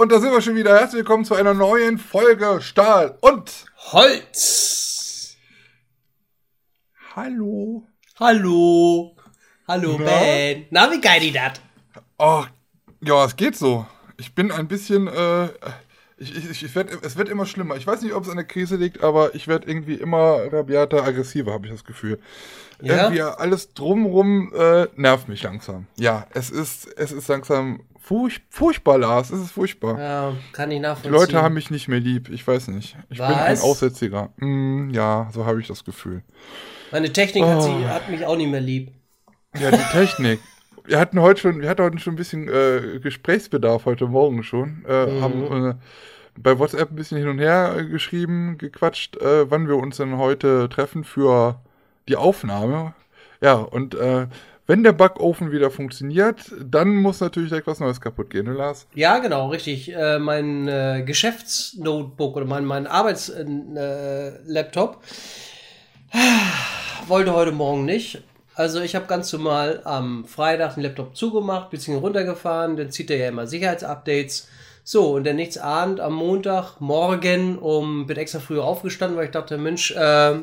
[0.00, 0.78] Und da sind wir schon wieder.
[0.78, 5.36] Herzlich willkommen zu einer neuen Folge Stahl und Holz.
[7.16, 7.84] Hallo.
[8.20, 9.16] Hallo.
[9.66, 10.04] Hallo, Na?
[10.04, 10.66] Ben.
[10.70, 11.60] Na, wie geil die dat?
[12.16, 12.44] Oh,
[13.00, 13.88] ja, es geht so.
[14.18, 15.46] Ich bin ein bisschen, äh,
[16.16, 17.74] ich, ich, ich werd, es wird immer schlimmer.
[17.74, 21.02] Ich weiß nicht, ob es an der Krise liegt, aber ich werde irgendwie immer rabiater,
[21.02, 22.20] aggressiver, habe ich das Gefühl.
[22.80, 23.10] Ja?
[23.10, 25.88] Irgendwie alles drumrum äh, nervt mich langsam.
[25.96, 29.30] Ja, es ist, es ist langsam furch, furchtbar, Lars.
[29.30, 29.98] Es ist furchtbar.
[29.98, 31.12] Ja, kann ich Die nachvollziehen.
[31.12, 32.28] Leute haben mich nicht mehr lieb.
[32.30, 32.96] Ich weiß nicht.
[33.10, 33.62] Ich bin ein Was?
[33.62, 34.30] Aussätziger.
[34.36, 36.22] Mm, ja, so habe ich das Gefühl.
[36.92, 37.60] Meine Technik hat, Oh.
[37.60, 38.92] sie, hat mich auch nicht mehr lieb.
[39.58, 40.40] Ja, die Technik.
[40.84, 44.86] Wir hatten heute schon, wir hatten heute schon ein bisschen äh, Gesprächsbedarf heute Morgen schon.
[44.88, 45.20] Äh, Mhm.
[45.22, 45.74] Haben äh,
[46.38, 50.16] bei WhatsApp ein bisschen hin und her äh, geschrieben, gequatscht, äh, wann wir uns denn
[50.16, 51.60] heute treffen für
[52.08, 52.94] die Aufnahme.
[53.42, 54.28] Ja, und äh,
[54.68, 58.86] wenn der Backofen wieder funktioniert, dann muss natürlich direkt was Neues kaputt gehen, ne, Lars?
[58.94, 59.94] Ja, genau, richtig.
[59.94, 65.02] Äh, mein äh, Geschäftsnotebook oder mein, mein Arbeitslaptop
[66.12, 66.18] äh,
[67.08, 68.22] wollte heute Morgen nicht.
[68.54, 73.16] Also ich habe ganz normal am Freitag den Laptop zugemacht, bisschen runtergefahren, dann zieht er
[73.16, 74.48] ja immer Sicherheitsupdates.
[74.84, 79.30] So, und dann nichts ahnt, am Montag, morgen, um, bin extra früher aufgestanden, weil ich
[79.30, 80.40] dachte, Mensch, äh,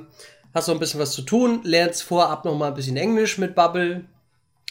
[0.56, 3.54] hast noch ein bisschen was zu tun, lernst vorab noch mal ein bisschen Englisch mit
[3.54, 4.06] Bubble,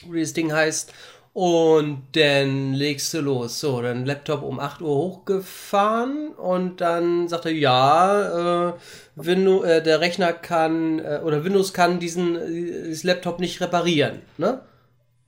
[0.09, 0.93] wie das Ding heißt.
[1.35, 3.59] Und dann legst du los.
[3.59, 8.73] So, dann Laptop um 8 Uhr hochgefahren und dann sagt er, ja, äh,
[9.17, 14.23] Windows, äh, der Rechner kann äh, oder Windows kann diesen äh, Laptop nicht reparieren.
[14.39, 14.61] Ne?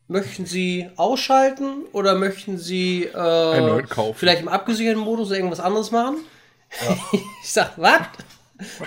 [0.06, 4.14] Möchten Sie ausschalten oder möchten Sie äh, kaufen.
[4.16, 6.18] vielleicht im abgesicherten Modus irgendwas anderes machen?
[7.42, 8.02] ich sag, was?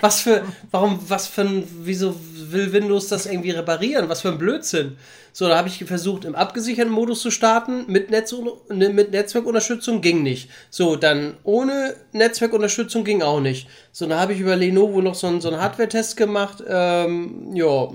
[0.00, 2.16] Was für, warum, was für ein, wieso
[2.50, 4.08] will Windows das irgendwie reparieren?
[4.08, 4.96] Was für ein Blödsinn.
[5.32, 8.34] So, da habe ich versucht, im abgesicherten Modus zu starten, mit, Netz,
[8.68, 10.50] ne, mit Netzwerkunterstützung ging nicht.
[10.70, 13.68] So, dann ohne Netzwerkunterstützung ging auch nicht.
[13.92, 16.62] So, dann habe ich über Lenovo noch so einen, so einen Hardware-Test gemacht.
[16.66, 17.88] Ähm, ja,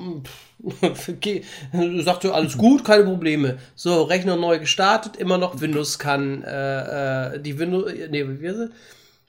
[2.03, 3.57] sagte, alles gut, keine Probleme.
[3.75, 8.59] So, Rechner neu gestartet, immer noch Windows kann, äh, äh, die Windows, nee, wie heißt
[8.59, 8.69] es?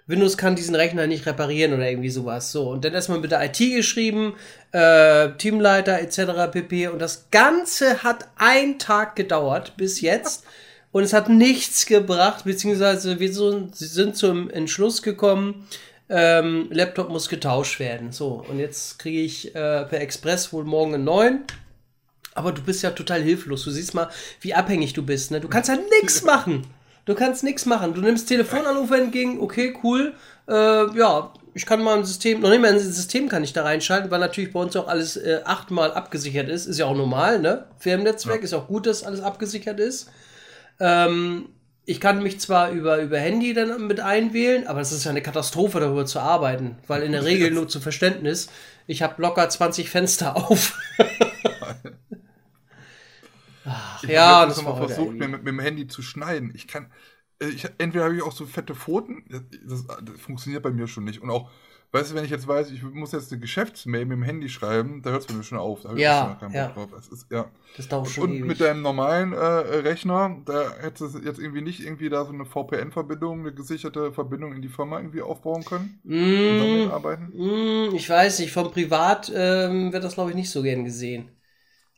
[0.06, 2.52] Windows kann diesen Rechner nicht reparieren oder irgendwie sowas.
[2.52, 4.34] So, und dann erstmal mit der IT geschrieben,
[4.72, 6.52] äh, Teamleiter etc.
[6.52, 6.88] pp.
[6.88, 10.44] Und das Ganze hat einen Tag gedauert bis jetzt.
[10.92, 15.66] Und es hat nichts gebracht, beziehungsweise wir so, sie sind zum Entschluss gekommen,
[16.08, 18.12] ähm, Laptop muss getauscht werden.
[18.12, 21.44] So, und jetzt kriege ich äh, per Express wohl morgen einen neuen.
[22.34, 23.64] Aber du bist ja total hilflos.
[23.64, 24.08] Du siehst mal,
[24.40, 25.30] wie abhängig du bist.
[25.30, 25.40] Ne?
[25.40, 26.66] Du kannst ja nichts machen.
[27.06, 27.94] Du kannst nichts machen.
[27.94, 30.14] Du nimmst Telefonanrufe entgegen, okay, cool.
[30.48, 33.62] Äh, ja, ich kann mal ein System, noch nicht mal ein System kann ich da
[33.62, 36.66] reinschalten, weil natürlich bei uns auch alles äh, achtmal abgesichert ist.
[36.66, 37.64] Ist ja auch normal, ne?
[37.78, 40.10] Firmennetzwerk ist auch gut, dass alles abgesichert ist.
[40.80, 41.48] Ähm,
[41.86, 45.22] ich kann mich zwar über, über Handy dann mit einwählen, aber es ist ja eine
[45.22, 48.48] Katastrophe, darüber zu arbeiten, weil in der Regel nur zum Verständnis,
[48.88, 50.76] ich habe locker 20 Fenster auf.
[54.14, 56.52] Ich ja, habe das mal versucht, mir mit, mit dem Handy zu schneiden.
[56.54, 56.92] Ich kann,
[57.40, 61.04] äh, ich, entweder habe ich auch so fette Pfoten, das, das funktioniert bei mir schon
[61.04, 61.22] nicht.
[61.22, 61.50] Und auch,
[61.92, 65.02] weißt du, wenn ich jetzt weiß, ich muss jetzt eine Geschäftsmail mit dem Handy schreiben,
[65.02, 65.82] da hört es bei mir schon auf.
[65.82, 66.66] Da Ja, schon keinen ja.
[66.66, 66.90] Bock drauf.
[66.92, 67.50] Das ist, ja.
[67.74, 68.44] Das dauert schon Und ewig.
[68.44, 72.46] mit deinem normalen äh, Rechner, da hättest du jetzt irgendwie nicht irgendwie da so eine
[72.46, 76.00] VPN-Verbindung, eine gesicherte Verbindung in die Firma irgendwie aufbauen können
[76.46, 77.34] und damit Mm, arbeiten?
[77.34, 81.28] mm, ich weiß nicht, vom Privat ähm, wird das, glaube ich, nicht so gern gesehen.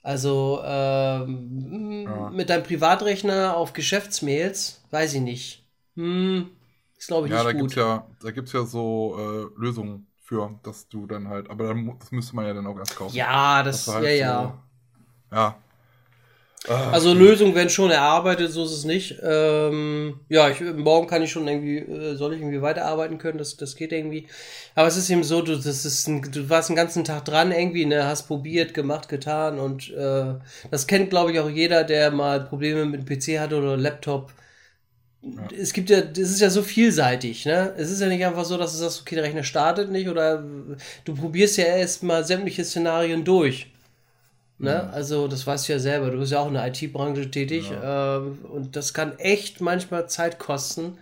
[0.03, 2.31] Also ähm, Ja.
[2.31, 5.65] mit deinem Privatrechner auf Geschäftsmails, weiß ich nicht.
[5.97, 6.51] Hm,
[6.97, 7.83] ist, glaube ich, Ja, da nicht gibt's gut.
[7.85, 9.17] ja, da gibt's ja so
[9.57, 12.79] äh, Lösungen für, dass du dann halt, aber dann, das müsste man ja dann auch
[12.79, 13.17] erst kaufen.
[13.17, 14.59] Ja, das, halt ja, so- ja.
[15.33, 15.57] Ja.
[16.69, 19.17] Ah, Also Lösungen werden schon erarbeitet, so ist es nicht.
[19.23, 23.57] Ähm, ja, ich, morgen kann ich schon irgendwie, äh, soll ich irgendwie weiterarbeiten können, das,
[23.57, 24.29] das geht irgendwie.
[24.75, 27.53] Aber es ist eben so, du, das ist ein, du warst den ganzen Tag dran
[27.53, 30.35] irgendwie, ne, hast probiert, gemacht, getan und äh,
[30.71, 34.33] das kennt, glaube ich, auch jeder, der mal Probleme mit dem PC hatte oder Laptop.
[35.57, 37.75] Es gibt ja, das ist ja so vielseitig, ne?
[37.77, 40.45] Es ist ja nicht einfach so, dass du sagst, okay, der Rechner startet nicht oder
[41.05, 43.69] du probierst ja erst mal sämtliche Szenarien durch.
[44.61, 44.91] Ne?
[44.93, 46.11] Also, das weißt du ja selber.
[46.11, 47.71] Du bist ja auch in der IT-Branche tätig.
[47.81, 50.99] ähm, und das kann echt manchmal Zeit kosten.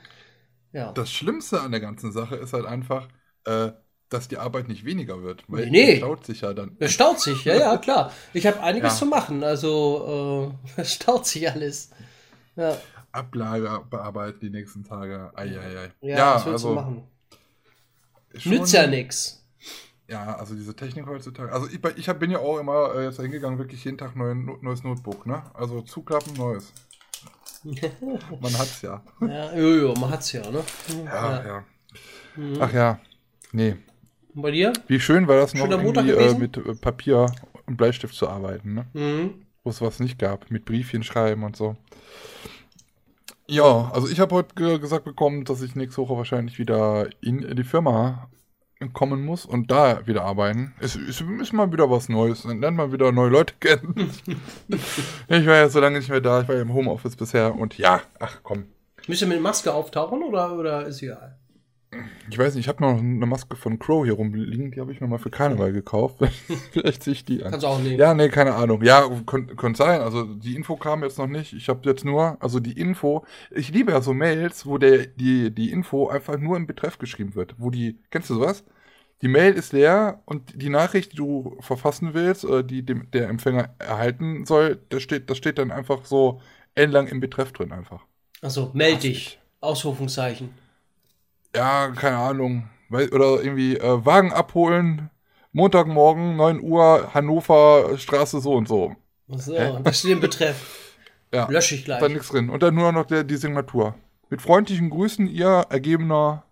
[0.73, 0.93] Ja.
[0.93, 3.09] Das Schlimmste an der ganzen Sache ist halt einfach,
[3.47, 3.71] äh,
[4.11, 5.45] dass die Arbeit nicht weniger wird.
[5.49, 5.93] Weil Nee.
[5.95, 6.77] die staut sich ja dann.
[6.81, 8.13] Es staut sich, ja, ja, klar.
[8.35, 8.99] Ich habe einiges Ja.
[8.99, 9.43] zu machen.
[9.43, 11.91] Also, äh, es staut sich alles.
[12.57, 12.77] Ja,
[13.13, 15.31] Ablager bearbeiten die nächsten Tage.
[15.35, 15.91] Eieiei.
[16.03, 17.05] ja, was willst du machen?
[18.45, 19.46] Nützt ja nix.
[20.09, 21.53] Ja, also diese Technik heutzutage.
[21.53, 24.35] Also ich, ich hab, bin ja auch immer äh, jetzt hingegangen, wirklich jeden Tag neu,
[24.35, 25.43] neues Notebook, ne?
[25.55, 26.73] Also zuklappen, neues.
[28.41, 29.03] man hat's ja.
[29.21, 30.63] Ja, jojo, man hat's ja, ne?
[31.05, 31.65] Ja, ja.
[32.61, 33.01] Ach ja,
[33.53, 33.77] nee.
[34.35, 34.73] Und bei dir?
[34.87, 37.27] Wie schön war das noch, irgendwie, äh, mit äh, Papier
[37.67, 38.87] und Bleistift zu arbeiten, ne?
[38.93, 39.47] Mhm.
[39.65, 41.77] Wo es was nicht gab, mit Briefchen schreiben und so.
[43.49, 47.57] Ja, also ich habe heute ge gesagt bekommen, dass ich nächste Woche wahrscheinlich wieder in
[47.57, 48.29] die Firma
[48.93, 50.75] kommen muss und da wieder arbeiten.
[50.81, 52.43] Es ist, ist mal wieder was Neues.
[52.43, 54.11] Dann lernt man wieder neue Leute kennen.
[55.29, 56.43] ich war ja so lange nicht mehr da.
[56.43, 58.67] Ich war ja im Homeoffice bisher und ja, ach komm.
[59.07, 61.37] Müsst ihr mit Maske auftauchen oder, oder ist egal?
[62.29, 64.73] Ich weiß nicht, ich habe noch eine Maske von Crow hier rumliegen.
[64.73, 66.17] Die habe ich mir mal für Karneval gekauft.
[66.73, 67.53] Vielleicht ziehe ich die an.
[67.53, 67.99] Kannst du auch nehmen.
[67.99, 68.83] Ja, nee, keine Ahnung.
[68.83, 70.01] Ja, könnte könnt sein.
[70.01, 71.53] Also die Info kam jetzt noch nicht.
[71.53, 75.55] Ich habe jetzt nur, also die Info, ich liebe ja so Mails, wo der, die,
[75.55, 77.55] die Info einfach nur im Betreff geschrieben wird.
[77.59, 78.65] Wo die, kennst du sowas?
[79.23, 83.29] Die Mail ist leer und die Nachricht, die du verfassen willst, oder die dem, der
[83.29, 86.41] Empfänger erhalten soll, das steht, das steht dann einfach so
[86.75, 88.05] endlang im Betreff drin einfach.
[88.43, 89.39] Achso, meld dich.
[89.61, 90.51] Ausrufungszeichen.
[91.57, 92.69] Ja, keine Ahnung.
[92.91, 95.11] Oder irgendwie äh, Wagen abholen,
[95.53, 98.95] Montagmorgen, 9 Uhr, Hannover, Straße so und so.
[99.29, 99.79] So, Hä?
[99.83, 100.83] das steht im Betreff.
[101.35, 101.49] Ja.
[101.51, 102.13] Lösche ich Da gleich.
[102.13, 102.49] nichts drin.
[102.49, 103.97] Und dann nur noch der, die Signatur.
[104.31, 106.45] Mit freundlichen Grüßen, ihr ergebener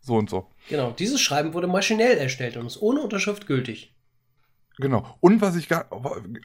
[0.00, 0.46] so und so.
[0.68, 3.96] Genau, dieses Schreiben wurde maschinell erstellt und ist ohne Unterschrift gültig.
[4.76, 5.16] Genau.
[5.20, 5.86] Und was ich gar,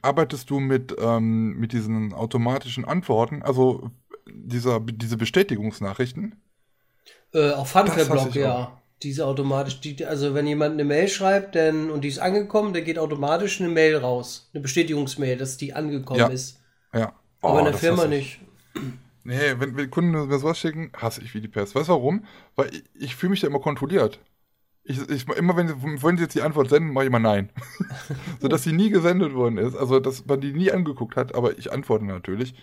[0.01, 3.92] arbeitest du mit, ähm, mit diesen automatischen Antworten, also
[4.31, 6.42] dieser, diese Bestätigungsnachrichten?
[7.33, 8.80] Äh, auf Funfair-Blog, ich ja.
[9.01, 12.85] Diese automatisch, die, also wenn jemand eine Mail schreibt dann, und die ist angekommen, dann
[12.85, 14.50] geht automatisch eine Mail raus.
[14.53, 16.27] Eine Bestätigungsmail, dass die angekommen Ja.
[16.27, 16.62] ist.
[16.94, 17.13] Ja.
[17.41, 18.39] Aber Oh, in der das Firma nicht.
[19.25, 21.75] Nee, wenn, wenn Kunden mir sowas schicken, hasse ich wie die Pest.
[21.75, 22.25] Weißt du warum?
[22.56, 24.19] Weil ich, ich fühle mich da immer kontrolliert.
[24.85, 27.50] Ich, ich, immer wenn sie, wenn sie jetzt die Antwort senden, mache ich immer Nein.
[28.41, 29.75] Sodass sie nie gesendet worden ist.
[29.75, 32.53] Also, dass man die nie angeguckt hat, aber ich antworte natürlich.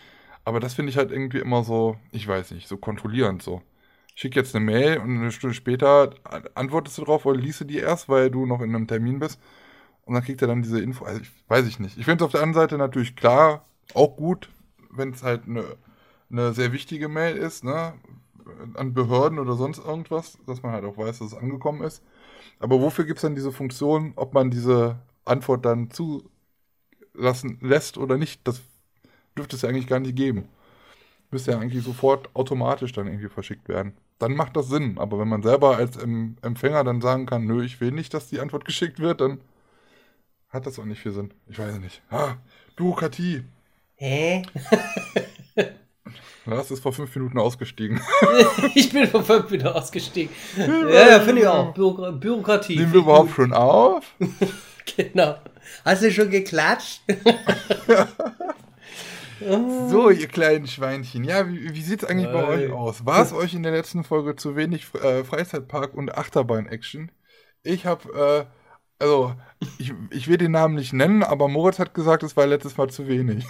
[0.44, 3.62] Aber das finde ich halt irgendwie immer so, ich weiß nicht, so kontrollierend so.
[4.20, 7.64] Schick jetzt eine Mail und eine Stunde später an- antwortest du drauf oder liest du
[7.64, 9.40] die erst, weil du noch in einem Termin bist.
[10.04, 11.06] Und dann kriegt er dann diese Info.
[11.06, 11.96] Also, ich weiß ich nicht.
[11.96, 13.64] Ich finde es auf der anderen Seite natürlich klar,
[13.94, 14.50] auch gut,
[14.90, 15.64] wenn es halt eine,
[16.30, 17.94] eine sehr wichtige Mail ist, ne?
[18.74, 22.02] An Behörden oder sonst irgendwas, dass man halt auch weiß, dass es angekommen ist.
[22.58, 26.28] Aber wofür gibt es dann diese Funktion, ob man diese Antwort dann zulassen
[27.62, 28.46] lässt oder nicht?
[28.46, 28.60] Das
[29.34, 30.48] dürfte es ja eigentlich gar nicht geben.
[31.30, 33.94] Müsste ja eigentlich sofort automatisch dann irgendwie verschickt werden.
[34.20, 34.98] Dann macht das Sinn.
[34.98, 38.28] Aber wenn man selber als em Empfänger dann sagen kann, nö, ich will nicht, dass
[38.28, 39.40] die Antwort geschickt wird, dann
[40.50, 41.32] hat das auch nicht viel Sinn.
[41.48, 42.02] Ich weiß nicht.
[42.10, 42.34] Ah,
[42.76, 43.44] Bürokratie.
[43.96, 44.42] Hä?
[46.46, 48.00] Lars ist vor fünf Minuten ausgestiegen.
[48.74, 50.34] ich bin von fünf wieder ausgestiegen.
[50.56, 51.72] Ja, ja, finde ich auch.
[51.72, 52.76] Büro Bürokratie.
[52.76, 54.04] Nehmen wir überhaupt schon auf?
[54.96, 55.36] Genau.
[55.84, 57.02] Hast du schon geklatscht?
[59.40, 61.24] So, ihr kleinen Schweinchen.
[61.24, 63.06] Ja, wie, wie sieht es eigentlich bei euch aus?
[63.06, 67.10] War es euch in der letzten Folge zu wenig äh, Freizeitpark und Achterbahn-Action?
[67.62, 69.34] Ich habe, äh, also,
[69.78, 72.90] ich, ich will den Namen nicht nennen, aber Moritz hat gesagt, es war letztes Mal
[72.90, 73.46] zu wenig.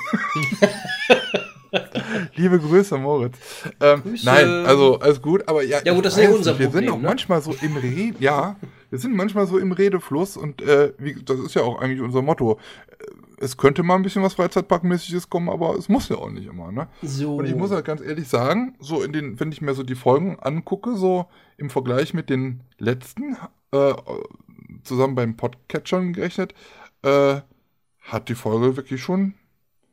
[2.35, 3.37] Liebe Grüße, Moritz.
[3.81, 4.27] Ähm, Grüße.
[4.27, 5.81] nein, also alles gut, aber ja.
[5.85, 7.07] Ja, gut, das ist unser nicht, Wir sind auch ne?
[7.09, 8.57] manchmal so im Reden, ja,
[8.91, 12.23] wir sind manchmal so im Redefluss und äh, wie, das ist ja auch eigentlich unser
[12.23, 12.59] Motto.
[13.43, 16.71] Es könnte mal ein bisschen was Freizeitparkmäßiges kommen, aber es muss ja auch nicht immer,
[16.71, 16.89] ne?
[17.03, 17.37] So.
[17.37, 19.95] Und ich muss halt ganz ehrlich sagen, so in den, wenn ich mir so die
[19.95, 23.37] Folgen angucke, so im Vergleich mit den letzten,
[23.73, 23.95] äh,
[24.85, 26.55] zusammen beim Podcatchern gerechnet,
[27.03, 27.41] äh,
[28.01, 29.35] hat die Folge wirklich schon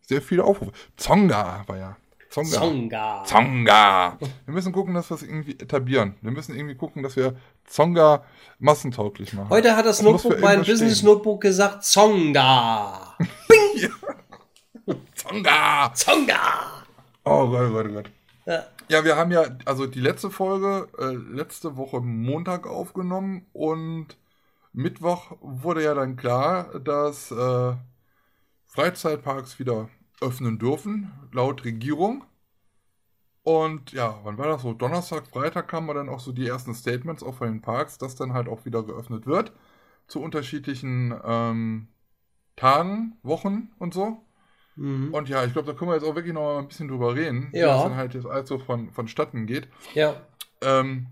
[0.01, 0.71] sehr viele Aufrufe.
[0.97, 1.97] Zonga war ja.
[2.29, 2.57] Zonga.
[2.57, 3.23] Zonga.
[3.25, 4.17] Zonga.
[4.45, 6.15] Wir müssen gucken, dass wir es irgendwie etablieren.
[6.21, 8.23] Wir müssen irgendwie gucken, dass wir Zonga
[8.59, 9.49] massentauglich machen.
[9.49, 11.09] Heute hat das Notebook, mein Business stehen.
[11.09, 13.15] Notebook gesagt, Zonga.
[15.15, 15.93] Zonga.
[15.93, 16.83] Zonga.
[17.23, 18.11] Oh Gott, oh Gott, oh Gott.
[18.45, 18.65] Ja.
[18.89, 24.17] Ja, wir haben ja also die letzte Folge äh, letzte Woche Montag aufgenommen und
[24.71, 27.73] Mittwoch wurde ja dann klar, dass äh,
[28.67, 29.89] Freizeitparks wieder
[30.21, 32.23] öffnen dürfen, laut Regierung.
[33.43, 34.73] Und ja, wann war das so?
[34.73, 38.33] Donnerstag, Freitag kamen dann auch so die ersten Statements auch von den Parks, dass dann
[38.33, 39.53] halt auch wieder geöffnet wird.
[40.07, 41.87] Zu unterschiedlichen ähm,
[42.57, 44.25] Tagen, Wochen und so.
[44.75, 45.13] Mhm.
[45.13, 47.15] Und ja, ich glaube, da können wir jetzt auch wirklich noch mal ein bisschen drüber
[47.15, 47.67] reden, wie Ja.
[47.67, 49.69] das dann halt jetzt also von, vonstatten geht.
[49.93, 50.15] Ja.
[50.61, 51.07] Ähm,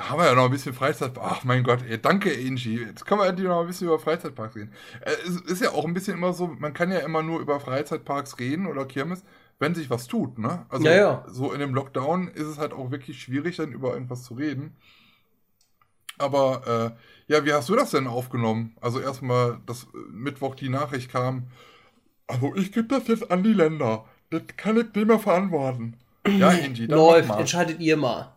[0.00, 1.12] da haben wir ja noch ein bisschen Freizeit.
[1.20, 2.80] Ach mein Gott, ey, danke Angie.
[2.80, 4.72] Jetzt können wir endlich noch ein bisschen über Freizeitparks reden.
[5.02, 7.60] Äh, es ist ja auch ein bisschen immer so, man kann ja immer nur über
[7.60, 9.24] Freizeitparks reden oder Kirmes,
[9.58, 10.64] wenn sich was tut, ne?
[10.70, 11.24] Also Ja, ja.
[11.28, 14.74] so in dem Lockdown ist es halt auch wirklich schwierig, dann über irgendwas zu reden.
[16.16, 16.96] Aber
[17.28, 18.76] äh, ja, wie hast du das denn aufgenommen?
[18.80, 21.48] Also erstmal, dass äh, Mittwoch die Nachricht kam,
[22.26, 24.06] also ich gebe das jetzt an die Länder.
[24.30, 25.98] Das kann ich nicht mehr verantworten.
[26.26, 28.34] Ja, Ingi, dann Läuft, entscheidet ihr mal.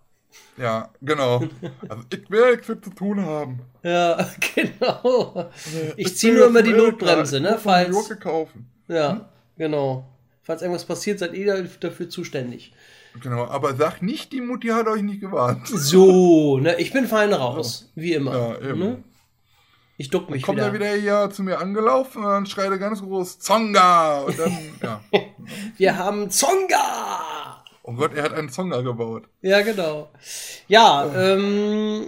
[0.58, 1.44] Ja, genau.
[1.90, 3.62] Also ich will nichts mit zu tun haben.
[3.84, 5.50] Ja, genau.
[5.98, 7.60] Ich will ziehe nur immer die Notbremse, ne?
[7.62, 8.10] Falls.
[8.20, 8.70] Kaufen.
[8.88, 10.10] Ja, genau.
[10.44, 12.74] Falls irgendwas passiert, seid ihr dafür zuständig.
[13.22, 15.68] Genau, aber sag nicht, die Mutti hat euch nicht gewarnt.
[15.68, 16.80] So, ne?
[16.80, 17.92] Ich bin fein raus.
[17.96, 18.36] Wie immer.
[18.36, 18.80] Ja, eben.
[18.80, 19.04] Ne?
[19.98, 20.68] Ich duck mich Kommt wieder.
[20.68, 24.58] er wieder hier zu mir angelaufen und dann schreit er ganz groß Zonga und dann,
[24.82, 25.02] ja.
[25.78, 27.63] Wir haben Zonga!
[27.84, 29.24] Oh Gott, er hat einen Zonga gebaut.
[29.42, 30.10] Ja, genau.
[30.68, 32.08] Ja, ähm,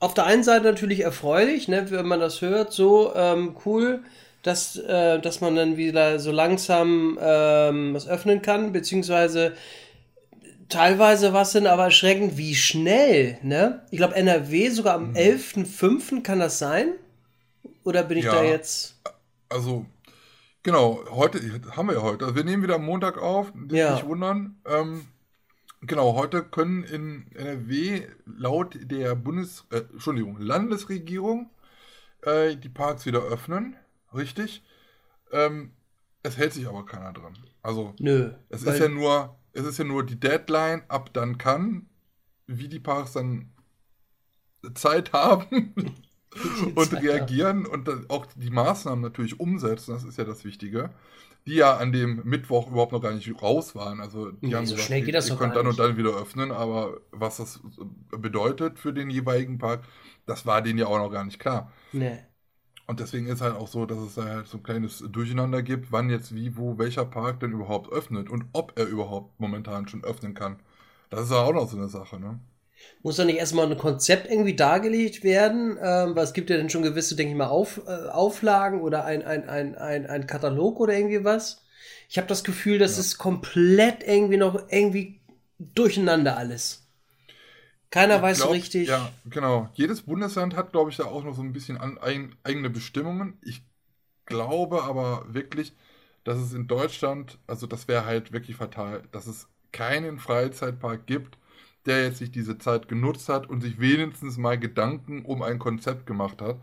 [0.00, 4.02] auf der einen Seite natürlich erfreulich, ne, wenn man das hört, so ähm, cool,
[4.42, 9.52] dass, äh, dass man dann wieder so langsam ähm, was öffnen kann, beziehungsweise
[10.68, 13.82] teilweise war es dann aber erschreckend, wie schnell, ne?
[13.90, 16.22] Ich glaube, NRW sogar am 11.05.
[16.22, 16.94] kann das sein?
[17.84, 18.32] Oder bin ich Ja.
[18.32, 18.96] da jetzt.
[19.48, 19.84] Also,
[20.64, 21.38] genau, heute
[21.76, 22.24] haben wir ja heute.
[22.24, 23.94] Also wir nehmen wieder am Montag auf, nicht Ja.
[23.94, 24.60] nicht wundern.
[24.66, 25.06] Ähm,
[25.82, 31.50] genau, heute können in NRW laut der Bundes, äh, Entschuldigung, Landesregierung
[32.22, 33.76] äh, die Parks wieder öffnen.
[34.12, 34.64] Richtig.
[35.30, 35.72] Ähm,
[36.22, 37.36] es hält sich aber keiner dran.
[37.62, 38.32] Also, Nö.
[38.48, 41.86] es ist ja nur, es ist ja nur die Deadline, ab dann kann,
[42.46, 43.52] wie die Parks dann
[44.74, 45.74] Zeit haben
[46.74, 50.90] und reagieren und auch die Maßnahmen natürlich umsetzen, das ist ja das Wichtige,
[51.46, 54.00] die ja an dem Mittwoch überhaupt noch gar nicht raus waren.
[54.00, 55.78] Also die Nee, haben so gesagt, schnell geht das ihr könnt dann und nicht.
[55.78, 57.60] dann wieder öffnen, aber was das
[58.10, 59.84] bedeutet für den jeweiligen Park,
[60.26, 61.72] das war denen ja auch noch gar nicht klar.
[61.92, 62.24] Nee.
[62.86, 65.90] Und deswegen ist halt auch so, dass es da halt so ein kleines Durcheinander gibt,
[65.92, 70.04] wann jetzt wie, wo, welcher Park denn überhaupt öffnet und ob er überhaupt momentan schon
[70.04, 70.60] öffnen kann.
[71.10, 72.40] Das ist ja auch noch so eine Sache, ne?
[73.02, 75.76] Muss da nicht erstmal ein Konzept irgendwie dargelegt werden?
[75.82, 79.04] Ähm, weil es gibt ja dann schon gewisse, denke ich mal, Auf, äh, Auflagen oder
[79.04, 81.62] ein, ein, ein, ein, ein Katalog oder irgendwie was.
[82.08, 82.98] Ich habe das Gefühl, das Ja.
[82.98, 85.20] ist komplett irgendwie noch irgendwie
[85.58, 86.82] durcheinander alles.
[87.90, 88.80] Keiner Ich weiß so glaub, richtig.
[88.86, 89.70] Ja, genau.
[89.74, 93.38] Jedes Bundesland hat, glaube ich, da auch noch so ein bisschen an, ein, eigene Bestimmungen.
[93.42, 93.62] Ich
[94.26, 95.74] glaube aber wirklich,
[96.24, 101.38] dass es in Deutschland, also das wäre halt wirklich fatal, dass es keinen Freizeitpark gibt,
[101.86, 106.06] der jetzt sich diese Zeit genutzt hat und sich wenigstens mal Gedanken um ein Konzept
[106.06, 106.60] gemacht hat,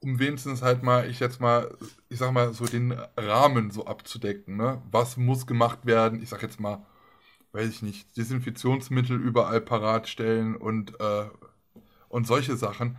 [0.00, 1.76] um wenigstens halt mal, ich jetzt mal,
[2.08, 4.82] ich sag mal, so den Rahmen so abzudecken, ne?
[4.90, 6.22] Was muss gemacht werden?
[6.22, 6.84] Ich sag jetzt mal,
[7.52, 11.26] weiß ich nicht, Desinfektionsmittel überall parat stellen und, äh,
[12.08, 12.96] und solche Sachen.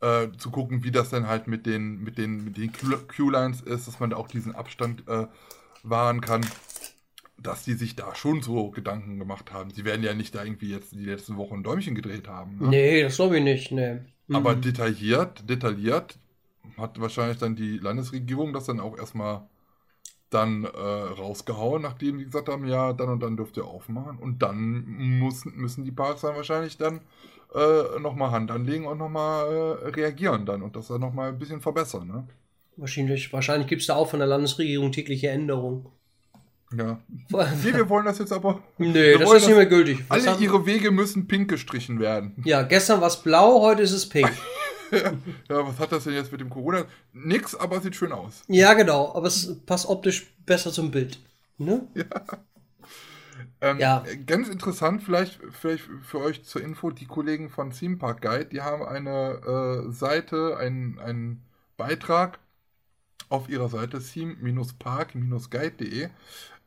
[0.00, 2.70] Äh, zu gucken, wie das dann halt mit den, mit den, mit den
[3.08, 5.26] Q-Lines ist, dass man da auch diesen Abstand äh,
[5.82, 6.44] wahren kann,
[7.38, 9.70] dass die sich da schon so Gedanken gemacht haben.
[9.70, 12.58] Sie werden ja nicht da irgendwie jetzt die letzten Wochen ein Däumchen gedreht haben.
[12.58, 12.68] Ne?
[12.70, 13.72] Nee, das glaube ich nicht.
[13.72, 14.00] Nee.
[14.32, 14.60] Aber Mhm.
[14.60, 16.18] detailliert, detailliert
[16.76, 19.48] hat wahrscheinlich dann die Landesregierung das dann auch erstmal
[20.30, 24.18] dann äh, rausgehauen, nachdem die gesagt haben, ja, dann und dann dürft ihr aufmachen.
[24.18, 27.02] Und dann müssen, müssen die Parks dann wahrscheinlich dann
[27.54, 31.60] äh, nochmal Hand anlegen und nochmal äh, reagieren dann und das dann nochmal ein bisschen
[31.60, 32.08] verbessern.
[32.08, 32.28] Ne?
[32.76, 35.86] Wahrscheinlich, wahrscheinlich gibt es da auch von der Landesregierung tägliche Änderungen.
[36.76, 36.98] Ja.
[37.30, 38.60] Nee, wir wollen das jetzt aber.
[38.78, 40.02] Nee, das ist nicht mehr gültig.
[40.08, 42.34] Was Alle ihre Wege müssen pink gestrichen werden.
[42.44, 44.30] ja, gestern war es blau, heute ist es pink.
[45.48, 46.84] Ja, was hat das denn jetzt mit dem Corona?
[47.12, 48.44] Nix, aber sieht schön aus.
[48.46, 51.18] ja, genau, aber es passt optisch besser zum Bild.
[51.58, 51.88] Ne?
[53.60, 54.04] Ähm, Ja.
[54.26, 58.60] Ganz interessant, vielleicht, vielleicht für euch zur Info, die Kollegen von Theme Park Guide, die
[58.60, 61.42] haben eine äh, Seite, einen, einen
[61.76, 62.38] Beitrag
[63.28, 66.10] auf ihrer Seite theme-park-guide.de.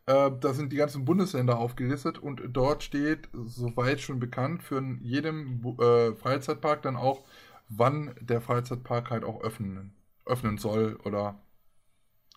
[0.10, 5.64] Äh, da sind die ganzen Bundesländer aufgelistet und dort steht, soweit schon bekannt, für jedem
[5.80, 7.26] äh, Freizeitpark dann auch,
[7.68, 9.94] wann der Freizeitpark halt auch öffnen,
[10.26, 11.40] öffnen soll oder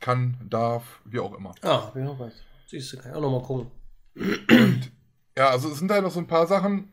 [0.01, 1.55] kann, darf, wie auch immer.
[1.63, 2.35] Ah, ich noch was.
[2.67, 3.71] Siehst du, kann ich auch noch mal gucken.
[5.35, 6.93] Ja, also es sind halt noch so ein paar Sachen,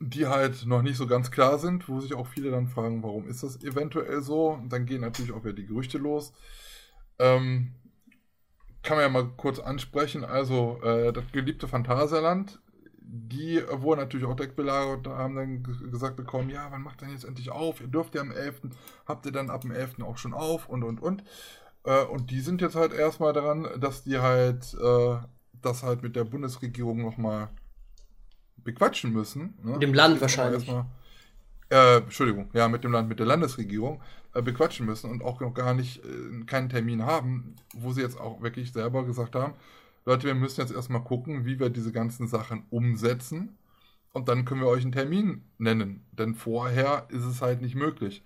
[0.00, 3.28] die halt noch nicht so ganz klar sind, wo sich auch viele dann fragen, warum
[3.28, 4.48] ist das eventuell so?
[4.48, 6.32] Und dann gehen natürlich auch wieder die Gerüchte los.
[7.20, 7.76] Ähm,
[8.82, 10.24] kann man ja mal kurz ansprechen.
[10.24, 12.60] Also, äh, das geliebte Phantasialand,
[13.02, 17.10] die wurden natürlich auch direkt belagert und haben dann gesagt bekommen, ja, wann macht denn
[17.10, 17.80] jetzt endlich auf?
[17.80, 18.62] Ihr dürft ja am 11.,
[19.06, 20.02] habt ihr dann ab dem 11.
[20.02, 21.24] auch schon auf und und und.
[21.84, 25.16] Äh, und die sind jetzt halt erstmal daran, dass die halt äh,
[25.60, 27.48] das halt mit der Bundesregierung nochmal
[28.58, 29.58] bequatschen müssen.
[29.62, 29.72] Ne?
[29.72, 30.68] Mit dem Land wahrscheinlich.
[31.70, 34.00] Äh, Entschuldigung, ja, mit dem Land, mit der Landesregierung
[34.32, 38.40] bequatschen müssen und auch noch gar nicht äh, keinen Termin haben, wo sie jetzt auch
[38.42, 39.54] wirklich selber gesagt haben,
[40.06, 43.58] Leute, wir müssen jetzt erstmal gucken, wie wir diese ganzen Sachen umsetzen
[44.12, 48.24] und dann können wir euch einen Termin nennen, denn vorher ist es halt nicht möglich.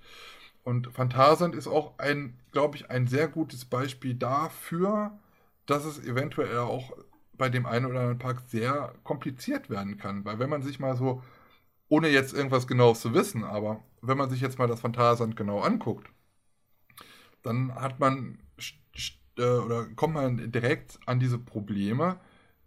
[0.62, 5.18] Und Phantasand ist auch ein, glaube ich, ein sehr gutes Beispiel dafür,
[5.66, 6.96] dass es eventuell auch
[7.34, 10.25] bei dem einen oder anderen Park sehr kompliziert werden kann.
[10.25, 11.23] Weil wenn man sich mal so,
[11.88, 15.61] ohne jetzt irgendwas Genaues zu wissen, aber wenn man sich jetzt mal das Phantasialand genau
[15.61, 16.09] anguckt,
[17.43, 18.38] dann hat man
[19.38, 22.17] äh, oder kommt man direkt an diese Probleme,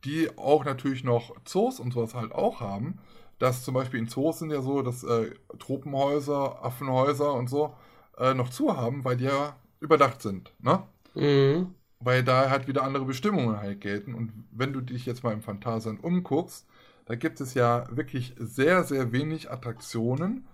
[0.04, 3.00] die auch natürlich noch Zoos und sowas halt auch haben.
[3.40, 7.76] Dass zum Beispiel in Zoos sind ja so, dass äh, Tropenhäuser, Affenhäuser und so
[8.18, 10.52] äh, noch zu haben, weil die ja überdacht sind.
[10.60, 10.84] Ne?
[11.14, 11.76] Mhm.
[12.00, 14.16] Weil da halt wieder andere Bestimmungen halt gelten.
[14.16, 16.68] Und wenn du dich jetzt mal im Phantasian umguckst,
[17.08, 20.46] da gibt es ja wirklich sehr, sehr wenig Attraktionen,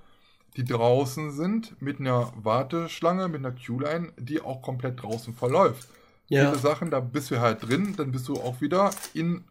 [0.55, 5.87] die draußen sind, mit einer Warteschlange, mit einer Q-Line, die auch komplett draußen verläuft.
[6.27, 6.45] Ja.
[6.45, 9.45] Viele Sachen, da bist du halt drin, dann bist du auch wieder in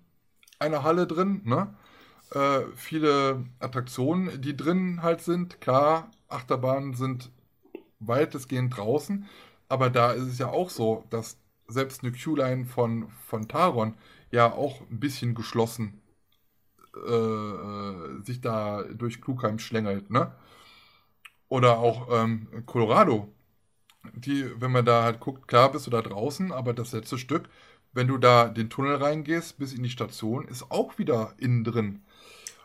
[0.61, 1.75] einer Halle drin, ne?
[2.31, 7.31] Äh, viele Attraktionen, die drin halt sind, klar, Achterbahnen sind
[7.99, 9.27] weitestgehend draußen,
[9.69, 13.95] aber da ist es ja auch so, dass selbst eine Q-Line von, von Taron
[14.31, 16.02] ja auch ein bisschen geschlossen
[16.97, 20.33] äh, äh, sich da durch Klugheim schlängelt, ne?
[21.49, 23.29] Oder auch ähm, Colorado.
[24.15, 27.49] Die, wenn man da halt guckt, klar bist du da draußen, aber das letzte Stück,
[27.93, 32.03] wenn du da den Tunnel reingehst bis in die Station, ist auch wieder innen drin.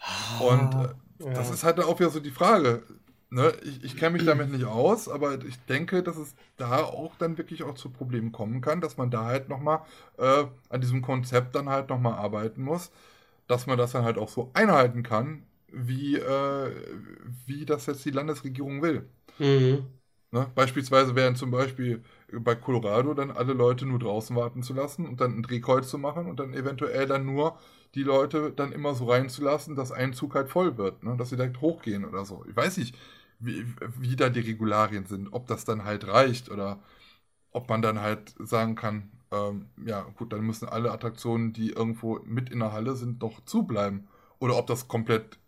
[0.02, 1.34] Ah, Und äh, ja.
[1.34, 2.84] das ist halt auch wieder so die Frage.
[3.30, 3.54] Ne?
[3.64, 7.38] Ich, ich kenne mich damit nicht aus, aber ich denke, dass es da auch dann
[7.38, 9.82] wirklich auch zu Problemen kommen kann, dass man da halt nochmal
[10.18, 12.92] äh, an diesem Konzept dann halt nochmal arbeiten muss,
[13.48, 16.72] dass man das dann halt auch so einhalten kann, wie, äh,
[17.46, 19.10] wie das jetzt die Landesregierung will.
[19.40, 19.86] Mhm.
[20.32, 20.52] Ne?
[20.56, 25.22] Beispielsweise wären zum Beispiel bei Colorado dann alle Leute nur draußen warten zu lassen und
[25.22, 27.58] dann ein Drehkreuz zu machen und dann eventuell dann nur
[27.96, 31.16] die Leute dann immer so reinzulassen, dass ein Zug halt voll wird, ne?
[31.18, 32.44] dass sie direkt hochgehen oder so.
[32.50, 32.98] Ich weiß nicht,
[33.40, 33.66] wie,
[34.00, 36.82] wie da die Regularien sind, ob das dann halt reicht oder
[37.52, 42.20] ob man dann halt sagen kann, ähm, ja gut, dann müssen alle Attraktionen, die irgendwo
[42.26, 44.08] mit in der Halle sind, doch zubleiben.
[44.40, 45.40] Oder ob das komplett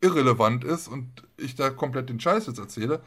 [0.00, 3.00] irrelevant ist und ich da komplett den Scheiß jetzt erzähle.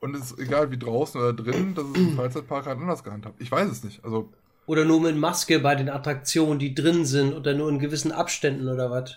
[0.00, 3.40] Und es ist egal wie draußen oder drinnen, dass es im Freizeitpark halt anders gehandhabt.
[3.40, 4.04] Ich weiß es nicht.
[4.04, 4.32] Also
[4.66, 8.68] oder nur mit Maske bei den Attraktionen, die drin sind oder nur in gewissen Abständen
[8.68, 9.16] oder was?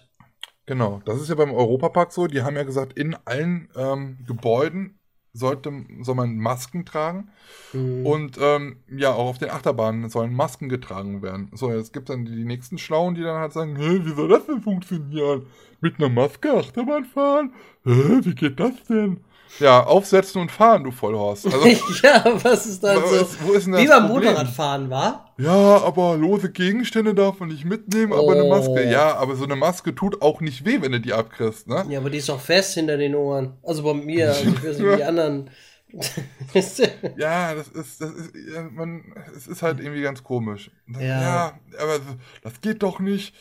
[0.66, 2.28] Genau, das ist ja beim Europapark so.
[2.28, 4.98] Die haben ja gesagt, in allen ähm, Gebäuden
[5.34, 7.30] sollte, soll man Masken tragen.
[7.74, 8.06] Mhm.
[8.06, 11.50] Und ähm, ja, auch auf den Achterbahnen sollen Masken getragen werden.
[11.54, 14.30] So, jetzt gibt es dann die nächsten Schlauen, die dann halt sagen, Hä, wie soll
[14.30, 15.48] das denn funktionieren?
[15.82, 17.54] Mit einer Maske Achterbahn fahren?
[17.84, 19.22] Hä, wie geht das denn?
[19.60, 21.46] Ja, aufsetzen und fahren, du Vollhorst.
[21.46, 21.68] Also,
[22.04, 23.16] ja, was ist dann so?
[23.16, 25.34] Ist, wo ist denn das Wie beim Motorradfahren war?
[25.38, 28.32] Ja, aber lose Gegenstände darf man nicht mitnehmen, aber oh.
[28.32, 28.89] eine Maske.
[28.89, 31.86] Ja, aber so eine Maske tut auch nicht weh, wenn du die abkriegst, ne?
[31.89, 33.58] Ja, aber die ist doch fest hinter den Ohren.
[33.63, 35.50] Also bei mir, also ich weiß nicht, die anderen.
[37.18, 38.34] ja, das ist, das ist,
[38.72, 40.72] man, es ist halt irgendwie ganz komisch.
[40.88, 41.00] Ja.
[41.02, 42.00] ja, aber
[42.42, 43.36] das geht doch nicht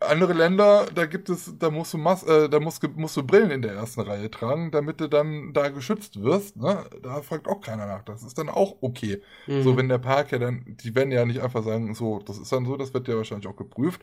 [0.00, 3.50] andere Länder, da gibt es, da musst du Mas äh, da musst, musst, du Brillen
[3.50, 6.56] in der ersten Reihe tragen, damit du dann da geschützt wirst.
[6.56, 6.84] Ne?
[7.02, 8.02] Da fragt auch keiner nach.
[8.02, 9.22] Das ist dann auch okay.
[9.46, 9.62] Mhm.
[9.62, 12.52] So, wenn der Park ja dann, die werden ja nicht einfach sagen, so, das ist
[12.52, 14.02] dann so, das wird ja wahrscheinlich auch geprüft,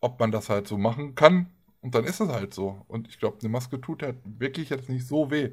[0.00, 1.50] ob man das halt so machen kann.
[1.82, 2.84] Und dann ist es halt so.
[2.88, 5.50] Und ich glaube, eine Maske tut halt wirklich jetzt nicht so weh.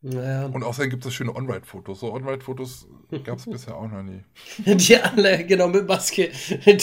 [0.00, 0.46] Naja.
[0.46, 2.00] Und außerdem gibt es schöne On-Ride-Fotos.
[2.00, 2.86] So On-Ride-Fotos
[3.24, 4.22] gab es bisher auch noch nie.
[4.58, 6.30] Die alle, genau, mit Maske.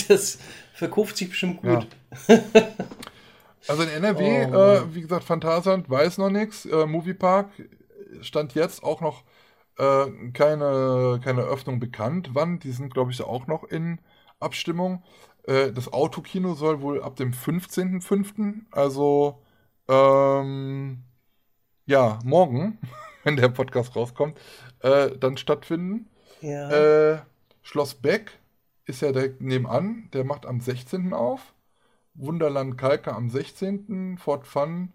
[0.07, 0.37] Das
[0.73, 1.87] verkauft sich bestimmt gut.
[2.27, 2.39] Ja.
[3.67, 6.65] Also in NRW, oh, äh, wie gesagt, Phantasialand weiß noch nichts.
[6.65, 7.49] Äh, Moviepark
[8.21, 9.23] stand jetzt auch noch
[9.77, 12.29] äh, keine, keine Öffnung bekannt.
[12.33, 12.59] Wann?
[12.59, 13.99] Die sind, glaube ich, auch noch in
[14.39, 15.03] Abstimmung.
[15.43, 19.41] Äh, das Autokino soll wohl ab dem 15.05., also
[19.87, 21.03] ähm,
[21.85, 22.79] ja, morgen
[23.25, 24.39] wenn der Podcast rauskommt,
[24.79, 26.07] äh, dann stattfinden.
[26.41, 26.69] Ja.
[26.69, 27.19] Äh,
[27.63, 28.39] Schloss Beck
[28.85, 31.11] ist ja direkt nebenan, der macht am 16.
[31.11, 31.53] auf.
[32.13, 34.17] Wunderland Kalka am 16.
[34.17, 34.93] Fort Fun,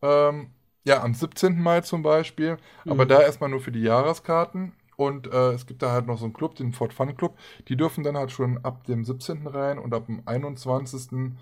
[0.00, 0.52] ähm,
[0.84, 1.60] ja, am 17.
[1.60, 2.92] Mai zum Beispiel, mhm.
[2.92, 4.72] aber da erstmal nur für die Jahreskarten.
[4.96, 7.36] Und äh, es gibt da halt noch so einen Club, den Fort Fun Club.
[7.68, 9.46] Die dürfen dann halt schon ab dem 17.
[9.48, 11.32] rein und ab dem 21.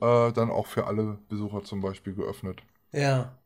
[0.00, 2.62] Äh, dann auch für alle Besucher zum Beispiel geöffnet.
[2.92, 3.36] Ja.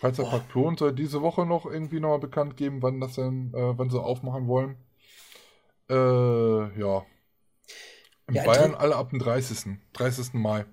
[0.00, 3.90] Freizeitpark Plon soll diese Woche noch irgendwie nochmal bekannt geben, wann das denn, äh, wann
[3.90, 4.76] sie aufmachen wollen.
[5.90, 5.94] Äh,
[6.80, 7.04] ja.
[8.28, 9.78] In ja, Bayern alle ab dem 30.
[9.94, 10.34] 30.
[10.34, 10.66] Mai.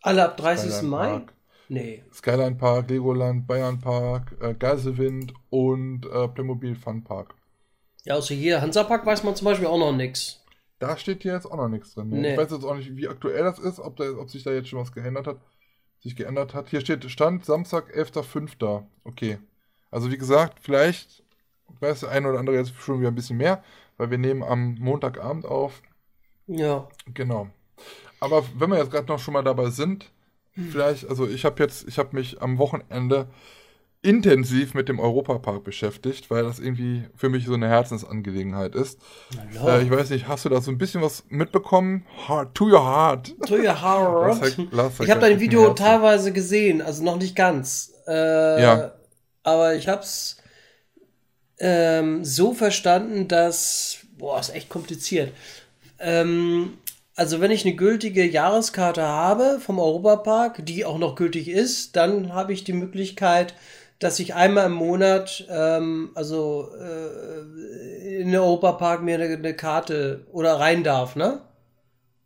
[0.00, 0.70] Alle ab 30.
[0.70, 1.08] Skyline Mai?
[1.08, 1.32] Park.
[1.68, 2.04] Nee.
[2.12, 7.34] Skyline Park, Legoland, Bayern Park, äh, Geiselwind und äh, Playmobil Fun Park.
[8.04, 10.42] Ja, außer hier Hansapark weiß man zum Beispiel auch noch nichts.
[10.78, 12.08] Da steht hier jetzt auch noch nichts drin.
[12.08, 12.32] Nee.
[12.32, 14.68] Ich weiß jetzt auch nicht, wie aktuell das ist, ob, da, ob sich da jetzt
[14.68, 15.36] schon was geändert hat
[16.00, 16.68] sich geändert hat.
[16.68, 18.84] Hier steht Stand Samstag, 11.05.
[19.04, 19.38] Okay.
[19.90, 21.22] Also wie gesagt, vielleicht
[21.80, 23.62] weiß der eine oder andere jetzt schon wieder ein bisschen mehr,
[23.96, 25.82] weil wir nehmen am Montagabend auf.
[26.46, 26.88] Ja.
[27.12, 27.48] Genau.
[28.20, 30.10] aber wenn wir jetzt gerade noch schon mal dabei sind,
[30.54, 30.70] hm.
[30.70, 33.28] vielleicht, also ich habe jetzt, ich habe mich am Wochenende
[34.00, 39.00] intensiv mit dem Europapark beschäftigt, weil das irgendwie für mich so eine Herzensangelegenheit ist.
[39.64, 42.06] Äh, ich weiß nicht, hast du da so ein bisschen was mitbekommen?
[42.28, 43.34] Heart, to your heart.
[43.46, 44.40] To your heart.
[44.40, 47.92] Lass, lass, ich habe dein Video teilweise gesehen, also noch nicht ganz.
[48.06, 48.92] Äh, ja.
[49.42, 50.36] Aber ich habe es
[51.58, 55.32] ähm, so verstanden, dass, boah, ist echt kompliziert.
[55.98, 56.78] Ähm,
[57.16, 62.32] also wenn ich eine gültige Jahreskarte habe vom Europapark, die auch noch gültig ist, dann
[62.32, 63.54] habe ich die Möglichkeit,
[63.98, 70.26] dass ich einmal im Monat, ähm, also äh, in den Europapark mir eine, eine, Karte
[70.32, 71.42] oder rein darf, ne?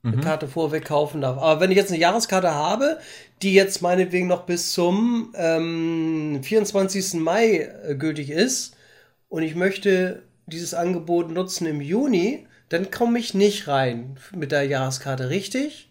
[0.04, 0.20] Eine mhm.
[0.20, 1.38] Karte vorweg kaufen darf.
[1.38, 2.98] Aber wenn ich jetzt eine Jahreskarte habe,
[3.40, 7.14] die jetzt meinetwegen noch bis zum ähm, 24.
[7.14, 8.76] Mai äh, gültig ist
[9.28, 14.64] und ich möchte dieses Angebot nutzen im Juni, dann komme ich nicht rein mit der
[14.64, 15.88] Jahreskarte, richtig?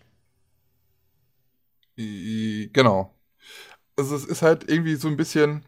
[1.95, 3.13] Genau
[4.01, 5.63] also es ist halt irgendwie so ein bisschen.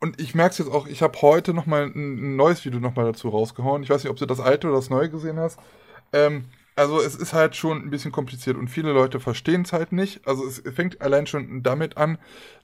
[0.00, 3.28] Und ich merke es jetzt auch, ich habe heute nochmal ein, neues Video nochmal dazu
[3.28, 3.82] rausgehauen.
[3.82, 5.60] Ich weiß nicht, ob du das alte oder das neue gesehen hast.
[6.12, 9.92] Ähm, also es ist halt schon ein bisschen kompliziert und viele Leute verstehen es halt
[9.92, 10.26] nicht.
[10.26, 12.18] Also es fängt allein schon damit an,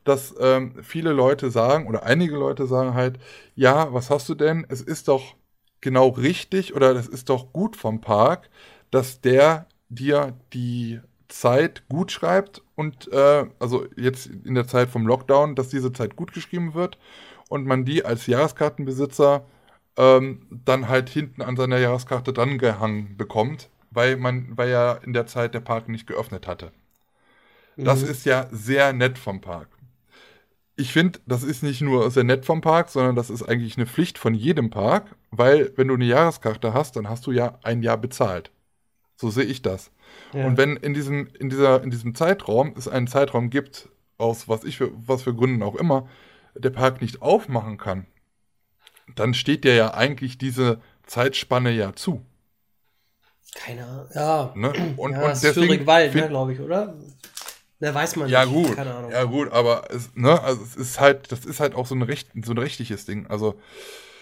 [0.05, 3.18] dass ähm, viele Leute sagen oder einige Leute sagen halt,
[3.55, 4.66] ja, was hast du denn?
[4.70, 5.37] Es ist doch
[5.83, 8.48] genau richtig oder es ist doch gut vom Park,
[8.90, 15.06] dass der dir die Zeit gut schreibt und äh, also jetzt in der Zeit vom
[15.06, 16.98] Lockdown, dass diese Zeit gut geschrieben wird
[17.48, 19.44] und man die als Jahreskartenbesitzer
[19.96, 25.12] ähm, dann halt hinten an seiner Jahreskarte dran gehangen bekommt, weil man, weil ja in
[25.12, 26.72] der Zeit der Park nicht geöffnet hatte.
[27.76, 27.84] Mhm.
[27.84, 29.68] Das ist ja sehr nett vom Park.
[30.76, 33.86] Ich finde, das ist nicht nur sehr nett vom Park, sondern das ist eigentlich eine
[33.86, 37.82] Pflicht von jedem Park, weil wenn du eine Jahreskarte hast, dann hast du ja ein
[37.82, 38.52] Jahr bezahlt.
[39.16, 39.90] So sehe ich das.
[40.32, 40.46] Ja.
[40.46, 43.88] Und wenn in diesem, in, dieser, in diesem Zeitraum es einen Zeitraum gibt,
[44.18, 46.08] aus was ich für, was für Gründen auch immer,
[46.54, 48.06] der Park nicht aufmachen kann,
[49.14, 52.24] dann steht dir ja eigentlich diese Zeitspanne ja zu.
[53.54, 54.06] Keine Ahnung.
[54.14, 54.52] Ja.
[54.54, 54.94] Ne?
[54.96, 56.94] Und, ja, und deswegen Wald, ne, glaube ich, oder?
[57.80, 58.54] Da weiß man ja, nicht.
[58.54, 58.76] Gut.
[58.76, 59.10] Keine Ahnung.
[59.10, 62.02] Ja, gut, aber es, ne, also es ist halt, das ist halt auch so ein,
[62.02, 63.26] recht, so ein rechtliches Ding.
[63.28, 63.58] Also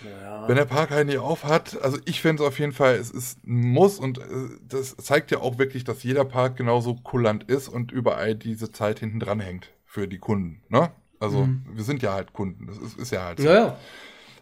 [0.05, 0.49] ja.
[0.49, 3.11] Wenn der Park halt nicht auf hat, also ich finde es auf jeden Fall, es
[3.11, 4.23] ist ein Muss und äh,
[4.69, 9.01] das zeigt ja auch wirklich, dass jeder Park genauso kulant ist und überall diese Zeit
[9.01, 10.63] hinten dran hängt für die Kunden.
[10.69, 10.91] Ne?
[11.19, 11.65] Also mhm.
[11.73, 13.47] wir sind ja halt Kunden, das ist, ist ja halt so.
[13.47, 13.79] Ja, ja.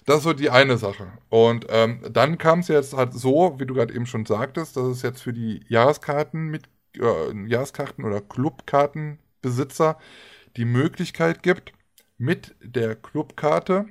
[0.07, 1.07] Das ist so die eine Sache.
[1.31, 4.85] Und ähm, dann kam es jetzt halt so, wie du gerade eben schon sagtest, dass
[4.85, 6.65] es jetzt für die Jahreskarten mit
[6.99, 9.99] äh, Jahreskarten oder Clubkartenbesitzer
[10.57, 11.73] die Möglichkeit gibt,
[12.19, 13.87] mit der Clubkarte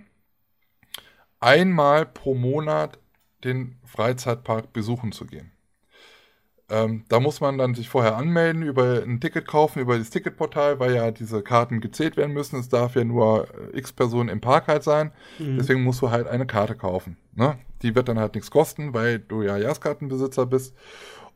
[1.44, 3.00] einmal pro Monat
[3.44, 5.52] den Freizeitpark besuchen zu gehen.
[6.70, 10.80] Ähm, da muss man dann sich vorher anmelden, über ein Ticket kaufen, über das Ticketportal,
[10.80, 12.60] weil ja diese Karten gezählt werden müssen.
[12.60, 15.12] Es darf ja nur äh, x Personen im Park halt sein.
[15.40, 15.58] Mhm.
[15.58, 17.18] Deswegen musst du halt eine Karte kaufen.
[17.36, 17.60] Ne?
[17.82, 20.76] Die wird dann halt nichts kosten, weil du ja Jahreskartenbesitzer bist.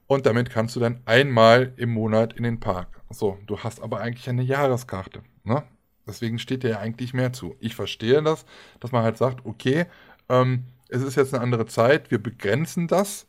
[0.07, 3.01] Und damit kannst du dann einmal im Monat in den Park.
[3.09, 5.21] So, du hast aber eigentlich eine Jahreskarte.
[5.43, 5.63] Ne?
[6.07, 7.55] Deswegen steht dir ja eigentlich mehr zu.
[7.59, 8.45] Ich verstehe das,
[8.79, 9.85] dass man halt sagt, okay,
[10.29, 13.27] ähm, es ist jetzt eine andere Zeit, wir begrenzen das.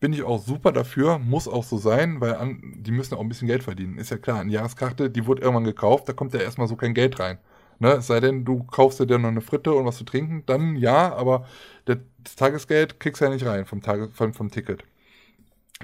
[0.00, 3.28] Bin ich auch super dafür, muss auch so sein, weil an, die müssen auch ein
[3.28, 3.96] bisschen Geld verdienen.
[3.98, 6.94] Ist ja klar, eine Jahreskarte, die wurde irgendwann gekauft, da kommt ja erstmal so kein
[6.94, 7.38] Geld rein.
[7.78, 7.92] Ne?
[7.92, 11.14] Es sei denn, du kaufst dir noch eine Fritte und was zu trinken, dann ja,
[11.14, 11.46] aber
[11.84, 11.98] das
[12.36, 14.84] Tagesgeld kriegst du ja nicht rein vom, Tage, vom, vom Ticket.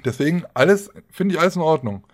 [0.05, 2.05] Deswegen alles, finde ich alles in Ordnung.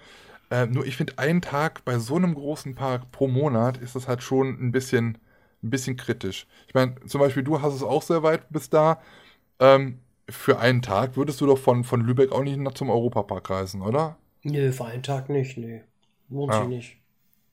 [0.49, 4.07] Äh, nur ich finde, einen Tag bei so einem großen Park pro Monat ist das
[4.07, 5.17] halt schon ein bisschen,
[5.63, 6.47] ein bisschen kritisch.
[6.67, 9.01] Ich meine, zum Beispiel, du hast es auch sehr weit bis da.
[9.59, 13.49] Ähm, für einen Tag würdest du doch von, von Lübeck auch nicht nach zum Europapark
[13.49, 14.17] reisen, oder?
[14.43, 15.83] Nö, für einen Tag nicht, nee.
[16.29, 16.59] Lohnt ja.
[16.61, 16.97] sich nicht.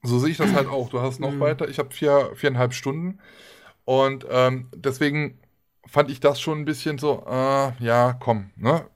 [0.02, 0.90] So sehe ich das halt auch.
[0.90, 1.40] Du hast noch mhm.
[1.40, 3.18] weiter, ich habe vier, viereinhalb Stunden.
[3.84, 5.38] Und ähm, deswegen
[5.86, 8.86] fand ich das schon ein bisschen so, äh, ja, komm, ne?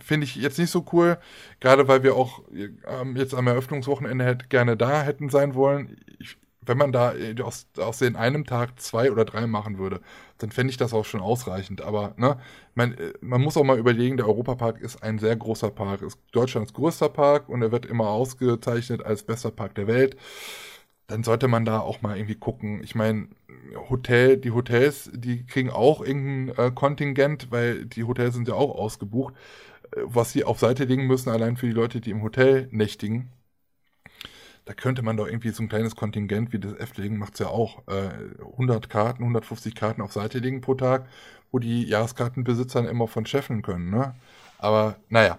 [0.00, 1.18] Finde ich jetzt nicht so cool,
[1.60, 5.96] gerade weil wir auch ähm, jetzt am Eröffnungswochenende hätte, gerne da hätten sein wollen.
[6.18, 6.36] Ich,
[6.68, 10.00] wenn man da äh, aus, aus in einem Tag zwei oder drei machen würde,
[10.38, 11.80] dann fände ich das auch schon ausreichend.
[11.80, 12.38] Aber ne,
[12.74, 16.18] man, äh, man muss auch mal überlegen, der Europapark ist ein sehr großer Park, ist
[16.32, 20.16] Deutschlands größter Park und er wird immer ausgezeichnet als bester Park der Welt.
[21.06, 22.82] Dann sollte man da auch mal irgendwie gucken.
[22.84, 23.28] Ich meine,
[23.88, 28.74] Hotel, die Hotels, die kriegen auch irgendein äh, Kontingent, weil die Hotels sind ja auch
[28.74, 29.34] ausgebucht
[29.96, 33.30] was sie auf Seite legen müssen, allein für die Leute, die im Hotel nächtigen.
[34.64, 37.46] Da könnte man doch irgendwie so ein kleines Kontingent wie das Efteling macht es ja
[37.48, 37.86] auch.
[37.88, 38.10] Äh,
[38.52, 41.06] 100 Karten, 150 Karten auf Seite legen pro Tag,
[41.50, 43.90] wo die Jahreskartenbesitzer immer von scheffeln können.
[43.90, 44.14] Ne?
[44.58, 45.38] Aber naja,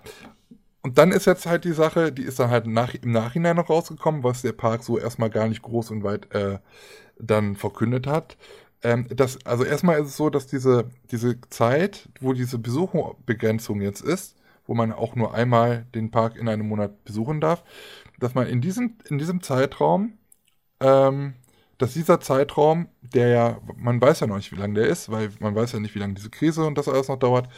[0.82, 3.70] und dann ist jetzt halt die Sache, die ist dann halt nach, im Nachhinein noch
[3.70, 6.60] rausgekommen, was der Park so erstmal gar nicht groß und weit äh,
[7.20, 8.38] dann verkündet hat.
[8.82, 14.02] Ähm, das, also erstmal ist es so, dass diese, diese Zeit, wo diese Besuchbegrenzung jetzt
[14.02, 14.36] ist,
[14.70, 17.64] wo man auch nur einmal den Park in einem Monat besuchen darf,
[18.20, 20.14] dass man in diesem, in diesem Zeitraum,
[20.80, 21.34] ähm,
[21.80, 25.32] dass dieser Zeitraum, der ja, man weiß ja noch nicht, wie lange der ist, weil
[25.40, 27.50] man weiß ja nicht, wie lange diese Krise und das alles noch dauert,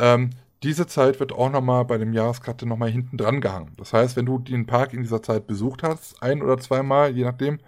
[0.00, 0.30] ähm,
[0.64, 3.70] diese Zeit wird auch nochmal bei dem Jahreskarte nochmal hinten dran gehangen.
[3.76, 7.22] Das heißt, wenn du den Park in dieser Zeit besucht hast, ein oder zweimal, je
[7.22, 7.60] nachdem,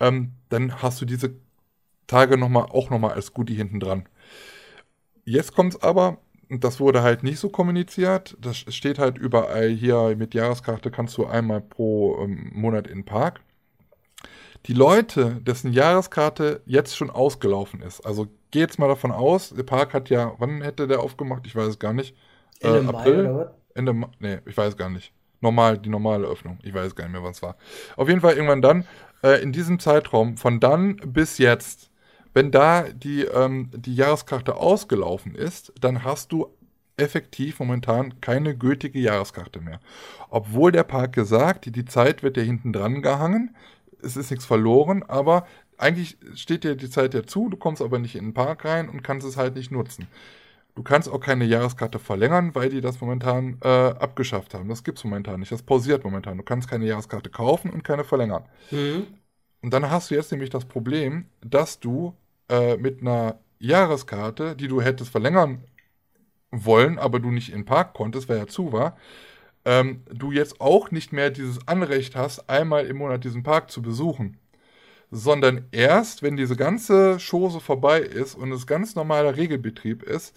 [0.00, 1.36] ähm, dann hast du diese
[2.08, 4.08] Tage noch mal, auch nochmal als Goodie hinten dran.
[5.24, 10.14] Jetzt kommt es aber, das wurde halt nicht so kommuniziert, das steht halt überall hier
[10.16, 13.40] mit Jahreskarte kannst du einmal pro ähm, Monat in den Park.
[14.66, 19.62] Die Leute, dessen Jahreskarte jetzt schon ausgelaufen ist, also geh jetzt mal davon aus, der
[19.62, 21.46] Park hat ja, wann hätte der aufgemacht?
[21.46, 22.16] Ich weiß es gar nicht.
[22.60, 23.22] Ende äh, April?
[23.22, 23.48] Mai oder was?
[23.74, 25.12] Ende Mai, nee, ich weiß gar nicht.
[25.40, 26.58] Normal, die normale Öffnung.
[26.62, 27.56] Ich weiß gar nicht mehr, was es war.
[27.96, 28.86] Auf jeden Fall irgendwann dann,
[29.22, 31.90] äh, in diesem Zeitraum, von dann bis jetzt,
[32.36, 36.48] wenn da die, ähm, die Jahreskarte ausgelaufen ist, dann hast du
[36.98, 39.80] effektiv momentan keine gültige Jahreskarte mehr.
[40.28, 43.56] Obwohl der Park gesagt, die, die Zeit wird ja hinten dran gehangen,
[44.02, 45.46] es ist nichts verloren, aber
[45.78, 48.90] eigentlich steht dir die Zeit ja zu, du kommst aber nicht in den Park rein
[48.90, 50.06] und kannst es halt nicht nutzen.
[50.74, 54.68] Du kannst auch keine Jahreskarte verlängern, weil die das momentan äh, abgeschafft haben.
[54.68, 55.52] Das gibt es momentan nicht.
[55.52, 56.36] Das pausiert momentan.
[56.36, 58.44] Du kannst keine Jahreskarte kaufen und keine verlängern.
[58.70, 59.06] Mhm.
[59.62, 62.14] Und dann hast du jetzt nämlich das Problem, dass du
[62.48, 65.64] äh, mit einer Jahreskarte, die du hättest verlängern
[66.50, 68.96] wollen, aber du nicht in den Park konntest, weil er zu war,
[69.64, 73.82] ähm, du jetzt auch nicht mehr dieses Anrecht hast, einmal im Monat diesen Park zu
[73.82, 74.38] besuchen
[75.10, 80.36] sondern erst, wenn diese ganze Chose vorbei ist und es ganz normaler Regelbetrieb ist,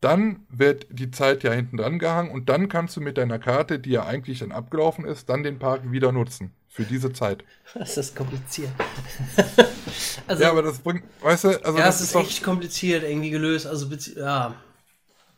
[0.00, 3.78] dann wird die Zeit ja hinten dran gehangen und dann kannst du mit deiner Karte,
[3.78, 6.52] die ja eigentlich dann abgelaufen ist, dann den Park wieder nutzen.
[6.76, 7.42] Für diese Zeit.
[7.72, 8.68] Das ist kompliziert.
[10.26, 11.78] also, ja, aber das bringt, weißt du, also.
[11.78, 13.66] Ja, das es ist, ist echt kompliziert irgendwie gelöst.
[13.66, 14.54] Also, ja.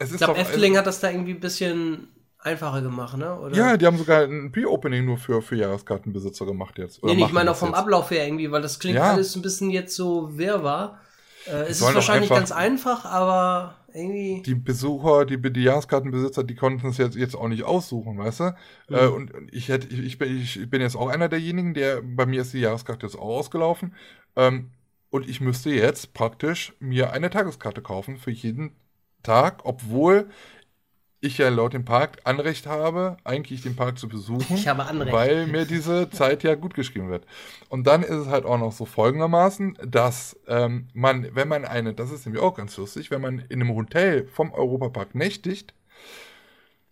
[0.01, 2.09] ich glaube, Efteling also, hat das da irgendwie ein bisschen
[2.41, 3.39] einfacher gemacht, ne?
[3.39, 3.57] Oder?
[3.57, 7.05] Ja, die haben sogar ein Pre-Opening nur für, für Jahreskartenbesitzer gemacht jetzt.
[7.05, 7.79] Oder nee, ich meine auch vom jetzt.
[7.79, 9.13] Ablauf her irgendwie, weil das klingt ja.
[9.13, 11.01] alles ein bisschen jetzt so wirrbar.
[11.49, 14.43] Äh, es ist wahrscheinlich ganz einfach, aber irgendwie.
[14.43, 18.45] Die Besucher, die, die Jahreskartenbesitzer, die konnten es jetzt, jetzt auch nicht aussuchen, weißt du?
[18.89, 18.97] Mhm.
[18.97, 22.27] Äh, und ich, hätte, ich, ich, bin, ich bin jetzt auch einer derjenigen, der bei
[22.27, 23.95] mir ist die Jahreskarte jetzt auch ausgelaufen.
[24.37, 24.71] Ähm,
[25.11, 28.77] und ich müsste jetzt praktisch mir eine Tageskarte kaufen für jeden
[29.23, 30.29] Tag, obwohl
[31.21, 34.55] ich ja laut dem Park Anrecht habe, eigentlich den Park zu besuchen.
[34.55, 35.13] Ich habe Anrecht.
[35.13, 37.27] Weil mir diese Zeit ja gut geschrieben wird.
[37.69, 41.93] Und dann ist es halt auch noch so folgendermaßen, dass ähm, man, wenn man eine,
[41.95, 45.75] das ist nämlich auch ganz lustig, wenn man in einem Hotel vom Europapark nächtigt,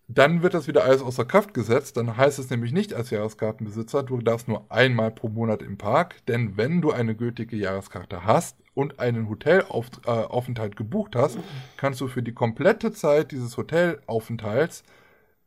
[0.09, 1.97] dann wird das wieder alles außer Kraft gesetzt.
[1.97, 6.27] Dann heißt es nämlich nicht als Jahreskartenbesitzer, du darfst nur einmal pro Monat im Park.
[6.27, 11.39] Denn wenn du eine gültige Jahreskarte hast und einen Hotelaufenthalt äh, gebucht hast,
[11.77, 14.85] kannst du für die komplette Zeit dieses Hotelaufenthalts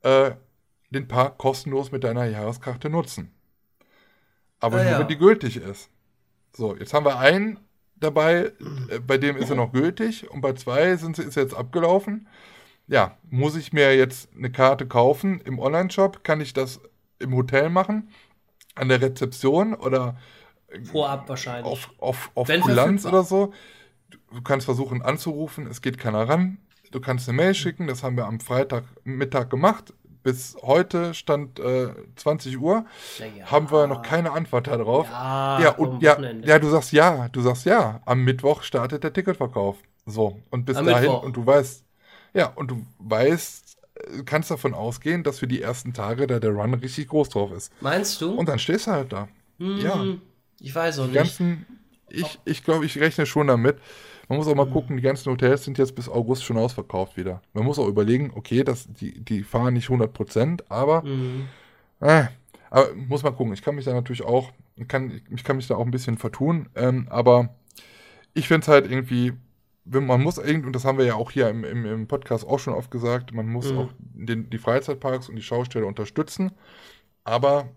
[0.02, 0.32] äh,
[0.90, 3.32] den Park kostenlos mit deiner Jahreskarte nutzen.
[4.60, 5.00] Aber ah, nur, ja.
[5.00, 5.90] wenn die gültig ist.
[6.54, 7.60] So, jetzt haben wir einen
[7.96, 8.52] dabei,
[8.90, 11.56] äh, bei dem ist er noch gültig und bei zwei sind sie, ist er jetzt
[11.56, 12.28] abgelaufen
[12.90, 16.24] ja, muss ich mir jetzt eine Karte kaufen im Online-Shop?
[16.24, 16.82] Kann ich das
[17.20, 18.10] im Hotel machen?
[18.76, 20.18] An der Rezeption oder
[20.84, 21.72] vorab wahrscheinlich.
[21.72, 23.54] Auf, auf, auf Kulanz oder so.
[24.32, 26.58] Du kannst versuchen anzurufen, es geht keiner ran.
[26.92, 29.94] Du kannst eine Mail schicken, das haben wir am Freitag Mittag gemacht.
[30.22, 32.86] Bis heute stand äh, 20 Uhr,
[33.20, 33.46] ja.
[33.46, 35.08] haben wir noch keine Antwort darauf.
[35.10, 38.02] Ja, ja, und, ja, ja, du sagst ja, du sagst ja.
[38.06, 39.78] Am Mittwoch startet der Ticketverkauf.
[40.06, 41.24] So, und bis am dahin, Mittwoch.
[41.24, 41.86] und du weißt,
[42.34, 46.52] ja, und du weißt, äh, kannst davon ausgehen, dass für die ersten Tage da der
[46.52, 47.72] Run richtig groß drauf ist.
[47.80, 48.34] Meinst du?
[48.34, 49.30] Und dann stehst du halt da.
[49.58, 50.04] Hm, ja.
[50.60, 51.18] Ich weiß auch die nicht.
[51.18, 51.66] Ganzen,
[52.10, 53.78] ich ich glaube, ich rechne schon damit.
[54.28, 54.74] Man muss auch mal hm.
[54.74, 57.42] gucken, die ganzen Hotels sind jetzt bis August schon ausverkauft wieder.
[57.54, 61.48] Man muss auch überlegen, okay, das, die, die fahren nicht 100%, aber, hm.
[62.00, 62.26] äh,
[62.70, 63.54] aber muss man gucken.
[63.54, 64.52] Ich kann mich da natürlich auch,
[64.88, 67.50] kann, ich kann mich da auch ein bisschen vertun, ähm, aber
[68.36, 69.34] ich finde es halt irgendwie
[69.86, 72.60] man muss irgendwie, und das haben wir ja auch hier im, im, im Podcast auch
[72.60, 73.78] schon oft gesagt, man muss mhm.
[73.78, 76.52] auch den, die Freizeitparks und die Schausteller unterstützen,
[77.24, 77.70] aber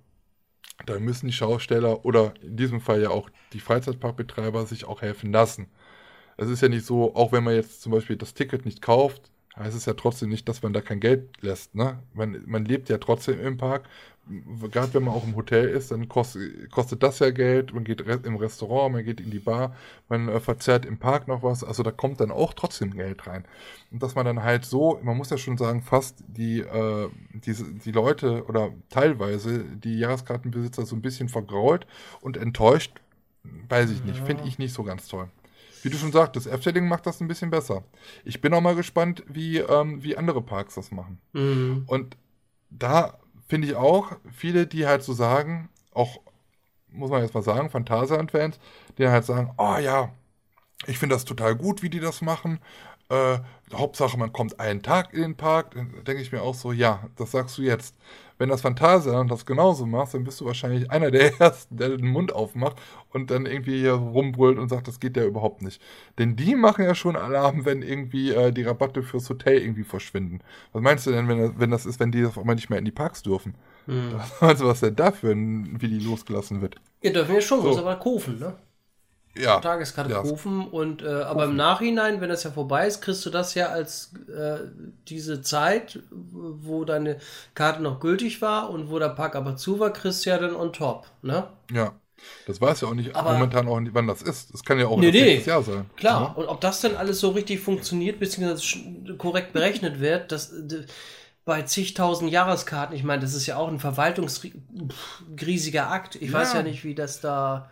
[0.87, 5.32] da müssen die Schausteller oder in diesem Fall ja auch die Freizeitparkbetreiber sich auch helfen
[5.32, 5.68] lassen.
[6.37, 9.30] Es ist ja nicht so, auch wenn man jetzt zum Beispiel das Ticket nicht kauft,
[9.56, 11.74] heißt es ja trotzdem nicht, dass man da kein Geld lässt.
[11.74, 12.02] Ne?
[12.14, 13.88] Man, man lebt ja trotzdem im Park,
[14.70, 18.00] gerade wenn man auch im Hotel ist, dann kostet, kostet das ja Geld, man geht
[18.00, 19.74] im Restaurant, man geht in die Bar,
[20.08, 23.44] man äh, verzehrt im Park noch was, also da kommt dann auch trotzdem Geld rein.
[23.90, 27.64] Und dass man dann halt so, man muss ja schon sagen, fast die, äh, diese,
[27.72, 31.87] die Leute oder teilweise die Jahreskartenbesitzer so ein bisschen vergrault
[32.20, 33.00] und enttäuscht,
[33.68, 35.28] weiß ich nicht, finde ich nicht so ganz toll.
[35.82, 37.82] Wie du schon sagtest, Efteling macht das ein bisschen besser.
[38.24, 41.18] Ich bin auch mal gespannt, wie, ähm, wie andere Parks das machen.
[41.32, 41.82] Mhm.
[41.88, 42.16] Und
[42.70, 43.18] da
[43.53, 46.21] finde ich auch viele, die halt so sagen, auch,
[46.88, 48.59] muss man jetzt mal sagen, Phantasialand-Fans,
[48.97, 50.11] die halt sagen, oh ja,
[50.87, 52.61] ich finde das total gut, wie die das machen.
[53.12, 53.38] Äh,
[53.75, 55.75] Hauptsache, man kommt einen Tag in den Park.
[55.75, 57.94] Dann denke ich mir auch so, ja, das sagst du jetzt.
[58.38, 62.07] Wenn das Phantasialand das genauso macht, dann bist du wahrscheinlich einer der Ersten, der den
[62.09, 62.77] Mund aufmacht
[63.11, 65.81] und dann irgendwie hier rumbrüllt und sagt, das geht ja überhaupt nicht.
[66.18, 70.40] Denn die machen ja schon Alarm, wenn irgendwie äh, die Rabatte fürs Hotel irgendwie verschwinden.
[70.72, 72.79] Was meinst du denn, wenn das, wenn das ist, wenn die auf einmal nicht mehr
[72.79, 73.55] in die Parks dürfen?
[73.87, 76.77] Was meinst du, was denn dafür, wie die losgelassen wird?
[77.01, 77.68] Ihr dürfen ja schon, So.
[77.68, 78.55] muss aber kaufen, ne?
[79.35, 79.61] Ja.
[79.61, 80.21] Tageskarte ja.
[80.21, 84.12] und äh, aber im Nachhinein, wenn das ja vorbei ist, kriegst du das ja als
[84.29, 84.59] äh,
[85.09, 87.16] diese Zeit, wo deine
[87.55, 90.55] Karte noch gültig war und wo der Park aber zu war, kriegst du ja dann
[90.55, 91.45] on top, ne?
[91.73, 91.92] Ja.
[92.47, 94.53] Das weiß ja auch nicht Aber- momentan auch nicht, wann das ist.
[94.55, 95.23] Das kann ja auch Nee, erst nee.
[95.25, 95.90] nächstes Jahr sein.
[95.97, 100.85] Klar, und ob das dann alles so richtig funktioniert, beziehungsweise korrekt berechnet wird, das d-
[101.45, 106.14] bei zigtausend Jahreskarten, ich meine, das ist ja auch ein verwaltungsriesiger Akt.
[106.16, 106.59] Ich weiß Ja.
[106.61, 107.68] ja nicht, wie das da,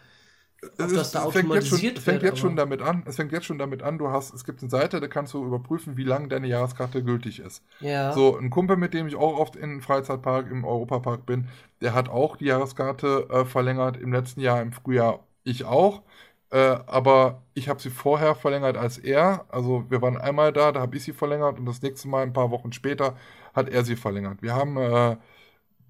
[0.62, 2.23] ob Es da fängt jetzt schon, fängt wird.
[2.23, 3.03] jetzt schon damit an.
[3.07, 3.99] Es fängt jetzt schon damit an.
[3.99, 7.40] Du hast, es gibt eine Seite, da kannst du überprüfen, wie lange deine Jahreskarte gültig
[7.40, 7.64] ist.
[7.81, 8.12] ja.
[8.12, 11.49] So, ein Kumpel, mit dem ich auch oft im Freizeitpark, im Europapark bin,
[11.81, 15.20] der hat auch die Jahreskarte äh, verlängert im letzten Jahr, im Frühjahr.
[15.44, 16.03] Ich auch.
[16.51, 19.46] Äh, aber ich habe sie vorher verlängert als er.
[19.51, 22.33] Also wir waren einmal da, da habe ich sie verlängert und das nächste Mal, ein
[22.33, 23.16] paar Wochen später,
[23.55, 24.42] hat er sie verlängert.
[24.42, 25.16] Wir haben äh,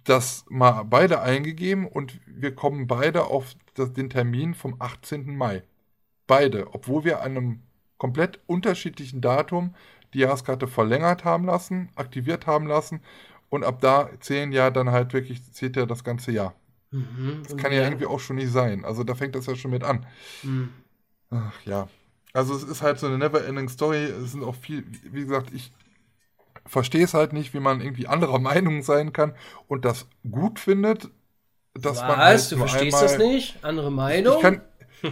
[0.04, 5.36] das mal beide eingegeben und wir kommen beide auf das, den Termin vom 18.
[5.36, 5.62] Mai.
[6.26, 7.62] Beide, obwohl wir an einem
[7.98, 9.74] komplett unterschiedlichen Datum
[10.14, 13.00] die Jahreskarte verlängert haben lassen, aktiviert haben lassen
[13.48, 16.54] und ab da zählen ja dann halt wirklich, zählt ja das ganze Jahr.
[16.90, 17.42] Mhm.
[17.42, 18.84] Das kann ja irgendwie auch schon nicht sein.
[18.84, 20.06] Also da fängt das ja schon mit an.
[20.42, 20.70] Mhm.
[21.30, 21.88] Ach ja.
[22.32, 24.04] Also es ist halt so eine never-ending Story.
[24.04, 25.72] Es sind auch viel, wie gesagt, ich
[26.70, 29.34] verstehe es halt nicht, wie man irgendwie anderer Meinung sein kann
[29.68, 31.10] und das gut findet,
[31.74, 32.08] dass Was?
[32.08, 33.64] man halt du verstehst einmal, das nicht?
[33.64, 34.34] Andere Meinung?
[34.36, 34.62] Ich kann,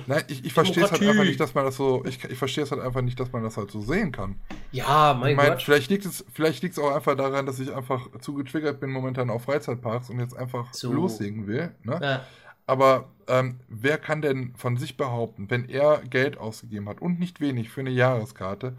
[0.07, 2.65] nein, ich, ich verstehe es halt einfach nicht, dass man das so, ich, ich verstehe
[2.65, 4.41] es halt einfach nicht, dass man das halt so sehen kann.
[4.73, 5.63] ja, mein Ich meine, Gott.
[5.63, 8.91] vielleicht liegt es, vielleicht liegt es auch einfach daran, dass ich einfach zu getriggert bin
[8.91, 10.93] momentan auf Freizeitparks und jetzt einfach So.
[10.93, 11.75] loslegen will.
[11.85, 11.99] Ne?
[12.03, 12.27] Ja.
[12.67, 17.41] Aber ähm, wer kann denn von sich behaupten, wenn er Geld ausgegeben hat und nicht
[17.41, 18.77] wenig für eine Jahreskarte,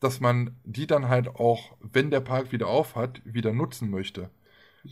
[0.00, 4.30] dass man die dann halt auch, wenn der Park wieder auf hat, wieder nutzen möchte?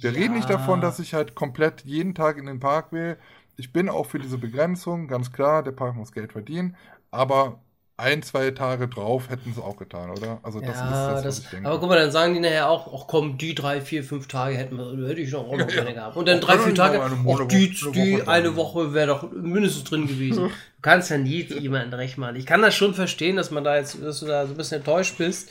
[0.00, 0.14] Wir Ja.
[0.14, 3.18] reden nicht davon, dass ich halt komplett jeden Tag in den Park will.
[3.56, 6.76] Ich bin auch für diese Begrenzung, ganz klar, der Park muss Geld verdienen,
[7.10, 7.62] aber
[7.98, 10.38] ein, zwei Tage drauf hätten sie auch getan, oder?
[10.42, 11.68] Also das ja, ist das, das, ich denke.
[11.68, 14.56] aber guck mal, dann sagen die nachher auch, ach komm, die drei, vier, fünf Tage
[14.56, 15.76] hätten wir, hätte ich noch auch noch Ja.
[15.76, 16.16] gerne gehabt.
[16.16, 17.10] Und dann drei, vier Tage, ach
[17.48, 18.56] die, eine die Woche eine.
[18.56, 20.50] Woche wäre doch mindestens drin gewesen.
[20.76, 22.36] Du kannst ja nie jemanden recht machen.
[22.36, 24.78] Ich kann das schon verstehen, dass man da jetzt, dass du da so ein bisschen
[24.78, 25.48] enttäuscht bist.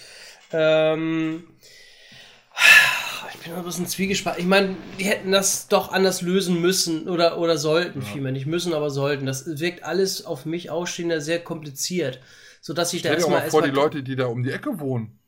[0.54, 1.44] Ähm,
[3.46, 4.42] bin ein bisschen zwiegespalten.
[4.42, 8.32] Ich meine, die hätten das doch anders lösen müssen oder, oder sollten, vielmehr.
[8.32, 9.26] Nicht müssen, aber sollten.
[9.26, 12.20] Das wirkt alles auf mich ausstehender sehr kompliziert.
[12.62, 13.42] Sodass ich da Stell dir auch erstmal.
[13.42, 15.20] mal vor, die Leute, die da um die Ecke wohnen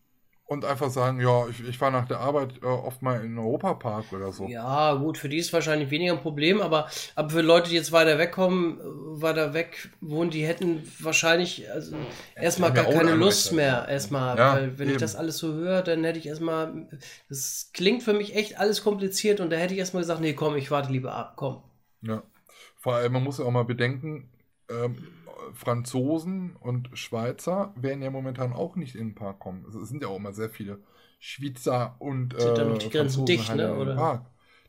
[0.47, 3.39] und einfach sagen, ja, ich, ich fahre nach der Arbeit äh, oft mal in den
[3.39, 4.47] Europapark oder so.
[4.47, 7.91] Ja, gut, für die ist wahrscheinlich weniger ein Problem, aber, aber für Leute, die jetzt
[7.91, 8.83] weiter wegkommen, äh,
[9.21, 11.95] weiter weg wohnen, die hätten wahrscheinlich also
[12.35, 13.87] erstmal gar keine eine Lust mehr.
[13.89, 15.01] Erstmal, Ja, weil wenn ich eben.
[15.01, 16.87] das alles so höre, dann hätte ich erstmal.
[17.29, 20.55] Das klingt für mich echt alles kompliziert und da hätte ich erstmal gesagt, nee, komm,
[20.55, 21.61] ich warte lieber ab, komm.
[22.01, 22.23] Ja.
[22.77, 24.29] Vor allem, man muss ja auch mal bedenken,
[24.69, 24.97] ähm,
[25.53, 29.65] Franzosen und Schweizer werden ja momentan auch nicht in den Park kommen.
[29.65, 30.79] Also Es sind ja auch immer sehr viele
[31.19, 33.95] Schweizer und äh, Sind dann die Grenzen Franzosen dicht, halt ne, oder?
[33.95, 34.25] Park.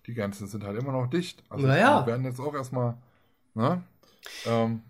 [0.06, 1.42] Die Grenzen sind halt immer noch dicht.
[1.48, 2.00] Also Na ja.
[2.00, 2.96] die werden jetzt auch erstmal,
[3.54, 3.82] ne?
[4.46, 4.82] Ähm,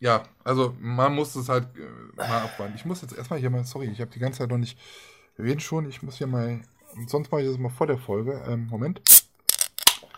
[0.00, 2.74] ja, also man muss es halt äh, mal abwarten.
[2.76, 4.78] Ich muss jetzt erstmal hier mal, sorry, ich habe die ganze Zeit noch nicht,
[5.36, 6.60] wir reden schon, ich muss hier mal,
[7.06, 8.42] sonst mache ich das mal vor der Folge.
[8.46, 9.00] Ähm, Moment.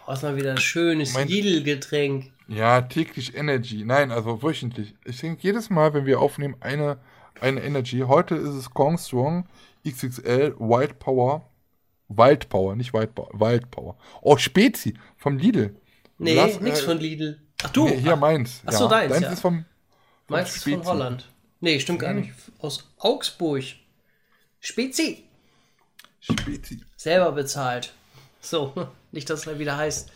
[0.06, 2.30] Brauchst mal wieder ein schönes Lidl-Getränk.
[2.46, 3.84] Ja, täglich Energy.
[3.84, 4.94] Nein, also wöchentlich.
[5.04, 6.98] Ich trinke jedes Mal, wenn wir aufnehmen, eine,
[7.40, 8.04] eine Energy.
[8.06, 9.48] Heute ist es Kong Strong
[9.84, 11.50] XXL Wild Power.
[12.08, 13.28] Wild Power, nicht Wild Power.
[13.32, 13.96] Wild Power.
[14.22, 15.74] Oh, Spezi vom Lidl.
[16.18, 17.40] Nee, Lass, nix äh, von Lidl.
[17.64, 18.62] Ach du, Nee, hier ach, meins.
[18.64, 19.32] ach so, deins, Deins ja.
[19.32, 19.64] ist vom,
[20.28, 20.86] vom meinst du von.
[20.86, 21.28] Holland?
[21.60, 22.20] Nee, stimmt gar Mhm.
[22.20, 22.32] nicht.
[22.60, 23.64] Aus Augsburg.
[24.60, 25.24] Spezi.
[26.20, 26.80] Spezi.
[26.96, 27.92] Selber bezahlt.
[28.40, 28.72] So,
[29.12, 30.10] nicht, dass es halt wieder heißt,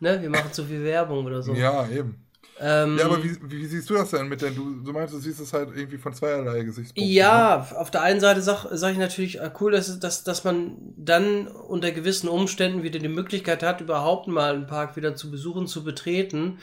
[0.00, 1.54] ne, wir machen zu viel Werbung oder so.
[1.54, 2.26] Ja, eben.
[2.58, 5.18] Ähm, Ja, aber wie, wie siehst du das denn mit der, du, du meinst, du
[5.18, 7.04] siehst es halt irgendwie von zweierlei Gesichtspunkten.
[7.04, 7.12] ne?
[7.12, 10.76] Ja, auf der einen Seite sage sag ich natürlich, äh, cool, dass, dass, dass man
[10.96, 15.66] dann unter gewissen Umständen wieder die Möglichkeit hat, überhaupt mal einen Park wieder zu besuchen,
[15.66, 16.58] zu betreten.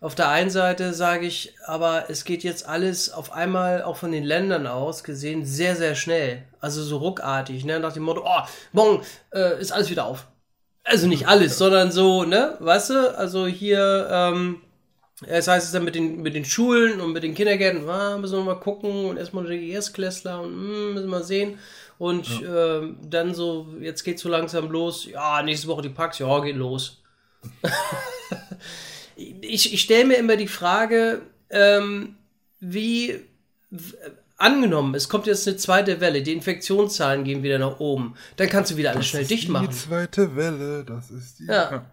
[0.00, 4.12] Auf der einen Seite sage ich, aber es geht jetzt alles auf einmal auch von
[4.12, 6.44] den Ländern aus gesehen sehr, sehr schnell.
[6.60, 7.80] Also so ruckartig, ne?
[7.80, 8.42] Nach dem Motto, oh,
[8.72, 9.02] morgen
[9.34, 10.26] äh, ist alles wieder auf.
[10.86, 12.56] Also nicht alles, sondern so, ne?
[12.60, 13.18] Weißt du?
[13.18, 14.62] Also hier, ähm,
[15.20, 18.38] das heißt es dann mit den, mit den Schulen und mit den Kindergärten, ah, müssen
[18.38, 21.58] wir mal gucken und erstmal die Erstklässler und mm, müssen wir mal sehen.
[21.98, 26.38] Und ähm, dann so, jetzt geht so langsam los, ja, nächste Woche die Parks, ja,
[26.40, 27.02] geht los.
[29.16, 32.16] ich ich stelle mir immer die Frage, ähm,
[32.60, 33.20] wie
[34.36, 38.70] angenommen, es kommt jetzt eine zweite Welle, die Infektionszahlen gehen wieder nach oben, dann kannst
[38.72, 39.68] du wieder alles schnell Das dicht ist machen.
[39.70, 41.46] Die zweite Welle, das ist die.
[41.46, 41.84] Ja.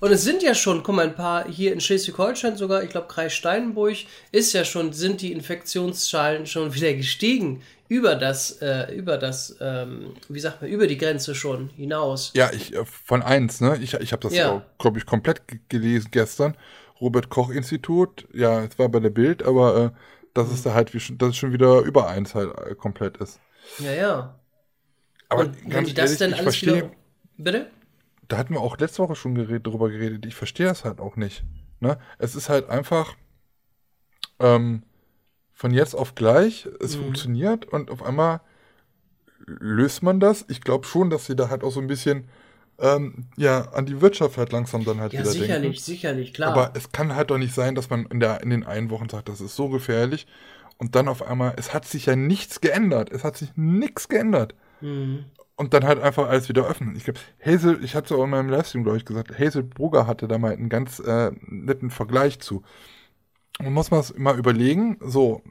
[0.00, 3.08] Und es sind ja schon, guck mal, ein paar hier in Schleswig-Holstein sogar, ich glaube
[3.08, 3.96] Kreis Steinburg,
[4.30, 10.14] ist ja schon, sind die Infektionszahlen schon wieder gestiegen über das, äh, über das, ähm,
[10.28, 12.32] wie sagt man, über die Grenze schon hinaus.
[12.34, 13.78] Ja, ich äh, von eins, ne?
[13.80, 14.62] Ich, ich habe das Ja.
[14.78, 16.56] glaube ich, komplett ge- gelesen gestern.
[17.00, 19.90] Robert Koch Institut, ja, es war bei der Bild, aber äh,
[20.36, 23.16] dass es da halt wie schon, dass es schon wieder über eins halt äh, komplett
[23.18, 23.40] ist.
[23.78, 24.40] Ja, ja.
[25.28, 26.90] Aber Und wenn die das dann ich alles verstehe, wieder.
[27.38, 27.70] Bitte?
[28.28, 30.26] da hatten wir auch letzte Woche schon geredet, darüber geredet.
[30.26, 31.44] Ich verstehe das halt auch nicht.
[31.80, 31.98] Ne?
[32.18, 33.14] Es ist halt einfach
[34.38, 34.82] ähm,
[35.52, 37.02] von jetzt auf gleich, es Mhm.
[37.02, 38.40] funktioniert und auf einmal
[39.46, 40.44] löst man das.
[40.48, 42.28] Ich glaube schon, dass sie da halt auch so ein bisschen
[42.80, 45.84] ähm, ja, an die Wirtschaft halt langsam dann halt Ja, wieder sicherlich, denken.
[45.84, 46.52] sicherlich, klar.
[46.52, 49.08] Aber es kann halt doch nicht sein, dass man in, der, in den einen Wochen
[49.08, 50.26] sagt, das ist so gefährlich
[50.78, 53.10] und dann auf einmal, es hat sich ja nichts geändert.
[53.12, 55.26] Es hat sich nichts geändert Mhm.
[55.56, 56.96] und dann halt einfach alles wieder öffnen.
[56.96, 60.06] Ich glaube, Hazel, ich hatte es auch in meinem Livestream, glaube ich, gesagt, Hazel Brugger
[60.06, 62.62] hatte da mal einen ganz äh, netten Vergleich zu.
[63.58, 65.42] Man muss es immer überlegen, so,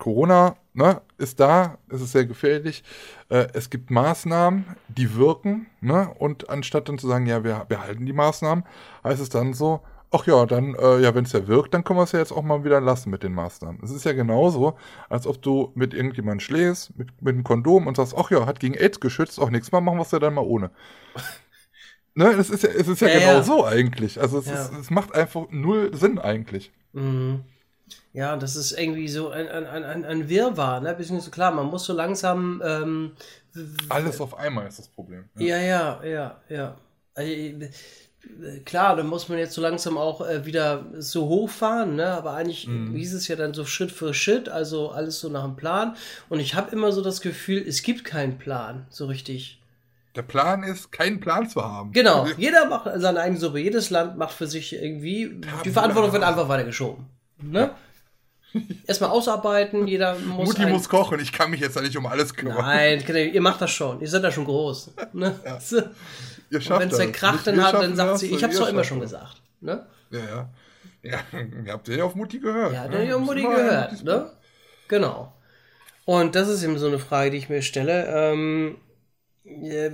[0.00, 2.82] Corona ne, ist da, es ist sehr gefährlich,
[3.28, 7.80] äh, es gibt Maßnahmen, die wirken, ne, und anstatt dann zu sagen, ja, wir, wir
[7.82, 8.64] halten die Maßnahmen,
[9.04, 9.80] heißt es dann so,
[10.10, 12.32] ach ja, dann, äh, ja, wenn es ja wirkt, dann können wir es ja jetzt
[12.32, 13.80] auch mal wieder lassen mit den Maßnahmen.
[13.84, 14.76] Es ist ja genauso,
[15.08, 18.58] als ob du mit irgendjemandem schläfst, mit, mit einem Kondom und sagst, ach ja, hat
[18.58, 20.70] gegen AIDS geschützt, auch nichts mal, machen wir es ja dann mal ohne.
[22.14, 23.42] ne, es ist ja, es ist ja, Ja, genau ja.
[23.42, 24.20] so eigentlich.
[24.20, 24.54] Also es, Ja.
[24.54, 26.72] ist, es macht einfach null Sinn eigentlich.
[26.92, 27.44] Mhm.
[28.12, 30.94] Ja, das ist irgendwie so ein, ein, ein- ein, Wirrwarr, ne?
[30.94, 32.60] Beziehungsweise klar, man muss so langsam.
[32.64, 33.12] Ähm,
[33.88, 35.24] Alles auf einmal ist das Problem.
[35.38, 36.76] ja, ja, ja, ja.
[37.14, 37.68] Äh,
[38.66, 42.08] Klar, dann muss man jetzt so langsam auch äh, wieder so hochfahren, ne?
[42.08, 45.56] Aber eigentlich hieß es ja dann so Schritt für Schritt, also alles so nach dem
[45.56, 45.96] Plan.
[46.28, 49.58] Und ich habe immer so das Gefühl, es gibt keinen Plan, so richtig.
[50.16, 51.92] Der Plan ist, keinen Plan zu haben.
[51.92, 56.22] Genau, jeder macht seine eigene Suppe, jedes Land macht für sich irgendwie, die Verantwortung wird
[56.22, 57.06] einfach weitergeschoben.
[57.42, 57.70] Ne?
[58.86, 60.48] Erstmal ausarbeiten, jeder muss.
[60.48, 62.58] Mutti ein- muss kochen, ich kann mich jetzt ja nicht um alles kümmern.
[62.58, 64.00] Nein, ihr macht das schon.
[64.00, 64.92] Ihr seid ja schon groß.
[65.12, 65.38] Ne?
[65.60, 65.76] So.
[65.76, 68.54] Ihr Und schafft wenn es kracht, Nicht dann, hat, dann sagt das, sie, ich hab's
[68.54, 69.40] ihr doch immer schon gesagt.
[69.60, 69.86] Ne?
[70.10, 70.48] Ja, ja.
[71.02, 71.18] Ja,
[71.64, 72.72] ihr habt ja auf Mutti gehört.
[72.72, 73.06] Ja, ne?
[73.06, 74.04] der hat Mutti Das war gehört.
[74.04, 74.30] Ne?
[74.88, 75.32] Genau.
[76.04, 78.06] Und das ist eben so eine Frage, die ich mir stelle.
[78.08, 78.76] Ähm,
[79.44, 79.90] ja,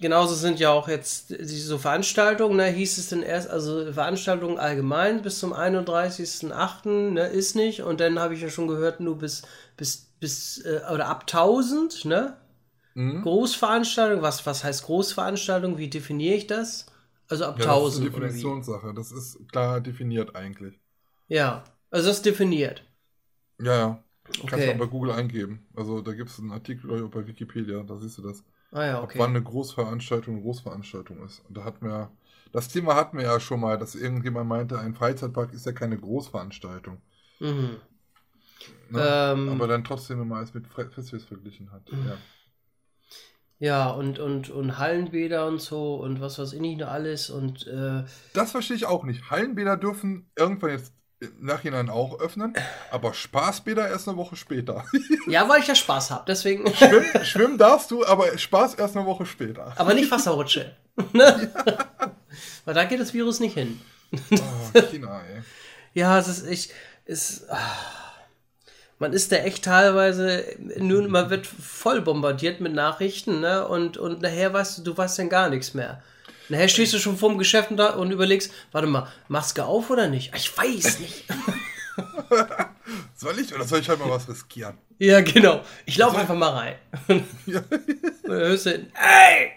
[0.00, 5.22] genauso sind ja auch jetzt diese Veranstaltungen, ne, hieß es denn erst, also Veranstaltungen allgemein
[5.22, 7.12] bis zum 31.08.
[7.14, 7.82] Ne, ist nicht.
[7.82, 9.42] Und dann habe ich ja schon gehört, nur bis,
[9.76, 12.36] bis, bis, äh, oder ab 1000, ne?
[12.94, 13.24] Mhm.
[13.24, 15.78] Großveranstaltung, was, was heißt Großveranstaltung?
[15.78, 16.86] Wie definiere ich das?
[17.28, 18.10] Also ab Ja, das ist eine 1000?
[18.10, 18.94] Definitionssache.
[18.94, 20.78] Das ist klar definiert eigentlich.
[21.28, 22.82] Ja, also das ist definiert.
[23.60, 24.04] Ja, ja.
[24.46, 24.66] Kannst Okay.
[24.66, 25.66] du auch bei Google eingeben.
[25.74, 28.44] Also da gibt es einen Artikel bei Wikipedia, da siehst du das.
[28.74, 29.18] Ah ja, Ab okay.
[29.20, 31.42] wann eine Großveranstaltung eine Großveranstaltung ist.
[31.48, 32.10] Und da hatten wir,
[32.52, 35.96] das Thema hatten wir ja schon mal, dass irgendjemand meinte, ein Freizeitpark ist ja keine
[35.96, 37.00] Großveranstaltung.
[37.38, 37.76] Mhm.
[38.90, 39.32] Ne?
[39.32, 39.48] Ähm.
[39.50, 41.88] Aber dann trotzdem immer als mit Festivals verglichen hat.
[41.90, 42.18] Ja.
[43.60, 47.66] Ja, und, und, und Hallenbäder und so und was weiß ich nicht nur alles und
[47.68, 48.02] äh,
[48.34, 49.30] Das verstehe ich auch nicht.
[49.30, 52.54] Hallenbäder dürfen irgendwann jetzt im Nachhinein auch öffnen,
[52.90, 54.84] aber Spaßbäder erst eine Woche später.
[55.26, 56.72] ja, weil ich ja Spaß habe, deswegen.
[56.74, 59.72] Schwimmen, schwimmen darfst du, aber Spaß erst eine Woche später.
[59.76, 60.74] Aber nicht Wasserrutsche.
[61.12, 61.50] ne?
[62.64, 63.80] Weil da geht das Virus nicht hin.
[64.12, 65.42] Oh, China, ey.
[65.92, 66.72] Ja, es ist echt.
[67.06, 67.58] Es, ah.
[68.98, 70.44] man ist da echt teilweise,
[70.78, 73.66] nur, man wird voll bombardiert mit Nachrichten, ne?
[73.66, 76.02] Und, und nachher weißt du, du weißt dann gar nichts mehr.
[76.48, 79.90] Nachher stehst du schon vor dem Geschäft und, da, und überlegst, warte mal, Maske auf
[79.90, 80.32] oder nicht?
[80.34, 81.24] Ah, Ich weiß nicht.
[83.14, 84.76] Soll ich oder soll ich halt mal was riskieren?
[84.98, 85.62] Ja, genau.
[85.86, 86.76] Ich laufe einfach mal rein.
[87.46, 87.60] Ja.
[88.22, 89.52] Dann hörst du hin, ey!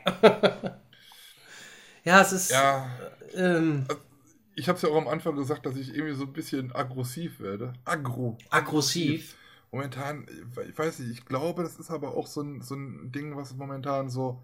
[2.03, 2.51] ja, es ist.
[2.51, 2.89] ja.
[3.35, 3.85] Ähm,
[4.55, 7.39] Ich habe es ja auch am Anfang gesagt, dass ich irgendwie so ein bisschen aggressiv
[7.39, 7.73] werde.
[7.85, 8.38] Agro.
[8.49, 9.35] Aggressiv.
[9.71, 10.25] Momentan,
[10.67, 13.53] ich weiß nicht, ich glaube, das ist aber auch so ein, so ein Ding, was
[13.53, 14.41] momentan so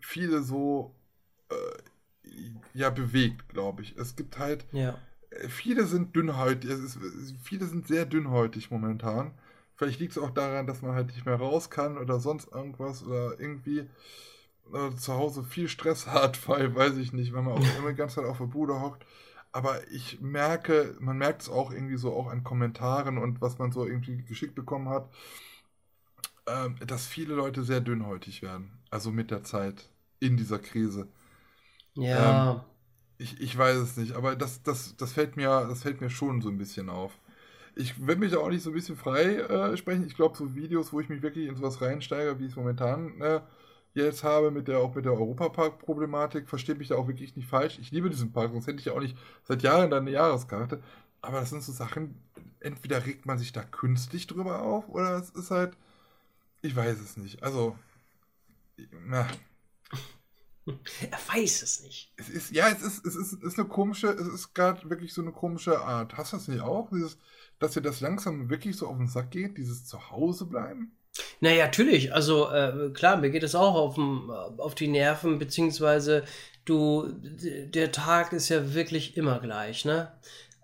[0.00, 0.94] viele so
[1.54, 2.30] äh,
[2.74, 3.96] ja bewegt, glaube ich.
[3.96, 4.98] Es gibt halt, ja.
[5.30, 6.98] äh, viele sind dünnhäutig, ist,
[7.42, 9.32] viele sind sehr dünnhäutig momentan.
[9.76, 13.04] Vielleicht liegt es auch daran, dass man halt nicht mehr raus kann oder sonst irgendwas
[13.04, 13.88] oder irgendwie
[14.72, 17.96] äh, zu Hause viel Stress hat, weil, weiß ich nicht, wenn man auch immer die
[17.96, 19.04] ganze Zeit auf der Bude hockt.
[19.52, 23.70] Aber ich merke, man merkt es auch irgendwie so auch an Kommentaren und was man
[23.70, 25.08] so irgendwie geschickt bekommen hat,
[26.46, 28.72] ähm, dass viele Leute sehr dünnhäutig werden.
[28.90, 29.88] Also mit der Zeit
[30.18, 31.08] in dieser Krise.
[31.94, 32.64] Ja.
[33.18, 36.40] Ich, ich weiß es nicht, aber das, das, das, fällt mir, das fällt mir schon
[36.42, 37.12] so ein bisschen auf.
[37.76, 40.06] Ich will mich da auch nicht so ein bisschen frei äh, sprechen.
[40.06, 43.20] Ich glaube, so Videos, wo ich mich wirklich in sowas reinsteige, wie ich es momentan
[43.20, 43.40] äh,
[43.94, 47.78] jetzt habe, mit der, auch mit der Europapark-Problematik, verstehe mich da auch wirklich nicht falsch.
[47.80, 50.82] Ich liebe diesen Park, sonst hätte ich ja auch nicht seit Jahren da eine Jahreskarte.
[51.22, 52.16] Aber das sind so Sachen,
[52.60, 55.76] entweder regt man sich da künstlich drüber auf, oder es ist halt,
[56.62, 57.42] ich weiß es nicht.
[57.42, 57.76] Also,
[59.06, 59.26] na,
[60.66, 62.12] er weiß es nicht.
[62.16, 65.12] es ist, ja, es ist, es ist, es ist eine komische, es ist gerade wirklich
[65.12, 66.16] so eine komische Art.
[66.16, 66.88] Hast du das nicht auch?
[66.90, 67.18] Dieses,
[67.58, 70.96] dass dir das langsam wirklich so auf den Sack geht, dieses Zuhause bleiben?
[71.40, 72.12] Naja, natürlich.
[72.14, 76.24] Also äh, klar, mir geht es auch auf, dem- auf die Nerven, beziehungsweise
[76.64, 80.12] du, der Tag ist ja wirklich immer gleich, ne?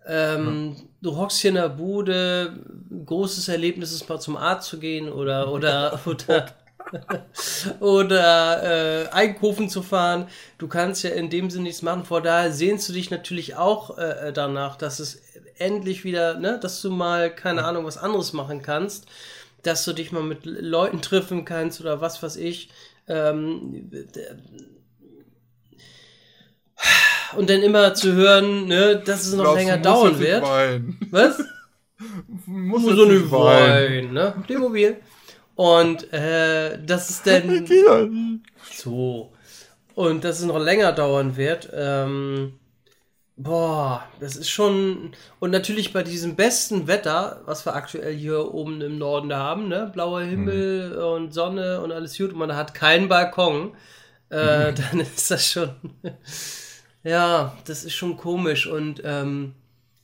[0.07, 2.65] Ähm, Du hockst hier in der Bude,
[3.05, 6.47] großes Erlebnis ist mal zum Arzt zu gehen oder oder oder
[7.81, 10.27] oder äh, einkaufen zu fahren.
[10.59, 12.05] Du kannst ja in dem Sinne nichts machen.
[12.05, 15.23] Vor daher sehnst du dich natürlich auch äh, danach, dass es
[15.59, 19.07] endlich wieder, ne, dass du mal keine Ahnung was anderes machen kannst
[19.63, 22.71] dass du dich mal mit Leuten treffen kannst oder was weiß ich.
[23.09, 23.91] Ähm,
[27.37, 30.43] und dann immer zu hören, ne, dass es noch länger dauern wird.
[30.43, 30.99] weinen.
[31.11, 31.43] Was?
[32.47, 34.35] Muss so eine Wein, ne?
[34.47, 34.97] Playmobil.
[35.55, 37.67] Und äh, das ist dann
[38.73, 39.33] so.
[39.95, 41.69] Und dass es noch länger dauern wird.
[41.75, 42.59] Ähm,
[43.37, 45.13] boah, das ist schon.
[45.39, 49.91] Und natürlich bei diesem besten Wetter, was wir aktuell hier oben im Norden haben, ne?
[49.93, 52.33] Blauer Himmel und Sonne und alles gut.
[52.33, 53.73] Und man hat keinen Balkon.
[54.31, 55.75] Äh, dann ist das schon.
[57.03, 58.67] ja, das ist schon komisch.
[58.67, 59.55] Und ähm,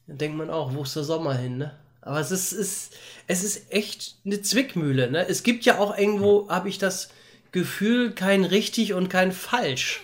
[0.06, 1.72] dann denkt man auch, wo ist der Sommer hin, ne?
[2.06, 2.94] Aber es ist, ist,
[3.26, 5.28] es ist echt eine Zwickmühle, ne?
[5.28, 7.10] Es gibt ja auch irgendwo, habe ich das
[7.50, 10.02] Gefühl, kein richtig und kein falsch.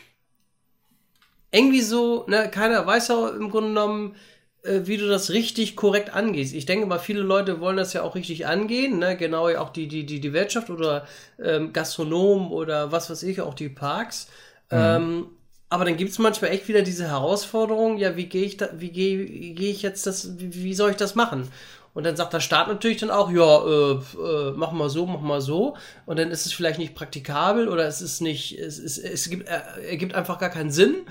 [1.53, 4.17] Irgendwie so, ne, keiner weiß ja im Grunde genommen,
[4.63, 6.55] äh, wie du das richtig korrekt angehst.
[6.55, 9.17] Ich denke mal, viele Leute wollen das ja auch richtig angehen, ne?
[9.17, 11.07] Genau ja auch die, die, die, die Wirtschaft oder
[11.41, 14.29] ähm, Gastronomen oder was weiß ich, auch die Parks.
[14.71, 15.27] Ähm,
[15.69, 18.91] aber dann gibt es manchmal echt wieder diese Herausforderung, ja, wie gehe ich da, wie
[18.91, 19.25] gehe
[19.55, 21.49] gehe ich jetzt das, wie, wie soll ich das machen?
[21.95, 25.21] Und dann sagt der Staat natürlich dann auch, ja, äh, äh, mach mal so, mach
[25.21, 25.77] mal so.
[26.07, 29.47] Und dann ist es vielleicht nicht praktikabel oder es ist nicht, es, ist, es gibt,
[29.49, 31.07] äh, ergibt einfach gar keinen Sinn.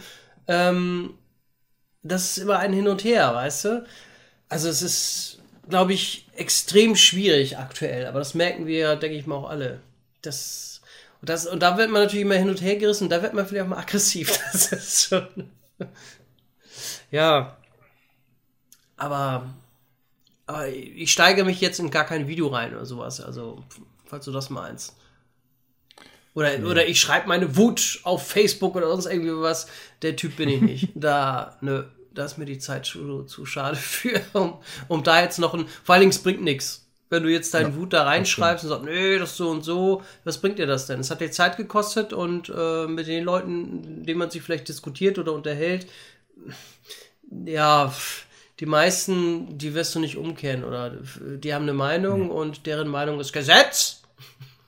[0.48, 1.14] Ähm,
[2.02, 3.86] das ist immer ein Hin und Her, weißt du?
[4.50, 9.36] Also es ist, glaube ich, extrem schwierig aktuell, aber das merken wir, denke ich mal,
[9.36, 9.82] auch alle.
[10.24, 10.82] Das,
[11.22, 13.46] und, das, und da wird man natürlich immer hin und her gerissen, da wird man
[13.46, 14.38] vielleicht auch mal aggressiv.
[14.52, 15.50] Das ist schon.
[17.12, 17.56] ja.
[18.98, 19.46] Aber,
[20.52, 23.22] aber ich steige mich jetzt in gar kein Video rein oder sowas.
[23.22, 23.64] Also,
[24.06, 24.96] falls du das meinst.
[26.34, 29.68] Oder, oder ich schreibe meine Wut auf Facebook oder sonst irgendwie was.
[30.02, 30.90] Der Typ bin ich nicht.
[30.96, 31.84] Da, nö,
[32.14, 35.66] da ist mir die Zeit zu, zu schade für, um, um da jetzt noch ein.
[35.84, 36.86] Vor allen Dingen, es bringt nichts.
[37.10, 40.40] Wenn du jetzt deinen Wut da reinschreibst und sagst, nee, das so und so, was
[40.40, 41.02] bringt dir das denn?
[41.02, 44.70] Es hat dir Zeit gekostet und äh, mit den Leuten, mit denen man sich vielleicht
[44.70, 45.88] diskutiert oder unterhält,
[47.46, 48.26] ja, pff,
[48.62, 53.20] die meisten, die wirst du nicht umkehren oder die haben eine Meinung und deren Meinung
[53.20, 54.04] ist Gesetz.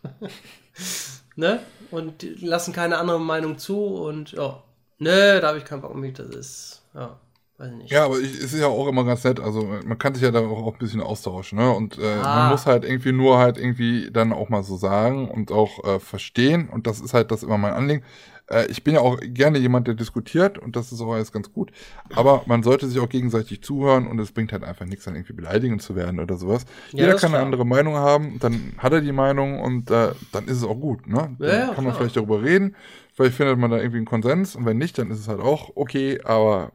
[1.35, 1.59] ne?
[1.91, 4.63] Und die lassen keine andere Meinung zu und ja,
[4.97, 6.11] ne, da habe ich keinen Bock mehr.
[6.11, 7.19] Das ist, ja,
[7.59, 7.91] weiß ich nicht.
[7.91, 9.39] Ja, aber ich, es ist ja auch immer ganz nett.
[9.39, 11.69] Also man kann sich ja da auch, auch ein bisschen austauschen, ne?
[11.71, 12.39] Und äh, Ah.
[12.39, 15.99] man muss halt irgendwie nur halt irgendwie dann auch mal so sagen und auch äh,
[15.99, 16.67] verstehen.
[16.67, 18.03] Und das ist halt das immer mein Anliegen.
[18.49, 21.51] Äh, ich bin ja auch gerne jemand, der diskutiert und das ist auch alles ganz
[21.53, 21.71] gut.
[22.13, 25.33] Aber man sollte sich auch gegenseitig zuhören und es bringt halt einfach nichts, dann irgendwie
[25.33, 26.65] beleidigend zu werden oder sowas.
[26.91, 27.45] Ja, Jeder kann eine klar.
[27.45, 31.07] andere Meinung haben, dann hat er die Meinung und äh, dann ist es auch gut,
[31.07, 31.35] ne?
[31.39, 31.95] Dann Ja, ja, kann man klar.
[31.95, 32.75] vielleicht darüber reden.
[33.15, 35.71] Vielleicht findet man da irgendwie einen Konsens und wenn nicht, dann ist es halt auch
[35.75, 36.71] okay, aber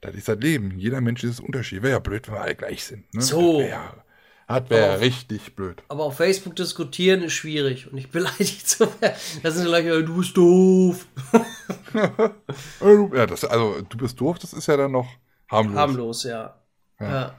[0.00, 0.72] Das ist das Leben.
[0.78, 1.82] Jeder Mensch ist Unterschied.
[1.82, 3.04] Wäre ja blöd, wenn wir alle gleich sind.
[3.14, 3.22] Ne?
[3.22, 3.62] So.
[4.48, 5.82] Das wäre richtig blöd.
[5.88, 9.16] Aber auf Facebook diskutieren ist schwierig und nicht beleidigt zu werden.
[9.42, 11.06] Da sind gleich, äh, du bist doof.
[13.14, 15.08] Ja, das, also, du bist doof, das ist ja dann noch
[15.50, 15.76] harmlos.
[15.76, 16.54] Harmlos, ja.
[17.00, 17.34] Ja.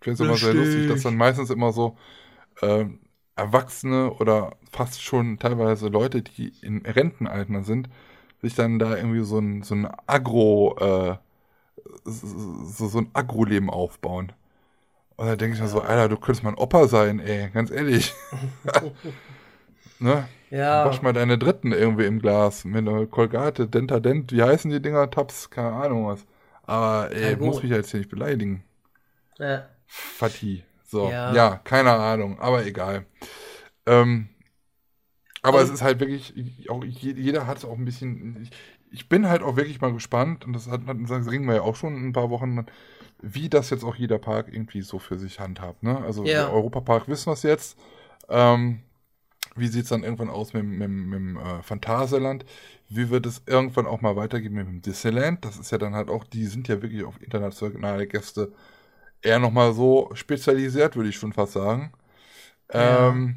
[0.00, 0.74] Ich finde es immer sehr Lustig.
[0.74, 1.96] lustig, dass dann meistens immer so
[2.62, 3.00] ähm,
[3.36, 7.88] Erwachsene oder fast schon teilweise Leute, die im Rentenalter sind,
[8.42, 11.16] sich dann da irgendwie so ein, so ein Agro, äh,
[12.04, 14.32] so, so ein Agro-Leben aufbauen.
[15.16, 17.70] Und da denke ich mir so, Alter, du könntest mal ein Opa sein, ey, ganz
[17.70, 18.12] ehrlich.
[19.98, 20.28] ne?
[20.50, 20.84] Ja.
[20.86, 25.10] Wasch mal deine Dritten irgendwie im Glas mit einer Colgate, Dentadent, wie heißen die Dinger?
[25.10, 26.24] Tabs, keine Ahnung was.
[26.62, 28.64] Aber ey, Kein muss mich jetzt hier nicht beleidigen.
[29.38, 29.66] ja.
[29.86, 30.64] Fatih.
[30.86, 31.32] So, Ja.
[31.34, 31.60] ja.
[31.62, 33.04] keine Ahnung, aber egal.
[33.86, 34.28] Ähm,
[35.42, 36.34] aber Und- es ist halt wirklich,
[36.70, 38.42] auch je- jeder hat es auch ein bisschen.
[38.42, 38.50] Ich,
[38.90, 41.76] ich bin halt auch wirklich mal gespannt, und das, hat, das reden wir ja auch
[41.76, 42.64] schon in ein paar Wochen,
[43.24, 45.82] wie das jetzt auch jeder Park irgendwie so für sich handhabt.
[45.82, 45.98] Ne?
[46.04, 46.44] Also Ja.
[46.44, 47.78] der Europapark wissen wir es jetzt.
[48.28, 48.80] Ähm,
[49.56, 52.44] wie sieht es dann irgendwann aus mit, dem- mit, mit dem äh, Phantasialand?
[52.88, 55.44] Wie wird es irgendwann auch mal weitergehen mit dem Disneyland?
[55.44, 58.52] Das ist ja dann halt auch, die sind ja wirklich auf internationale Gäste
[59.22, 61.92] eher nochmal so spezialisiert, würde ich schon fast sagen.
[62.72, 63.10] Ja.
[63.10, 63.36] Ähm,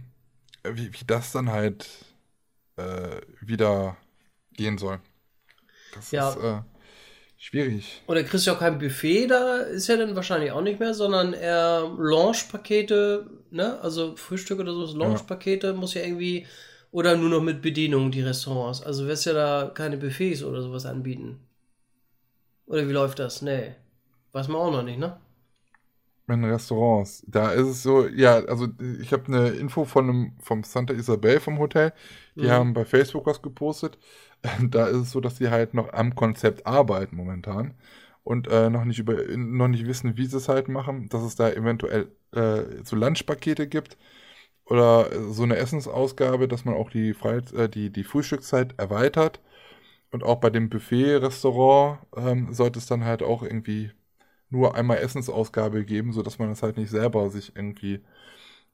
[0.64, 1.88] wie, wie das dann halt
[2.78, 3.98] äh, wieder
[4.54, 5.00] gehen soll.
[5.92, 6.30] Das Ja.
[6.32, 6.62] ist äh,
[7.38, 8.02] schwierig.
[8.08, 11.34] Oder kriegst du auch kein Buffet da, ist ja dann wahrscheinlich auch nicht mehr, sondern
[11.34, 13.80] eher Lounge-Pakete, ne?
[13.82, 16.46] Also Frühstück oder so, Lounge-Pakete muss ja irgendwie,
[16.92, 18.82] oder nur noch mit Bedienung die Restaurants.
[18.82, 21.40] Also wirst ja da keine Buffets oder sowas anbieten.
[22.66, 23.42] Oder wie läuft das?
[23.42, 23.76] Nee.
[24.34, 25.20] Weiß man auch noch nicht, ne?
[26.30, 27.24] In Restaurants.
[27.26, 28.68] Da ist es so, ja, also
[29.02, 31.94] ich habe eine Info von einem, vom Santa Isabel vom Hotel.
[32.42, 32.52] Die Mhm.
[32.52, 33.98] haben bei Facebook was gepostet.
[34.70, 37.74] Da ist es so, dass die halt noch am Konzept arbeiten momentan
[38.24, 41.36] und äh, noch nicht über noch nicht wissen, wie sie es halt machen, dass es
[41.36, 43.98] da eventuell äh, so Lunchpakete gibt
[44.66, 49.42] oder so eine Essensausgabe, dass man auch die Freizeit, äh, die die Frühstückszeit erweitert
[50.12, 53.92] und auch bei dem Buffet-Restaurant ähm, sollte es dann halt auch irgendwie
[54.50, 58.02] nur einmal Essensausgabe geben, sodass man das halt nicht selber sich irgendwie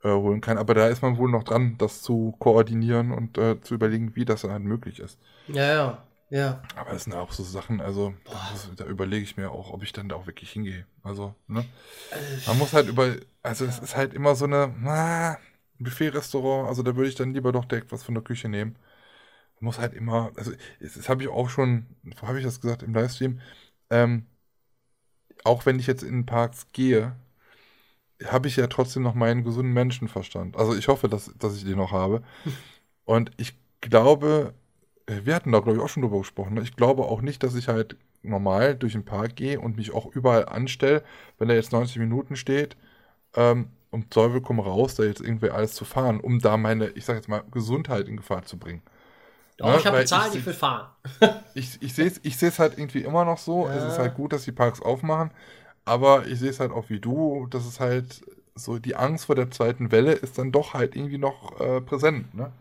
[0.04, 0.58] äh, holen kann.
[0.58, 4.26] Aber da ist man wohl noch dran, das zu koordinieren und äh, zu überlegen, wie
[4.26, 5.20] das dann halt möglich ist.
[5.48, 6.08] Ja, ja.
[6.30, 6.64] Ja.
[6.76, 9.84] Aber es sind auch so Sachen, also da, muss, da überlege ich mir auch, ob
[9.84, 10.88] ich dann da auch wirklich hingehe.
[11.04, 11.64] Also, ne?
[12.48, 15.38] Man muss halt über, also es ist halt immer so eine, na,
[15.78, 18.78] Buffet-Restaurant, also da würde ich dann lieber doch direkt was von der Küche nehmen.
[19.60, 21.86] Man muss halt immer, also das, das habe ich auch schon,
[22.20, 23.40] wo habe ich das gesagt im Livestream,
[23.92, 24.26] ähm,
[25.44, 27.16] auch wenn ich jetzt in Parks gehe,
[28.26, 30.56] habe ich ja trotzdem noch meinen gesunden Menschenverstand.
[30.58, 32.24] Also ich hoffe, dass, dass ich den noch habe.
[33.06, 34.54] Und ich glaube,
[35.08, 36.56] äh, wir hatten da, glaube ich, auch schon drüber gesprochen.
[36.56, 36.62] Ne?
[36.62, 40.06] Ich glaube auch nicht, dass ich halt normal durch den Park gehe und mich auch
[40.08, 41.04] überall anstelle,
[41.38, 42.78] wenn da jetzt 90 Minuten steht,
[43.36, 47.06] ähm, um Teufel komm raus, da jetzt irgendwie alles zu fahren, um da meine, ich
[47.06, 48.82] sag jetzt mal, Gesundheit in Gefahr zu bringen.
[49.58, 50.90] Doch, Ja, ich habe bezahlt, ich- ich will fahren.
[51.54, 53.70] Ich, ich sehe es ich seh's halt irgendwie immer noch so.
[53.70, 53.90] Es Ja.
[53.90, 55.32] ist halt gut, dass die Parks aufmachen,
[55.86, 58.24] aber ich sehe es halt auch wie du, dass es halt
[58.56, 62.34] so die Angst vor der zweiten Welle ist dann doch halt irgendwie noch äh, präsent,
[62.36, 62.52] ne?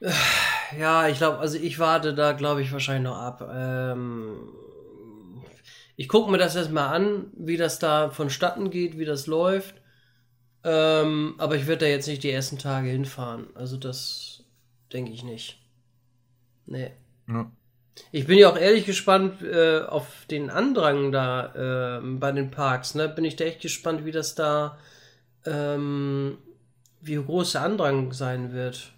[0.78, 3.48] Ja, ich glaube, also ich warte da, glaube ich, wahrscheinlich noch ab.
[3.52, 4.38] Ähm,
[5.96, 9.76] ich gucke mir das erstmal an, wie das da vonstatten geht, wie das läuft.
[10.64, 13.48] Ähm, aber ich werde da jetzt nicht die ersten Tage hinfahren.
[13.54, 14.33] Also das
[14.94, 15.60] denke ich nicht.
[16.66, 16.92] Nee.
[17.28, 17.50] Ja.
[18.10, 22.94] Ich bin ja auch ehrlich gespannt äh, auf den Andrang da ähm, bei den Parks.
[22.94, 23.08] Ne?
[23.08, 24.78] Bin ich da echt gespannt, wie das da,
[25.44, 26.38] ähm,
[27.00, 28.92] wie groß der Andrang sein wird.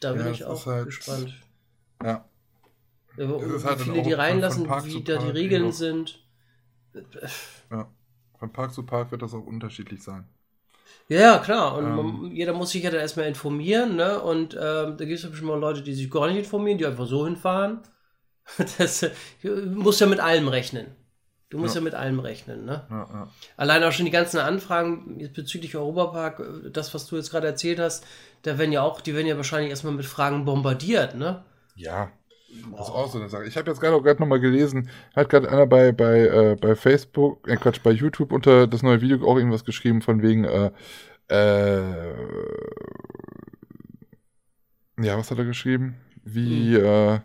[0.00, 1.34] Da bin Ja, ich auch halt- gespannt.
[2.02, 2.24] Ja.
[3.16, 6.20] Ja, ist wie halt viele die reinlassen, wie da die Regeln sind.
[7.70, 7.88] ja.
[8.38, 10.26] Von Park zu Park wird das auch unterschiedlich sein.
[11.08, 11.76] Ja, klar.
[11.76, 11.96] Und Ähm.
[11.96, 14.20] man, jeder muss sich ja dann erstmal informieren, ne?
[14.20, 16.86] Und ähm, da gibt es ja bestimmt mal Leute, die sich gar nicht informieren, die
[16.86, 17.80] einfach so hinfahren.
[18.78, 19.10] Das äh,
[19.42, 19.50] du
[19.80, 20.88] musst ja mit allem rechnen.
[21.50, 21.84] Du musst ja, Ja.
[21.84, 22.86] mit allem rechnen, ne?
[22.90, 23.28] Ja, ja.
[23.56, 27.78] Allein auch schon die ganzen Anfragen bezüglich Europapark, äh, das, was du jetzt gerade erzählt
[27.78, 28.06] hast,
[28.42, 31.44] da werden ja auch, die werden ja wahrscheinlich erstmal mit Fragen bombardiert, ne?
[31.76, 32.10] Ja,
[32.76, 33.44] das ist auch so eine Sache.
[33.44, 36.74] Ich habe jetzt gerade auch gerade nochmal gelesen, hat gerade einer bei, bei, äh, bei
[36.74, 40.70] Facebook, äh, Quatsch, bei YouTube unter das neue Video auch irgendwas geschrieben von wegen, äh,
[41.28, 42.14] äh,
[45.00, 45.96] ja, was hat er geschrieben?
[46.24, 47.18] Wie äh,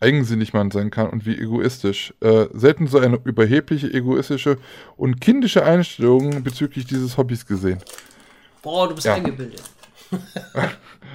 [0.00, 2.12] eigensinnig man sein kann und wie egoistisch.
[2.20, 4.58] Äh, selten so eine überhebliche, egoistische
[4.96, 7.78] und kindische Einstellung bezüglich dieses Hobbys gesehen.
[8.62, 9.14] Boah, du bist Ja.
[9.14, 9.62] eingebildet.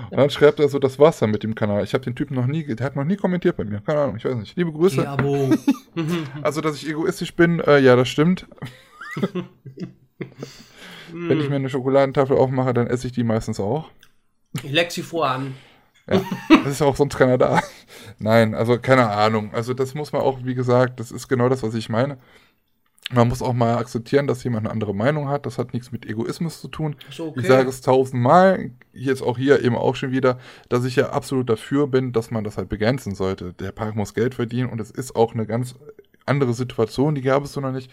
[0.09, 1.83] Und dann schreibt er so, das war's dann mit dem Kanal.
[1.83, 3.81] Ich habe den Typen noch nie, der hat noch nie kommentiert bei mir.
[3.81, 4.55] Keine Ahnung, ich weiß nicht.
[4.55, 5.03] Liebe Grüße.
[5.03, 5.17] Ja?
[6.41, 8.47] Also, dass ich egoistisch bin, äh, ja, das stimmt.
[11.11, 13.89] Wenn ich mir eine Schokoladentafel aufmache, dann esse ich die meistens auch.
[14.63, 15.55] Ich leck sie voran.
[16.09, 17.61] Ja, das ist ja auch sonst keiner da.
[18.17, 19.53] Nein, also keine Ahnung.
[19.53, 22.17] Also das muss man auch, wie gesagt, das ist genau das, was ich meine.
[23.11, 25.47] Man muss auch mal akzeptieren, dass jemand eine andere Meinung hat.
[25.47, 26.95] Das hat nichts mit Egoismus zu tun.
[27.17, 27.39] Okay.
[27.39, 30.37] Ich sage es tausendmal, jetzt auch hier eben auch schon wieder,
[30.69, 33.53] dass ich ja absolut dafür bin, dass man das halt begrenzen sollte.
[33.53, 35.73] Der Park muss Geld verdienen und es ist auch eine ganz
[36.27, 37.91] andere Situation, die gab es so noch nicht.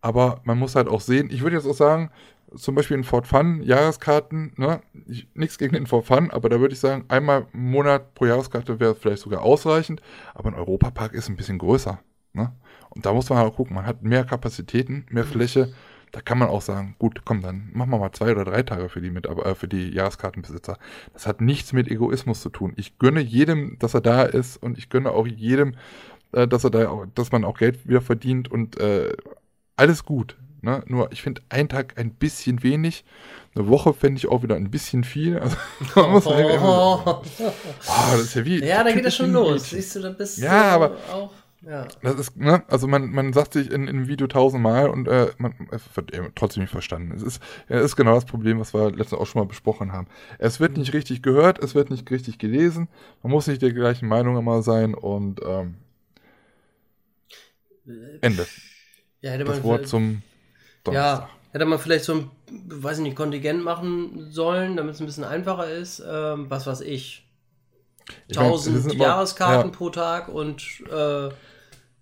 [0.00, 2.10] Aber man muss halt auch sehen, ich würde jetzt auch sagen,
[2.56, 6.60] zum Beispiel in Fort Fun, Jahreskarten, ne, ich, nichts gegen den Fort Fun, aber da
[6.60, 10.02] würde ich sagen, einmal im Monat pro Jahreskarte wäre vielleicht sogar ausreichend,
[10.34, 12.00] aber ein Europapark ist ein bisschen größer,
[12.32, 12.52] ne?
[12.94, 15.72] Und da muss man halt gucken, man hat mehr Kapazitäten, mehr Fläche,
[16.12, 18.90] da kann man auch sagen, gut, komm, dann machen wir mal zwei oder drei Tage
[18.90, 20.76] für die mit, äh, für die Jahreskartenbesitzer.
[21.14, 22.74] Das hat nichts mit Egoismus zu tun.
[22.76, 25.74] Ich gönne jedem, dass er da ist und ich gönne auch jedem,
[26.32, 29.12] äh, dass er da, auch, dass man auch Geld wieder verdient und äh,
[29.76, 30.36] alles gut.
[30.60, 30.84] Ne?
[30.86, 33.04] Nur ich finde einen Tag ein bisschen wenig.
[33.54, 35.38] Eine Woche fände ich auch wieder ein bisschen viel.
[35.38, 35.56] Also,
[35.96, 37.22] man muss halt einfach- Oh.
[38.12, 38.62] Das ist ja wie.
[38.64, 39.70] Ja, da geht das schon los.
[39.70, 41.32] Siehst du, da bist Ja, du aber- auch.
[41.64, 41.86] Ja.
[42.02, 45.28] Das ist, ne, also man, man sagt sich in, in einem Video tausendmal und äh,
[45.38, 47.12] man es wird eben trotzdem nicht verstanden.
[47.14, 50.08] Es ist, es ist genau das Problem, was wir letztens auch schon mal besprochen haben.
[50.38, 52.88] Es wird nicht richtig gehört, es wird nicht richtig gelesen,
[53.22, 55.76] man muss nicht der gleichen Meinung immer sein und ähm,
[58.20, 58.46] Ende.
[59.20, 60.22] Ja, hätte Das man Wort vielleicht- zum
[60.84, 61.20] Donnerstag.
[61.28, 65.06] ja, hätte man vielleicht so ein, weiß ich nicht, Kontingent machen sollen, damit es ein
[65.06, 66.02] bisschen einfacher ist.
[66.04, 67.24] Ähm, was weiß ich.
[68.26, 69.76] Ich mein, wir 1000 sind immer- Jahreskarten ja.
[69.76, 71.28] pro Tag und, äh,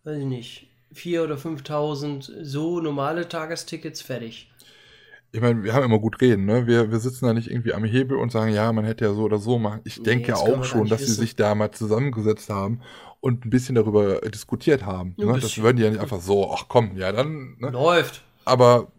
[0.04, 4.50] weiß ich nicht, 4.000 oder 5.000 so normale Tagestickets fertig.
[5.32, 6.66] Ich meine, wir haben immer gut reden, ne?
[6.66, 9.22] Wir, wir sitzen da nicht irgendwie am Hebel und sagen, ja, man hätte ja so
[9.22, 9.80] oder so machen.
[9.84, 11.20] Ich Nee, denke ja auch schon, dass sie wissen.
[11.20, 12.80] sich da mal zusammengesetzt haben
[13.20, 15.14] und ein bisschen darüber diskutiert haben.
[15.20, 15.38] Ne?
[15.38, 17.56] Das würden die ja nicht einfach so, ach komm, ja dann.
[17.60, 17.70] Ne?
[17.70, 18.24] Läuft.
[18.44, 18.92] Aber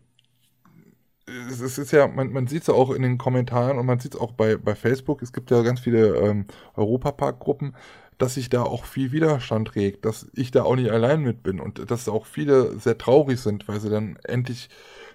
[1.26, 4.00] es, es ist ja, man, man sieht es ja auch in den Kommentaren und man
[4.00, 5.22] sieht es auch bei, bei Facebook.
[5.22, 6.46] Es gibt ja ganz viele ähm,
[6.76, 7.76] Europapark-Gruppen,
[8.22, 11.60] dass sich da auch viel Widerstand regt, dass ich da auch nicht allein mit bin
[11.60, 14.70] und dass auch viele sehr traurig sind, weil sie dann endlich,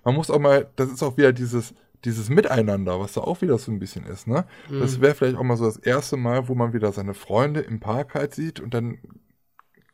[0.05, 3.59] man muss auch mal, das ist auch wieder dieses, dieses Miteinander, was da auch wieder
[3.59, 4.45] so ein bisschen ist, ne?
[4.81, 7.81] Das wäre vielleicht auch mal so das erste Mal, wo man wieder seine Freunde im
[7.81, 8.99] Park halt sieht und dann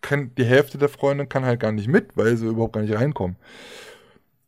[0.00, 2.94] kann die Hälfte der Freunde kann halt gar nicht mit, weil sie überhaupt gar nicht
[2.94, 3.36] reinkommen.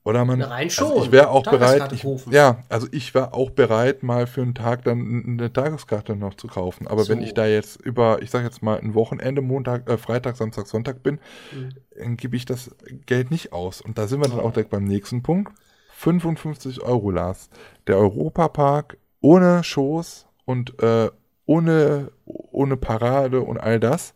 [0.05, 0.42] Oder man.
[0.42, 1.02] Rein Also schon.
[1.02, 1.90] ich wäre auch bereit.
[1.92, 6.34] Ich, ja, also ich wäre auch bereit, mal für einen Tag dann eine Tageskarte noch
[6.34, 6.86] zu kaufen.
[6.86, 7.24] Aber wenn So.
[7.24, 11.02] ich da jetzt über, ich sage jetzt mal, ein Wochenende, Montag, äh, Freitag, Samstag, Sonntag
[11.02, 11.20] bin,
[11.52, 11.70] Mhm.
[11.98, 12.70] dann gebe ich das
[13.07, 13.80] Geld nicht aus.
[13.80, 15.52] Und da sind wir dann auch direkt beim nächsten Punkt.
[15.94, 17.48] 55 Euro, Lars.
[17.86, 21.09] Der Europapark ohne Shows und äh,
[21.46, 24.12] ohne, ohne Parade und all das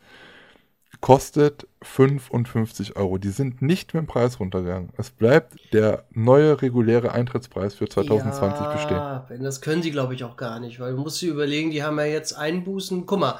[1.00, 3.18] kostet 55 Euro.
[3.18, 4.90] Die sind nicht mit dem Preis runtergegangen.
[4.96, 9.42] Es bleibt der neue reguläre Eintrittspreis für 2020 ja, bestehen.
[9.42, 11.98] Das können sie, glaube ich, auch gar nicht, weil du musst dir überlegen, die haben
[11.98, 13.06] ja jetzt Einbußen.
[13.06, 13.38] Guck mal,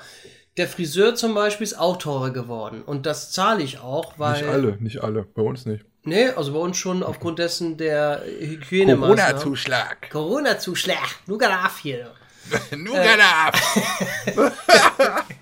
[0.57, 2.83] der Friseur zum Beispiel ist auch teurer geworden.
[2.83, 4.43] Und das zahle ich auch, weil.
[4.43, 5.23] Nicht alle, nicht alle.
[5.23, 5.85] Bei uns nicht.
[6.05, 9.19] Nee, also bei uns schon aufgrund dessen der Hygienemaßnahmen.
[9.19, 10.11] Corona-Zuschlag.
[10.11, 11.17] Corona-Zuschlag.
[11.27, 12.13] Nur darf hier.
[12.77, 13.07] Nur äh.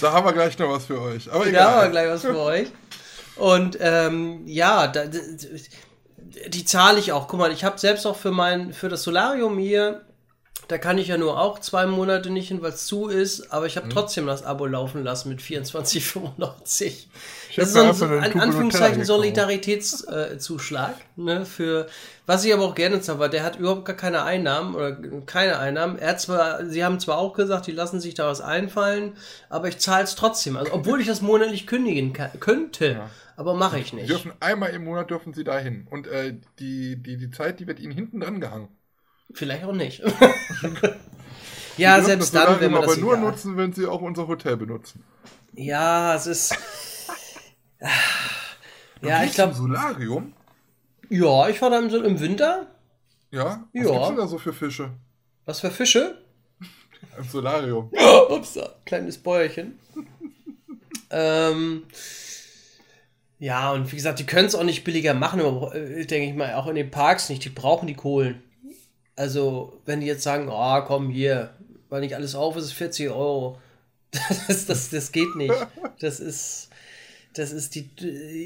[0.00, 1.30] Da haben wir gleich noch was für euch.
[1.32, 1.90] Aber Da haben wir egal.
[1.90, 2.68] gleich was für euch.
[3.36, 5.04] Und ähm, ja, da,
[6.48, 7.28] die zahle ich auch.
[7.28, 10.02] Guck mal, ich habe selbst auch für mein für das Solarium hier,
[10.68, 13.62] da kann ich ja nur auch zwei Monate nicht hin, weil es zu ist, aber
[13.62, 13.66] Mhm.
[13.66, 17.06] ich habe trotzdem das Abo laufen lassen mit 24,95.
[17.56, 19.04] Das ist mir so ein, Anführungszeichen.
[19.04, 21.86] Solidaritätszuschlag, ne, für,
[22.26, 24.96] was ich aber auch gerne zahle, weil der hat überhaupt gar keine Einnahmen oder
[25.26, 25.98] keine Einnahmen.
[25.98, 29.12] Er hat zwar, sie haben zwar auch gesagt, die lassen sich da was einfallen,
[29.48, 30.56] aber ich zahle es trotzdem.
[30.56, 33.02] Also, obwohl ich das monatlich kündigen kann, könnte,
[33.36, 34.10] aber mache ich Sie nicht.
[34.10, 35.86] dürfen einmal im Monat dürfen sie dahin.
[35.90, 38.68] Und äh, die, die, die Zeit, die wird ihnen hinten dran gehangen.
[39.32, 40.02] Vielleicht auch nicht.
[40.02, 40.78] Sie
[41.82, 43.30] ja, selbst dann, wenn man aber das nur egal.
[43.30, 45.02] nutzen, wenn sie auch unser Hotel benutzen.
[45.54, 46.56] Ja, es ist.
[49.00, 50.32] Du Ja, ich glaube, Solarium?
[51.10, 52.66] ja, ich war dann so im Winter.
[53.30, 53.64] Ja?
[53.72, 53.90] Was Ja.
[53.92, 54.90] gibt's denn da so für Fische?
[55.44, 56.18] Was für Fische?
[57.18, 57.90] Im Solarium.
[58.30, 59.78] Ups, kleines Bäuerchen.
[61.10, 61.84] ähm,
[63.38, 66.34] ja, und wie gesagt, die können es auch nicht billiger machen, aber äh, denke ich
[66.34, 67.44] mal, auch in den Parks nicht.
[67.44, 68.42] Die brauchen die Kohlen.
[69.16, 71.54] Also, wenn die jetzt sagen, oh, komm hier,
[71.88, 73.60] weil nicht alles auf ist, ist 40 Euro.
[74.48, 75.54] Das, das, das geht nicht.
[76.00, 76.70] Das ist.
[77.34, 77.88] Das ist die,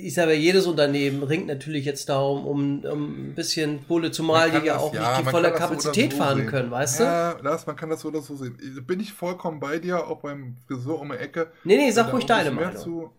[0.04, 4.50] ich sage ja, jedes Unternehmen ringt natürlich jetzt darum, um, um ein bisschen Bulle, zumal
[4.50, 6.38] die ja das- auch ja, nicht die man volle das so Kapazität oder so fahren
[6.38, 6.46] sehen.
[6.48, 7.04] können, weißt du?
[7.04, 8.58] Ja, Lars, man kann das so oder so sehen.
[8.86, 11.50] Bin ich vollkommen bei dir, auch beim Friseur um die Ecke.
[11.64, 12.76] Nee, nee, sag ruhig deine Meinung.
[12.82, 13.10] Zu,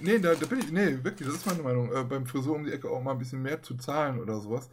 [0.00, 1.92] nee, da, da bin ich, nee, wirklich, das ist meine Meinung.
[1.94, 4.68] Äh, beim Friseur um die Ecke auch mal ein bisschen mehr zu zahlen oder sowas.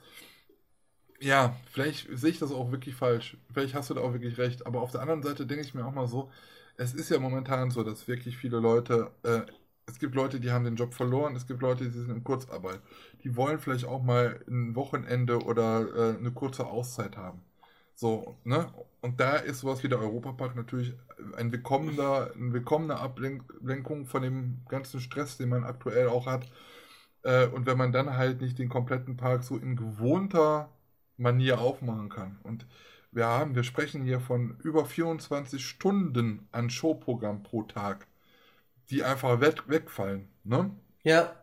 [1.21, 3.37] Ja, vielleicht sehe ich das auch wirklich falsch.
[3.53, 4.65] Vielleicht hast du da auch wirklich recht.
[4.65, 6.29] Aber auf der anderen Seite denke ich mir auch mal so,
[6.77, 9.41] es ist ja momentan so, dass wirklich viele Leute, äh,
[9.89, 12.79] es gibt Leute, die haben den Job verloren, es gibt Leute, die sind in Kurzarbeit.
[13.23, 17.41] Die wollen vielleicht auch mal ein Wochenende oder äh, eine kurze Auszeit haben.
[17.95, 18.71] So, ne?
[19.01, 20.93] Und da ist sowas wie der Europapark natürlich
[21.37, 26.49] ein willkommener, eine willkommene Ablenkung von dem ganzen Stress, den man aktuell auch hat.
[27.23, 30.69] Äh, und wenn man dann halt nicht den kompletten Park so in gewohnter
[31.17, 32.39] Manier aufmachen kann.
[32.43, 32.65] Und
[33.11, 38.07] wir haben, wir sprechen hier von über 24 Stunden an Showprogramm pro Tag,
[38.89, 40.29] die einfach weg, wegfallen.
[40.43, 40.71] Ne?
[41.03, 41.35] Ja,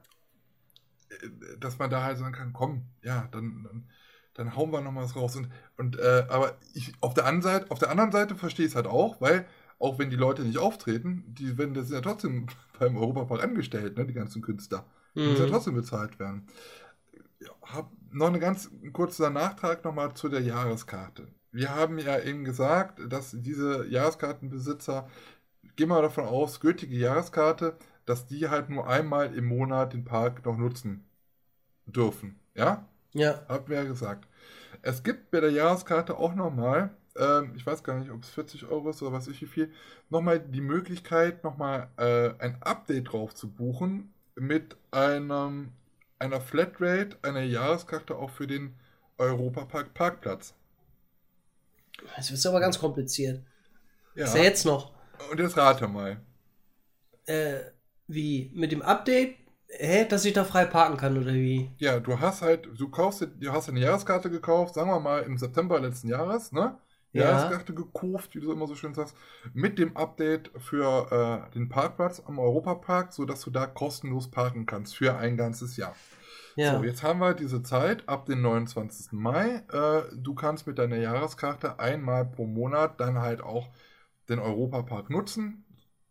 [1.59, 3.89] dass man da halt sagen kann, komm, ja, dann, dann,
[4.35, 5.37] dann hauen wir noch mal was raus.
[5.37, 8.73] Und, und äh, aber ich, auf, der anderen Seite, auf der anderen Seite verstehe ich
[8.73, 9.47] es halt auch, weil
[9.79, 12.47] auch wenn die Leute nicht auftreten, die werden das ja trotzdem
[12.79, 14.85] beim Europapark angestellt, ne, die ganzen Künstler.
[15.23, 15.53] Die müssen ja Mhm.
[15.53, 16.47] trotzdem bezahlt werden.
[17.41, 21.29] Ja, hab noch eine ganz kurzer Nachtrag nochmal zu der Jahreskarte.
[21.53, 25.09] Wir haben ja eben gesagt, dass diese Jahreskartenbesitzer,
[25.77, 30.45] gehen wir davon aus, gültige Jahreskarte, dass die halt nur einmal im Monat den Park
[30.45, 31.05] noch nutzen
[31.87, 32.39] dürfen.
[32.55, 32.89] Ja?
[33.13, 33.45] ja.
[33.49, 34.29] Haben wir ja gesagt.
[34.83, 38.67] Es gibt bei der Jahreskarte auch nochmal, ähm, ich weiß gar nicht, ob es 40
[38.67, 39.73] Euro ist oder was ich wie viel,
[40.11, 45.73] nochmal die Möglichkeit, nochmal äh, ein Update drauf zu buchen mit einem,
[46.19, 48.75] einer Flatrate, einer Jahreskarte auch für den
[49.19, 50.55] Europapark Parkplatz.
[52.17, 53.43] Das ist aber ganz kompliziert.
[54.15, 54.25] Ja.
[54.25, 54.96] Ist ja jetzt noch.
[55.31, 56.21] Und jetzt rate mal.
[57.27, 57.61] Äh,
[58.07, 58.51] wie?
[58.55, 59.37] Mit dem Update?
[59.69, 60.07] Hä?
[60.09, 61.71] Dass ich da frei parken kann, oder wie?
[61.79, 65.39] Ja, du hast halt, du kaufst, du hast eine Jahreskarte gekauft, sagen wir mal im
[65.39, 66.79] September letzten Jahres, ne?
[67.13, 67.31] Ja.
[67.31, 69.17] Jahreskarte gekauft, wie du immer so schön sagst,
[69.55, 74.97] mit dem Update für äh, den Parkplatz am Europapark, sodass du da kostenlos parken kannst
[74.97, 75.97] für ein ganzes Jahr.
[76.57, 76.77] Ja.
[76.77, 79.13] So, jetzt haben wir diese Zeit ab dem 29.
[79.13, 79.63] Mai.
[79.73, 83.69] Äh, du kannst mit deiner Jahreskarte einmal pro Monat dann halt auch
[84.29, 85.65] den Europapark nutzen.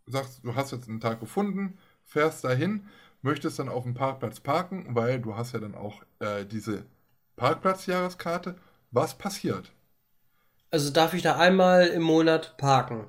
[0.07, 2.87] Sagst, du hast jetzt einen Tag gefunden, fährst dahin,
[3.21, 6.85] möchtest dann auf dem Parkplatz parken, weil du hast ja dann auch äh, diese
[7.35, 8.55] Parkplatzjahreskarte.
[8.91, 9.71] Was passiert?
[10.71, 13.07] Also darf ich da einmal im Monat parken?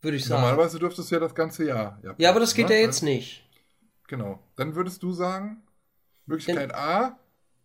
[0.00, 0.42] Würde ich sagen.
[0.42, 1.98] Normalerweise dürftest du ja das ganze Jahr.
[2.18, 2.74] Ja, aber das geht ne?
[2.74, 3.48] ja jetzt nicht.
[4.08, 4.42] Genau.
[4.56, 5.62] Dann würdest du sagen,
[6.26, 7.18] Möglichkeit A,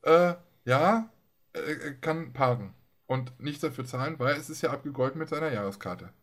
[0.04, 0.34] äh,
[0.66, 1.10] ja,
[1.54, 2.74] äh, äh, kann parken
[3.10, 6.14] und nichts dafür zahlen, weil es ist ja abgegolten mit seiner Jahreskarte.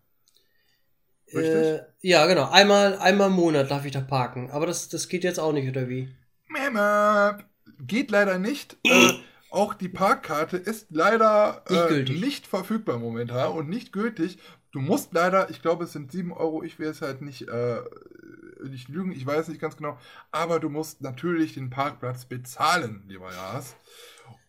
[1.27, 1.45] Richtig?
[1.45, 2.49] Äh, ja, genau.
[2.49, 4.53] Einmal, einmal im Monat darf ich da parken.
[4.53, 6.15] Aber das, das geht jetzt auch nicht, oder wie?
[6.47, 7.39] Mama,
[7.81, 8.77] geht leider nicht.
[8.85, 9.15] äh,
[9.51, 14.39] auch die Parkkarte ist leider Nicht äh, nicht verfügbar momentan und nicht gültig.
[14.71, 17.81] Du musst leider, ich glaube, es sind 7 Euro, ich will es halt nicht, äh,
[18.63, 19.99] nicht lügen, ich weiß nicht ganz genau,
[20.31, 23.75] aber du musst natürlich den Parkplatz bezahlen, lieber Lars.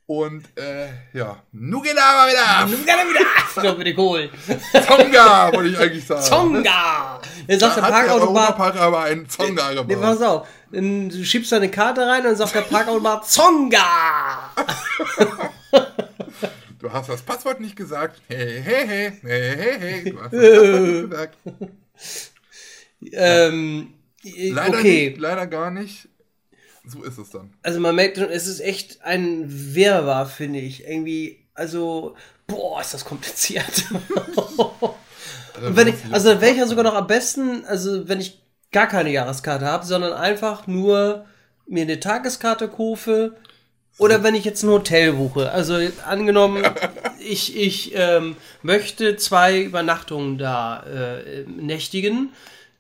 [0.07, 4.29] Und äh, ja, nu geht aber wieder Nun kann er wieder Achtung mit den Kohlen.
[4.87, 6.21] Zonga, wollte ich eigentlich sagen.
[6.23, 7.19] Zonga!
[7.45, 8.43] Jetzt Da sagt hat der Parkautomat.
[8.51, 10.01] Europapark aber einen Zonga Nee, gebaut.
[10.01, 10.47] pass auf.
[10.71, 14.51] Dann Du schiebst da eine Karte rein und sagt der Parkautomat Zonga!
[16.79, 18.21] Du hast das Passwort nicht gesagt.
[18.29, 20.11] Hey, hey, hey, hey, hey, hey.
[20.11, 21.37] Du hast das Passwort nicht gesagt.
[23.13, 23.93] Ähm,
[24.23, 25.09] äh, Leider okay.
[25.09, 26.07] nicht, leider gar nicht.
[26.87, 27.53] So ist es dann.
[27.63, 30.87] Also man merkt schon, es ist echt ein Wirrwarr, finde ich.
[30.87, 32.15] Irgendwie, also,
[32.47, 33.85] boah, ist das kompliziert.
[35.59, 38.39] Wenn ich, also dann wäre ich ja sogar noch am besten, also wenn ich
[38.71, 41.25] gar keine Jahreskarte habe, sondern einfach nur
[41.67, 43.35] mir eine Tageskarte kaufe
[43.97, 45.51] oder wenn ich jetzt ein Hotel buche.
[45.51, 46.63] Also angenommen,
[47.19, 52.33] ich, ich ähm, möchte zwei Übernachtungen da äh, nächtigen.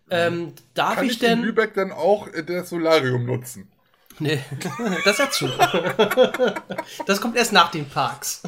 [0.09, 1.41] Ähm, darf Kann ich, ich in denn.
[1.41, 3.67] Lübeck dann auch das Solarium nutzen?
[4.19, 4.39] Nee,
[5.05, 5.49] das ist ja zu.
[7.05, 8.41] Das kommt erst nach den Parks.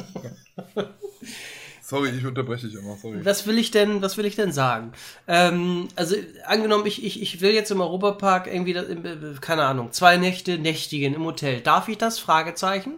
[1.82, 2.96] Sorry, ich unterbreche dich immer.
[2.96, 3.24] Sorry.
[3.24, 4.92] Was will ich denn, was will ich denn sagen?
[5.26, 6.14] Ähm, also
[6.46, 10.58] angenommen, ich, ich, ich will jetzt im Europapark irgendwie, das- äh, keine Ahnung, zwei Nächte
[10.58, 11.60] nächtigen im Hotel.
[11.60, 12.18] Darf ich das?
[12.20, 12.94] Fragezeichen?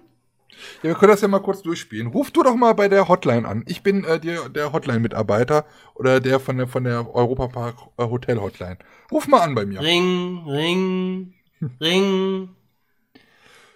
[0.83, 2.09] Ja, wir können das ja mal kurz durchspielen.
[2.09, 3.65] Ruf du doch mal bei der Hotline an.
[3.67, 5.65] Ich bin äh, der, der Hotline-Mitarbeiter
[5.95, 8.77] oder der von der, von der Europapark äh, Hotel Hotline.
[9.11, 9.81] Ruf mal an bei mir.
[9.81, 11.35] Ring, ring,
[11.81, 12.51] ring.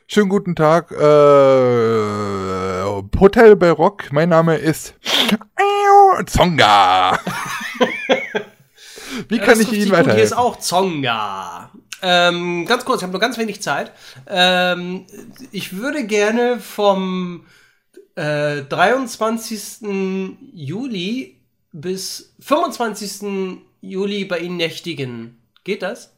[0.08, 0.96] Schönen guten Tag, äh,
[3.18, 4.12] Hotel Barock.
[4.12, 4.94] Mein Name ist
[6.26, 7.18] Zonga.
[9.28, 9.72] Wie kann ich Ihnen gut.
[9.72, 10.38] Hier ist weiterhelfen?
[10.38, 11.72] auch Zonga.
[12.02, 13.90] Ähm, ganz kurz, ich habe nur ganz wenig Zeit.
[14.28, 15.06] Ähm,
[15.50, 17.44] ich würde gerne vom
[18.14, 19.88] äh, 23.
[20.52, 21.40] Juli
[21.72, 23.58] bis 25.
[23.80, 25.42] Juli bei Ihnen nächtigen.
[25.64, 26.15] Geht das?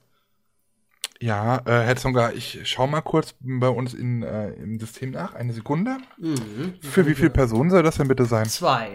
[1.21, 5.35] Ja, äh, Herr Zonga, ich schau mal kurz bei uns in, äh, im System nach.
[5.35, 5.99] Eine Sekunde.
[6.17, 6.79] Mhm.
[6.81, 8.47] Für wie viele Personen soll das denn bitte sein?
[8.47, 8.95] Zwei.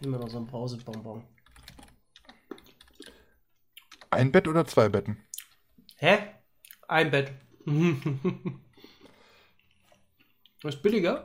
[0.00, 1.24] Nehmen wir noch so einen Brausebonbon.
[4.10, 5.18] Ein Bett oder zwei Betten?
[5.96, 6.18] Hä?
[6.86, 7.32] Ein Bett.
[10.62, 11.24] Was ist billiger?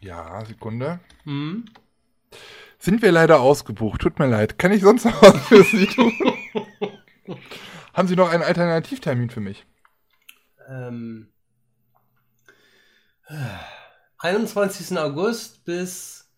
[0.00, 1.00] Ja, Sekunde.
[1.22, 1.64] Hm.
[2.78, 4.02] Sind wir leider ausgebucht.
[4.02, 4.58] Tut mir leid.
[4.58, 6.12] Kann ich sonst noch was für Sie tun?
[7.94, 9.64] Haben Sie noch einen Alternativtermin für mich?
[10.68, 11.28] Ähm,
[14.18, 14.98] 21.
[14.98, 16.28] August bis.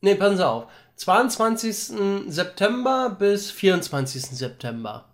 [0.00, 0.66] Ne, passen Sie auf.
[0.96, 1.92] 22.
[2.28, 4.22] September bis 24.
[4.22, 5.06] September.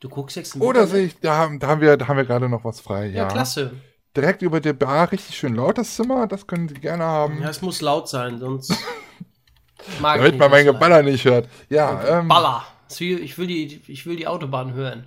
[0.00, 0.90] Du guckst jetzt Oder Internet?
[0.90, 3.06] sehe ich, da haben, da haben wir, da haben wir gerade noch was frei.
[3.06, 3.72] Ja, Ja, klasse.
[4.16, 6.26] Direkt über der Bar, richtig schön laut das Zimmer.
[6.26, 7.42] Das können Sie gerne haben.
[7.42, 8.70] Ja, es muss laut sein, sonst.
[10.00, 11.48] mag ich damit nicht, man mein Geballer nicht hört.
[11.68, 12.64] Ja, ähm, Baller.
[12.88, 15.06] Ich will, die, ich will die Autobahn hören.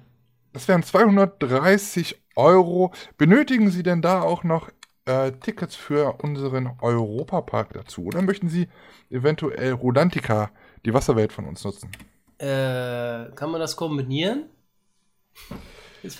[0.53, 2.91] das wären 230 Euro.
[3.17, 4.69] Benötigen Sie denn da auch noch
[5.05, 8.05] äh, Tickets für unseren Europapark dazu?
[8.05, 8.67] Oder möchten Sie
[9.09, 10.51] eventuell Rolantica,
[10.85, 11.91] die Wasserwelt von uns nutzen?
[12.37, 14.45] Äh, kann man das kombinieren?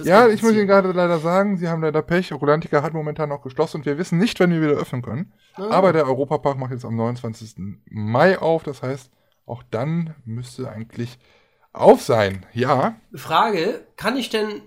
[0.04, 2.32] Ja, ich muss Ihnen gerade leider sagen, Sie haben leider Pech.
[2.34, 5.34] Rolantica hat momentan noch geschlossen und wir wissen nicht, wann wir wieder öffnen können.
[5.54, 5.70] Ah.
[5.70, 7.56] Aber der Europapark macht jetzt am 29.
[7.90, 8.64] Mai auf.
[8.64, 9.12] Das heißt,
[9.46, 11.20] auch dann müsste eigentlich
[11.80, 12.46] auf sein.
[12.54, 14.62] Ja, Frage: Kann ich denn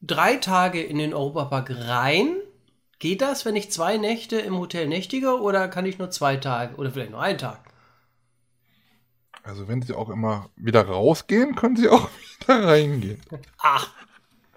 [0.00, 2.36] drei Tage in den Europapark rein?
[2.98, 6.76] Geht das, wenn ich zwei Nächte im Hotel nächtige oder kann ich nur zwei Tage
[6.76, 7.60] oder vielleicht nur einen Tag?
[9.44, 12.08] also wenn Sie auch immer wieder rausgehen, können Sie auch
[12.40, 13.20] wieder reingehen.
[13.58, 13.90] Ach,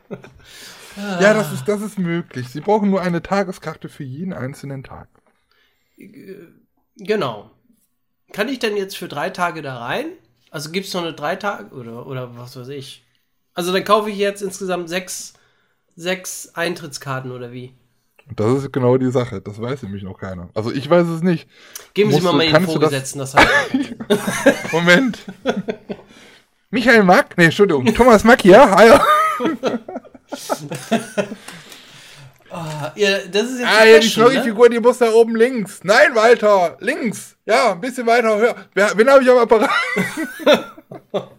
[0.96, 2.48] Ja, das ist, das ist möglich.
[2.48, 5.10] Sie brauchen nur eine Tageskarte für jeden einzelnen Tag.
[6.96, 7.52] genau.
[8.32, 10.06] Kann ich denn jetzt für drei Tage da rein?
[10.56, 13.04] Also gibt es noch eine drei Tage oder, oder was weiß ich?
[13.54, 15.34] Also dann kaufe ich jetzt insgesamt sechs,
[15.98, 17.74] sechs Eintrittskarten oder wie?
[18.38, 19.42] Das ist genau die Sache.
[19.42, 20.48] Das weiß nämlich noch keiner.
[20.54, 21.50] Also ich weiß es nicht.
[21.94, 24.72] Geben Sie Musst mal du- mal Ihren kannst du das- Vorgesetzten das, halt.
[24.72, 25.20] Moment.
[26.70, 27.38] Michael Mack?
[27.38, 27.86] Nee, Entschuldigung.
[27.94, 28.72] Thomas Mack hier.
[28.72, 28.94] Hallo.
[28.94, 29.80] ja,
[33.32, 34.12] das ist jetzt Ah, ja, die ne?
[34.12, 35.82] Schnurri-Figur, die muss da oben links.
[35.84, 36.78] Nein, Walter.
[36.80, 37.36] Links.
[37.46, 38.56] Ja, ein bisschen weiter höher.
[38.74, 39.70] Wen habe ich am Apparat?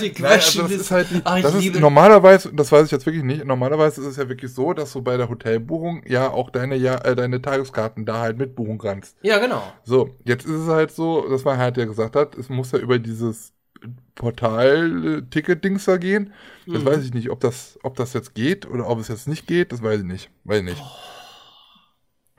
[0.00, 3.04] Die Nein, also das ist halt Ach, ich das ist normalerweise, das weiß ich jetzt
[3.04, 6.50] wirklich nicht, normalerweise ist es ja wirklich so, dass du bei der Hotelbuchung ja auch
[6.50, 9.16] deine, ja, äh, deine Tageskarten da halt mitbuchen kannst.
[9.22, 9.62] Ja, genau.
[9.84, 12.78] So, jetzt ist es halt so, dass man halt ja gesagt hat, es muss ja
[12.78, 13.52] über dieses
[14.14, 16.32] Portal-Ticket-Dings da gehen.
[16.66, 16.86] Jetzt Mhm.
[16.86, 19.72] weiß ich nicht, ob das, ob das jetzt geht oder ob es jetzt nicht geht,
[19.72, 20.30] das weiß ich nicht.
[20.44, 20.82] Weiß ich nicht.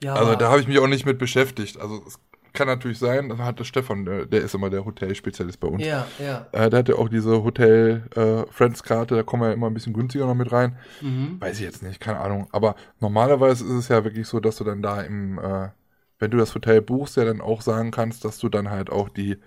[0.03, 1.79] Ja, Also da habe ich mich auch nicht mit beschäftigt.
[1.79, 2.19] Also es
[2.53, 5.85] kann natürlich sein, das hat der Stefan, der, ist immer der Hotelspezialist bei uns.
[5.85, 6.47] ja, ja.
[6.51, 10.25] Äh, der hat ja auch diese Hotel-Friends-Karte, da kommen wir ja immer ein bisschen günstiger
[10.25, 10.77] noch mit rein.
[11.01, 11.37] Mhm.
[11.39, 12.47] Weiß ich jetzt nicht, keine Ahnung.
[12.51, 15.69] Aber normalerweise ist es ja wirklich so, dass du dann da im, äh,
[16.19, 19.07] wenn du das Hotel buchst, ja dann auch sagen kannst, dass du dann halt auch
[19.09, 19.37] die äh,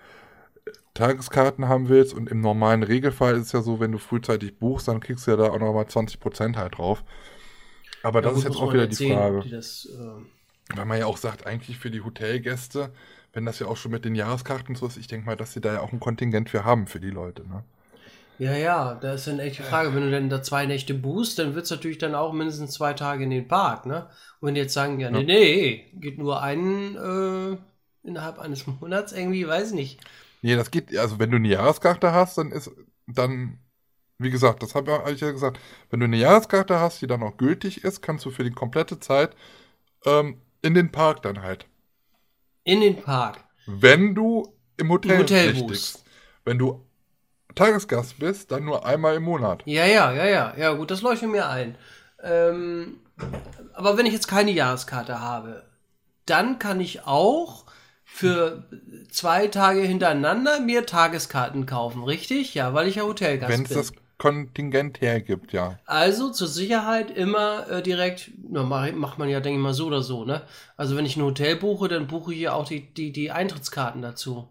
[0.95, 2.13] Tageskarten haben willst.
[2.15, 5.31] Und im normalen Regelfall ist es ja so, wenn du frühzeitig buchst, dann kriegst du
[5.33, 7.03] ja da auch nochmal 20% halt drauf.
[8.03, 9.43] Aber das Ja, ist gut, jetzt auch wieder ja die Frage.
[9.43, 10.25] Die das, äh,
[10.75, 12.93] Weil man ja auch sagt, eigentlich für die Hotelgäste,
[13.33, 15.61] wenn das ja auch schon mit den Jahreskarten so ist, ich denke mal, dass sie
[15.61, 17.47] da ja auch ein Kontingent für haben für die Leute.
[17.47, 17.63] Ne?
[18.37, 21.39] ja, ja, da ist dann echt die Frage, wenn du denn da zwei Nächte buchst,
[21.39, 24.09] dann wird es natürlich dann auch mindestens zwei Tage in den Park, ne?
[24.39, 25.25] Und wenn die jetzt sagen, ja, nee, Ja.
[25.25, 27.57] nee, geht nur einen äh,
[28.07, 30.01] innerhalb eines Monats irgendwie, weiß ich nicht.
[30.45, 32.69] Nee, das geht, also wenn du eine Jahreskarte hast, dann ist,
[33.07, 33.57] dann,
[34.19, 37.23] wie gesagt, das habe hab ich ja gesagt, wenn du eine Jahreskarte hast, die dann
[37.23, 39.35] auch gültig ist, kannst du für die komplette Zeit
[40.05, 41.65] ähm, in den Park dann halt.
[42.63, 43.43] In den Park.
[43.65, 46.03] Wenn du im Hotel, Im Hotel nächtigst.
[46.43, 46.85] Wenn du
[47.55, 49.63] Tagesgast bist, dann nur einmal im Monat.
[49.65, 51.75] Ja, ja, ja, ja, ja, gut, das leuchtet mir ein.
[52.21, 52.99] Ähm,
[53.73, 55.65] aber wenn ich jetzt keine Jahreskarte habe,
[56.27, 57.64] dann kann ich auch
[58.15, 58.69] für
[59.09, 62.53] zwei Tage hintereinander mir Tageskarten kaufen, richtig?
[62.55, 63.77] Ja, weil ich ja Hotelgast Wenn es bin.
[63.77, 65.79] das Kontingent hergibt, ja.
[65.87, 69.87] Also zur Sicherheit immer äh, direkt, na, mach, macht man ja, denke ich mal, so
[69.87, 70.41] oder so, ne?
[70.77, 74.01] Also wenn ich ein Hotel buche, dann buche ich ja auch die, die, die Eintrittskarten
[74.01, 74.47] dazu.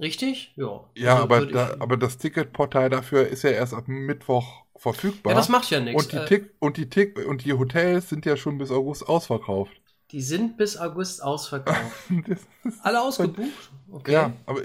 [0.00, 0.52] Richtig?
[0.56, 0.84] Ja.
[0.96, 5.32] Ja, Also aber, da, aber das Ticketportal dafür ist ja erst ab Mittwoch verfügbar.
[5.32, 6.04] ja, das macht ja nichts.
[6.04, 9.08] und die, Äh, Tick, und, die Tick, und die Hotels sind ja schon bis August
[9.08, 9.80] ausverkauft.
[10.12, 11.78] Die sind bis August ausverkauft.
[12.82, 13.70] Alle ausgebucht?
[13.90, 14.12] Okay.
[14.12, 14.62] Ja, aber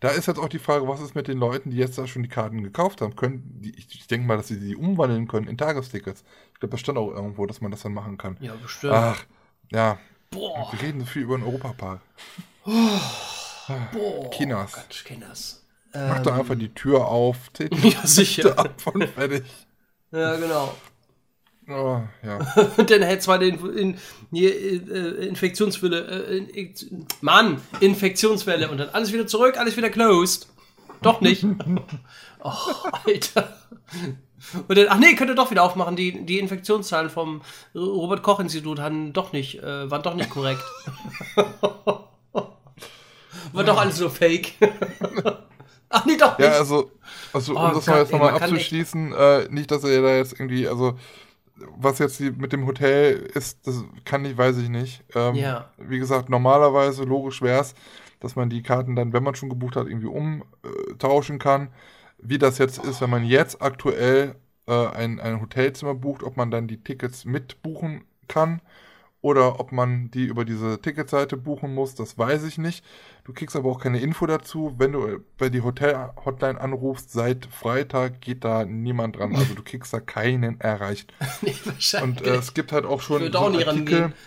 [0.00, 2.22] da ist jetzt auch die Frage, was ist mit den Leuten, die jetzt da schon
[2.22, 3.16] die Karten gekauft haben?
[3.16, 6.24] Können die, ich denke mal, dass sie die umwandeln können in Tagestickets.
[6.52, 8.36] Ich glaube, das stand auch irgendwo, dass man das dann machen kann.
[8.40, 8.94] Ja, bestimmt.
[8.94, 9.24] Ach,
[9.70, 9.98] ja.
[10.30, 10.72] Boah.
[10.72, 12.00] Wir reden so viel über den Europapark.
[12.64, 12.72] Oh.
[13.92, 14.30] Boah.
[14.30, 14.72] Kinas.
[14.72, 15.64] Gott, Kinas.
[15.94, 18.58] Mach ähm, doch einfach die Tür auf, zählt die ja, sicher.
[18.58, 19.44] ab und fertig.
[20.10, 20.74] Ja, genau.
[21.68, 22.38] Oh, ja.
[22.76, 23.98] und dann hätte zwar den in,
[24.32, 30.48] hier, äh, Infektionswelle, äh, in, Mann, Infektionswelle und dann alles wieder zurück, alles wieder closed.
[31.02, 31.44] Doch nicht.
[32.44, 32.52] oh,
[33.04, 33.56] Alter.
[34.66, 35.94] Und dann, ach nee, könnt ihr doch wieder aufmachen.
[35.94, 37.42] Die, die Infektionszahlen vom
[37.74, 40.62] Robert-Koch-Institut waren doch nicht, äh, waren doch nicht korrekt.
[43.52, 44.54] War doch alles nur Fake.
[45.90, 46.48] ach nee, doch nicht.
[46.48, 46.90] Ja, also,
[47.32, 50.66] also um oh, das mal jetzt nochmal abzuschließen, äh, nicht, dass er da jetzt irgendwie,
[50.66, 50.96] also
[51.76, 55.04] was jetzt mit dem Hotel ist, das kann ich, weiß ich nicht.
[55.14, 55.70] Ähm, ja.
[55.78, 57.74] Wie gesagt, normalerweise, logisch wäre es,
[58.20, 61.68] dass man die Karten dann, wenn man schon gebucht hat, irgendwie umtauschen kann.
[62.18, 64.36] Wie das jetzt ist, wenn man jetzt aktuell
[64.66, 68.60] äh, ein, ein Hotelzimmer bucht, ob man dann die Tickets mitbuchen kann
[69.22, 72.84] oder ob man die über diese Ticketseite buchen muss, das weiß ich nicht.
[73.24, 74.74] Du kriegst aber auch keine Info dazu.
[74.78, 79.34] Wenn du bei die Hotel-Hotline anrufst, seit Freitag geht da niemand dran.
[79.36, 81.14] Also du kriegst da keinen erreicht.
[81.42, 82.20] nee, wahrscheinlich.
[82.20, 84.12] Und äh, es gibt halt auch schon so einen Artikel.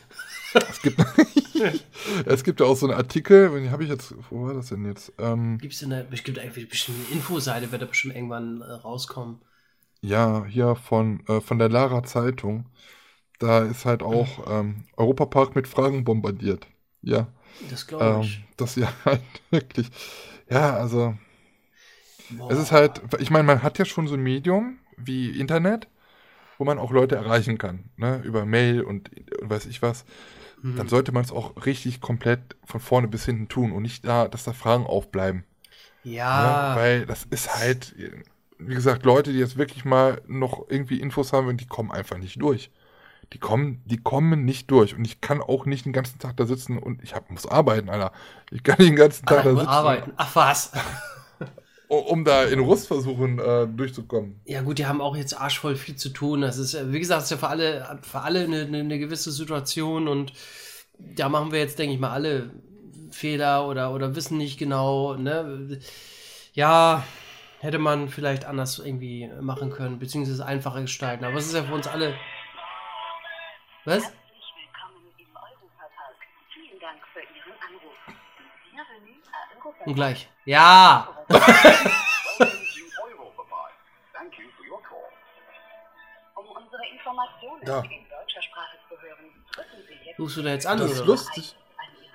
[0.69, 1.03] Es gibt,
[2.25, 4.85] es gibt ja auch so einen Artikel, wenn habe ich jetzt, wo war das denn
[4.85, 5.11] jetzt?
[5.17, 9.41] Ähm, gibt es eine, bestimmt eigentlich bestimmt eine Infoseite, wird da bestimmt irgendwann äh, rauskommen.
[9.99, 12.67] Ja, hier von, äh, von der Lara Zeitung.
[13.39, 16.67] Da ist halt auch ähm, Europapark mit Fragen bombardiert.
[17.01, 17.27] Ja.
[17.69, 18.37] Das glaube ich.
[18.37, 19.89] Ähm, das ja halt wirklich.
[20.49, 21.15] Ja, also.
[22.29, 22.51] Boah.
[22.51, 25.87] Es ist halt, ich meine, man hat ja schon so ein Medium wie Internet,
[26.57, 28.21] wo man auch Leute erreichen kann, ne?
[28.23, 29.11] Über Mail und,
[29.41, 30.05] und weiß ich was.
[30.61, 30.77] Mhm.
[30.77, 34.27] Dann sollte man es auch richtig komplett von vorne bis hinten tun und nicht da,
[34.27, 35.43] dass da Fragen aufbleiben.
[36.03, 36.73] Ja.
[36.73, 36.81] Ne?
[36.81, 37.95] Weil das ist halt,
[38.57, 42.41] wie gesagt, Leute, die jetzt wirklich mal noch irgendwie Infos haben, die kommen einfach nicht
[42.41, 42.71] durch
[43.33, 44.95] die kommen, die kommen nicht durch.
[44.95, 47.89] Und ich kann auch nicht den ganzen Tag da sitzen und ich hab, muss arbeiten,
[47.89, 48.11] Alter.
[48.51, 49.67] Ich kann nicht den ganzen Tag ah, da sitzen.
[49.67, 50.13] arbeiten.
[50.17, 50.71] Ach was.
[51.87, 54.39] um da in Rust versuchen äh, durchzukommen.
[54.45, 56.41] Ja gut, die haben auch jetzt arschvoll viel zu tun.
[56.41, 59.31] Das ist, wie gesagt, das ist ja für alle, für alle eine, eine, eine gewisse
[59.31, 60.33] Situation und
[60.97, 62.51] da machen wir jetzt, denke ich mal, alle
[63.11, 65.79] Fehler oder, oder wissen nicht genau, ne?
[66.53, 67.03] Ja,
[67.59, 71.25] hätte man vielleicht anders irgendwie machen können, beziehungsweise einfacher gestalten.
[71.25, 72.13] Aber es ist ja für uns alle
[73.85, 74.03] was?
[74.03, 74.19] Herzlich
[74.57, 76.17] willkommen im Europapark.
[76.53, 77.93] Vielen Dank für Ihren Anruf.
[78.71, 79.87] Bienvenue à Europapark.
[79.87, 80.29] Und gleich.
[80.45, 81.07] Ja!
[86.35, 87.79] um unsere Informationen ja.
[87.81, 90.19] in deutscher Sprache zu hören, drücken Sie jetzt.
[90.19, 90.79] Rufst du da jetzt an?
[90.79, 91.55] Das ist lustig.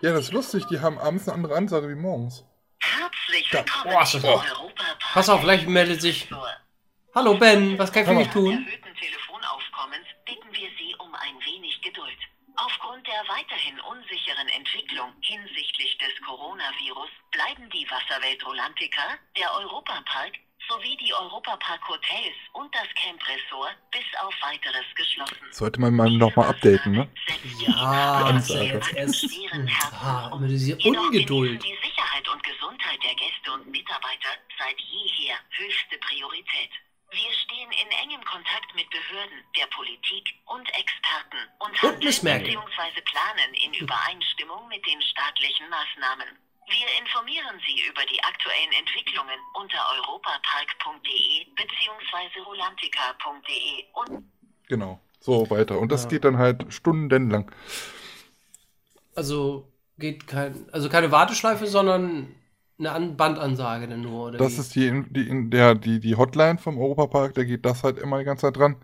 [0.00, 0.66] Ja, das ist lustig.
[0.66, 2.44] Die haben abends eine andere Ansage wie morgens.
[2.80, 4.02] Herzlich willkommen ja.
[4.18, 4.98] im Europapark.
[5.12, 6.28] Pass auf, vielleicht meldet sich.
[7.14, 8.66] Hallo Ben, was kann ich für dich tun?
[13.20, 20.32] Der weiterhin unsicheren Entwicklung hinsichtlich des Coronavirus bleiben die Wasserwelt Rolantica, der Europapark
[20.68, 25.36] sowie die Europapark Hotels und das Camp Resort bis auf weiteres geschlossen.
[25.50, 27.08] Sollte man mal nochmal updaten, ne?
[27.58, 29.28] Ja, erst.
[30.00, 31.62] Ah, immer diese Ungeduld.
[31.62, 36.70] Die Sicherheit und Gesundheit der Gäste und Mitarbeiter seit jeher höchste Priorität.
[37.11, 43.00] Wir stehen in engem Kontakt mit Behörden, der Politik und Experten und, und handeln bzw.
[43.02, 46.38] planen in Übereinstimmung mit den staatlichen Maßnahmen.
[46.70, 52.40] Wir informieren Sie über die aktuellen Entwicklungen unter europapark.de bzw.
[52.46, 54.30] rolantica.de und
[54.68, 55.80] Genau, so weiter.
[55.80, 56.11] Und das ja.
[56.11, 57.50] geht dann halt stundenlang.
[59.16, 59.66] Also
[59.99, 62.37] geht kein, also keine Warteschleife, sondern
[62.86, 64.38] eine Bandansage denn nur, oder?
[64.38, 64.61] Das wie?
[64.61, 68.24] ist die, die, der, die, die Hotline vom Europapark, da geht das halt immer die
[68.24, 68.76] ganze Zeit dran.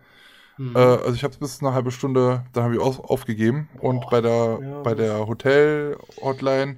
[0.57, 0.75] Hm.
[0.75, 3.69] Äh, also ich habe es bis eine halbe Stunde, dann habe ich auf, aufgegeben.
[3.77, 6.77] Boah, und bei der, ja, bei der Hotel-Hotline,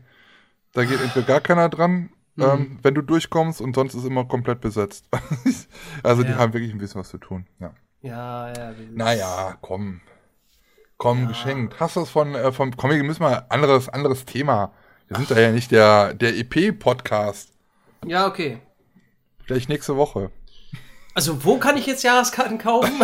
[0.74, 2.44] da geht entweder gar keiner dran, mhm.
[2.44, 5.06] ähm, wenn du durchkommst, und sonst ist immer komplett besetzt.
[6.04, 6.28] also ja.
[6.28, 7.74] die haben wirklich ein bisschen was zu tun, ja.
[8.02, 8.74] Ja, ja.
[8.92, 10.02] Naja, komm.
[10.98, 11.28] Komm, ja.
[11.30, 11.80] geschenkt.
[11.80, 14.72] Hast du das von, äh, vom, komm, wir müssen mal anderes, anderes Thema.
[15.10, 17.52] Wir sind da ja nicht der, der EP-Podcast.
[18.06, 18.62] Ja, okay.
[19.44, 20.30] Vielleicht nächste Woche.
[21.16, 22.94] Also, wo kann ich jetzt Jahreskarten kaufen?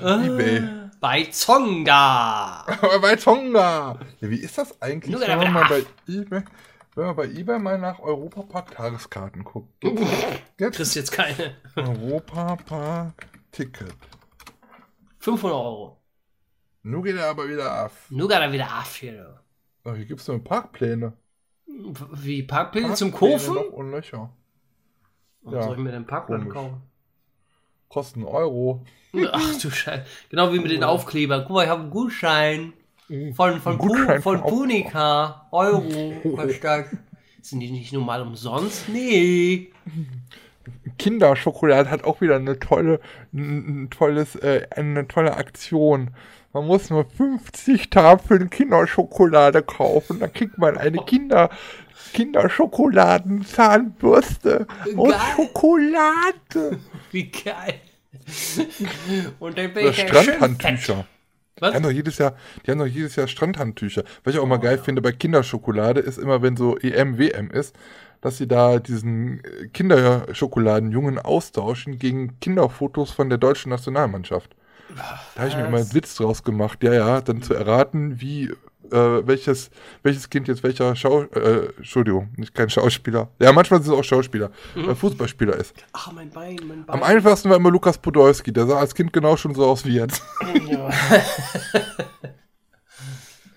[0.00, 0.62] eBay.
[1.00, 2.64] Bei Zonga.
[3.02, 3.98] bei Zonga.
[4.20, 6.44] Ja, wie ist das eigentlich, wenn man, mal bei eBay,
[6.94, 9.74] wenn man bei eBay mal nach Europapark-Tageskarten guckt?
[10.60, 10.76] Jetzt?
[10.76, 11.56] Kriegst jetzt keine.
[11.74, 13.96] Europapark-Ticket.
[15.18, 16.03] 500 Euro.
[16.86, 17.92] Nun geht er aber wieder ab.
[18.10, 19.40] Nun geht er wieder ab hier.
[19.84, 21.14] Ach, hier gibt es nur Parkpläne.
[21.66, 23.10] Wie Parkpläne, Parkpläne zum
[23.54, 24.30] noch und Löcher.
[25.42, 25.64] Warum Ja.
[25.64, 26.54] soll ich mir den Parkplatz Komisch.
[26.54, 26.82] kaufen?
[27.88, 28.84] Kosten Euro.
[29.32, 30.04] Ach du Scheiße.
[30.28, 31.44] Genau wie mit den Aufklebern.
[31.46, 32.72] Guck mal, ich habe einen Gutschein.
[33.34, 35.48] Von, von, Ein Gutschein von von Punica.
[35.52, 36.12] Euro.
[36.62, 36.86] Das?
[37.40, 38.88] Sind die nicht nur mal umsonst?
[38.88, 39.70] Nee.
[40.98, 43.00] Kinderschokolade hat auch wieder eine tolle,
[43.32, 46.10] ein, ein tolles, äh, eine tolle Aktion.
[46.54, 51.50] Man muss nur 50 Tafeln Kinderschokolade kaufen, dann kriegt man eine Kinder,
[52.12, 55.20] Kinderschokoladen-Zahnbürste aus Geil.
[55.34, 56.78] Schokolade.
[57.10, 57.80] Wie geil.
[59.40, 60.06] Und dann bin Oder ich ja.
[60.06, 61.06] Strandhandtücher.
[61.56, 61.74] Die Was?
[61.74, 64.04] haben, doch jedes Jahr, die haben doch jedes Jahr Strandhandtücher.
[64.22, 67.74] Was ich auch mal geil finde bei Kinderschokolade, ist immer, wenn so EM, WM ist,
[68.20, 74.54] dass sie da diesen äh, Kinderschokoladenjungen austauschen gegen Kinderfotos von der deutschen Nationalmannschaft.
[75.34, 78.50] Da habe ich mir immer einen Witz draus gemacht, ja, ja, dann zu erraten, wie,
[78.90, 79.70] äh, welches,
[80.02, 83.28] welches Kind jetzt welcher Schau, äh, Entschuldigung, nicht kein Schauspieler.
[83.40, 85.74] Ja, manchmal sind es auch Schauspieler, äh, Fußballspieler ist.
[85.92, 86.94] Ach, mein Bein, mein Bein.
[86.94, 89.96] Am einfachsten war immer Lukas Podolski, der sah als Kind genau schon so aus wie
[89.96, 90.22] jetzt.
[90.68, 90.90] Ja.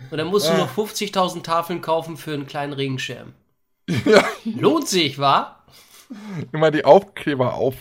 [0.09, 3.33] Und dann musst du noch 50.000 Tafeln kaufen für einen kleinen Regenschirm.
[4.05, 5.56] ja, Lohnt sich, wa?
[6.51, 7.75] immer die Aufkleber auf,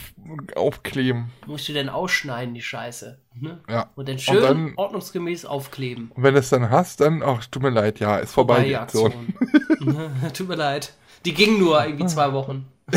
[0.55, 1.31] aufkleben.
[1.47, 3.19] Musst du denn ausschneiden, die Scheiße.
[3.41, 3.61] Ne?
[3.69, 3.91] Ja.
[3.95, 6.11] Und dann schön dann- ordnungsgemäß aufkleben.
[6.15, 8.77] Und wenn du es dann hast, dann, ach, tut mir leid, ja, ist vorbei, die
[8.77, 9.13] Aktion.
[9.13, 10.33] Aktion.
[10.35, 10.95] Tut mir leid.
[11.25, 12.67] Die ging nur irgendwie zwei Wochen.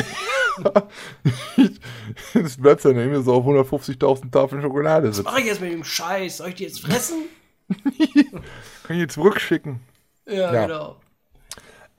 [2.34, 5.26] Es bleibt dann irgendwie so auf 150.000 Tafeln Schokolade sitzen.
[5.30, 6.38] Mach ich jetzt mit dem Scheiß?
[6.38, 7.24] Soll ich die jetzt fressen?
[8.84, 9.80] Kann ich die zurückschicken.
[10.28, 10.66] Ja, Ja.
[10.66, 10.96] genau.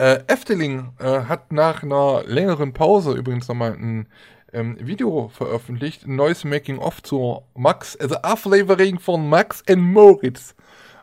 [0.01, 4.07] Äh, Efteling äh, hat nach einer längeren Pause übrigens nochmal ein
[4.51, 10.55] ähm, Video veröffentlicht, ein neues Making-of zu Max, also A-Flavoring von Max and Moritz.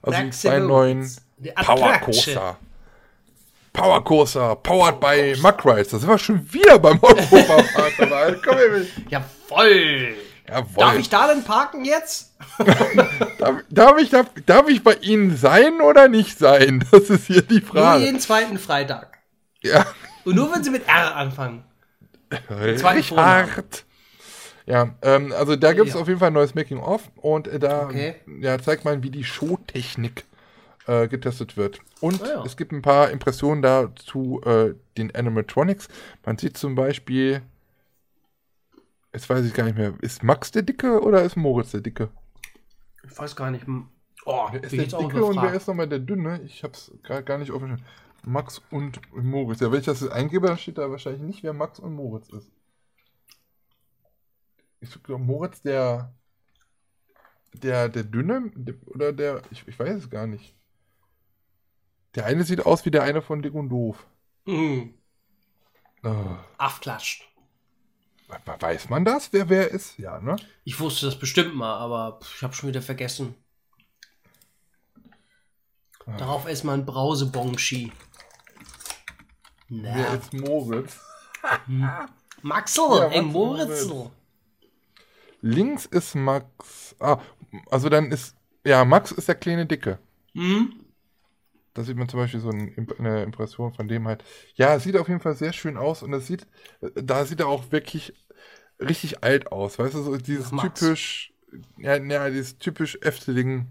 [0.02, 1.16] Also die Max zwei neuen.
[1.38, 2.34] Die Power Attraction.
[2.34, 2.58] Coaster.
[3.72, 5.90] Power Coaster, powered by Mack Rides.
[5.90, 8.36] Da sind wir schon wieder beim Europapark dabei.
[8.44, 10.16] Komm her, Jawoll.
[10.50, 10.76] Jawohl.
[10.78, 12.36] Darf ich da denn parken jetzt?
[13.40, 16.86] Darf, darf, ich, darf, darf ich bei Ihnen sein oder nicht sein?
[16.92, 18.06] Das ist hier die Nur Frage.
[18.06, 19.18] jeden zweiten Freitag.
[19.62, 19.86] Ja.
[20.24, 21.64] Und nur wenn sie mit R anfangen.
[22.50, 23.86] Richard.
[24.66, 26.02] Ja, ähm, also da gibt es Ja.
[26.02, 28.16] auf jeden Fall ein neues Making-of und äh, da Okay.
[28.42, 30.26] ja, zeigt man, wie die Showtechnik
[30.88, 31.80] äh, getestet wird.
[32.02, 32.44] Und Ah ja.
[32.46, 35.88] es gibt ein paar Impressionen da zu äh, den Animatronics.
[36.26, 37.42] Man sieht zum Beispiel,
[39.14, 42.10] jetzt weiß ich gar nicht mehr, ist Max der Dicke oder ist Moritz der Dicke?
[43.04, 43.66] Ich weiß gar nicht.
[44.26, 46.42] Oh, Wer ist der Dicke und wer ist nochmal der Dünne?
[46.44, 47.84] Ich hab's gar, gar nicht offen.
[48.24, 49.62] Max und Moritz.
[49.62, 52.30] Ja, wenn ich das jetzt eingebe, dann steht da wahrscheinlich nicht, wer Max und Moritz
[52.30, 52.52] ist.
[54.82, 56.14] Ich glaube, Moritz der.
[57.54, 58.52] Der, der Dünne?
[58.56, 59.42] Der, oder der.
[59.52, 60.56] Ich, ich weiß es gar nicht.
[62.16, 64.06] Der eine sieht aus wie der eine von Dick und Doof.
[64.46, 64.94] Mhm.
[66.04, 66.36] Oh.
[66.58, 67.28] Afklatscht.
[68.28, 69.98] We- Weiß man das, wer wer ist?
[69.98, 70.36] Ja, ne?
[70.66, 73.36] Ich wusste das bestimmt mal, aber ich habe schon wieder vergessen.
[76.06, 76.18] Ah.
[76.18, 77.92] Darauf erstmal ein Brausebonski.
[79.70, 80.98] Wer ist Moritz?
[82.42, 84.12] Maxel, Ja, ey Max Moritzel.
[85.42, 86.96] Links ist Max.
[87.00, 87.20] Ah,
[87.70, 88.36] also dann ist.
[88.66, 90.00] Ja, Max ist der kleine Dicke.
[90.34, 90.86] Hm?
[91.78, 94.24] Da sieht man zum Beispiel so eine Impression von dem halt.
[94.56, 96.48] Ja, es sieht auf jeden Fall sehr schön aus und es sieht,
[96.96, 98.14] da sieht er auch wirklich
[98.80, 101.34] richtig alt aus, weißt du, so dieses typisch,
[101.78, 103.68] ja, ja, dieses typisch Efteling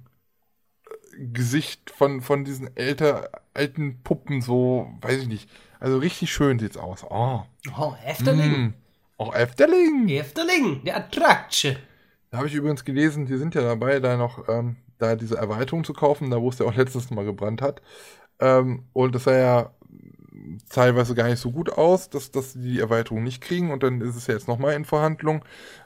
[0.88, 5.48] äh, Gesicht von, von diesen älter, alten Puppen, so, weiß ich nicht.
[5.78, 7.04] Also richtig schön sieht's aus.
[7.08, 7.42] Oh,
[7.78, 8.50] Oh, Efteling.
[8.68, 8.74] mm.
[9.18, 10.08] Auch Efteling.
[10.08, 11.76] Efteling, der Attraction.
[12.30, 15.85] Da habe ich übrigens gelesen, die sind ja dabei, da noch ähm, da diese Erweiterung
[15.85, 17.82] zu kaufen, da wo es ja auch letztens mal gebrannt hat.
[18.40, 19.70] Ähm, und das sah ja
[20.68, 24.01] teilweise gar nicht so gut aus, dass, dass die die Erweiterung nicht kriegen und dann
[24.01, 25.44] ist es ja jetzt nochmal in Verhandlung.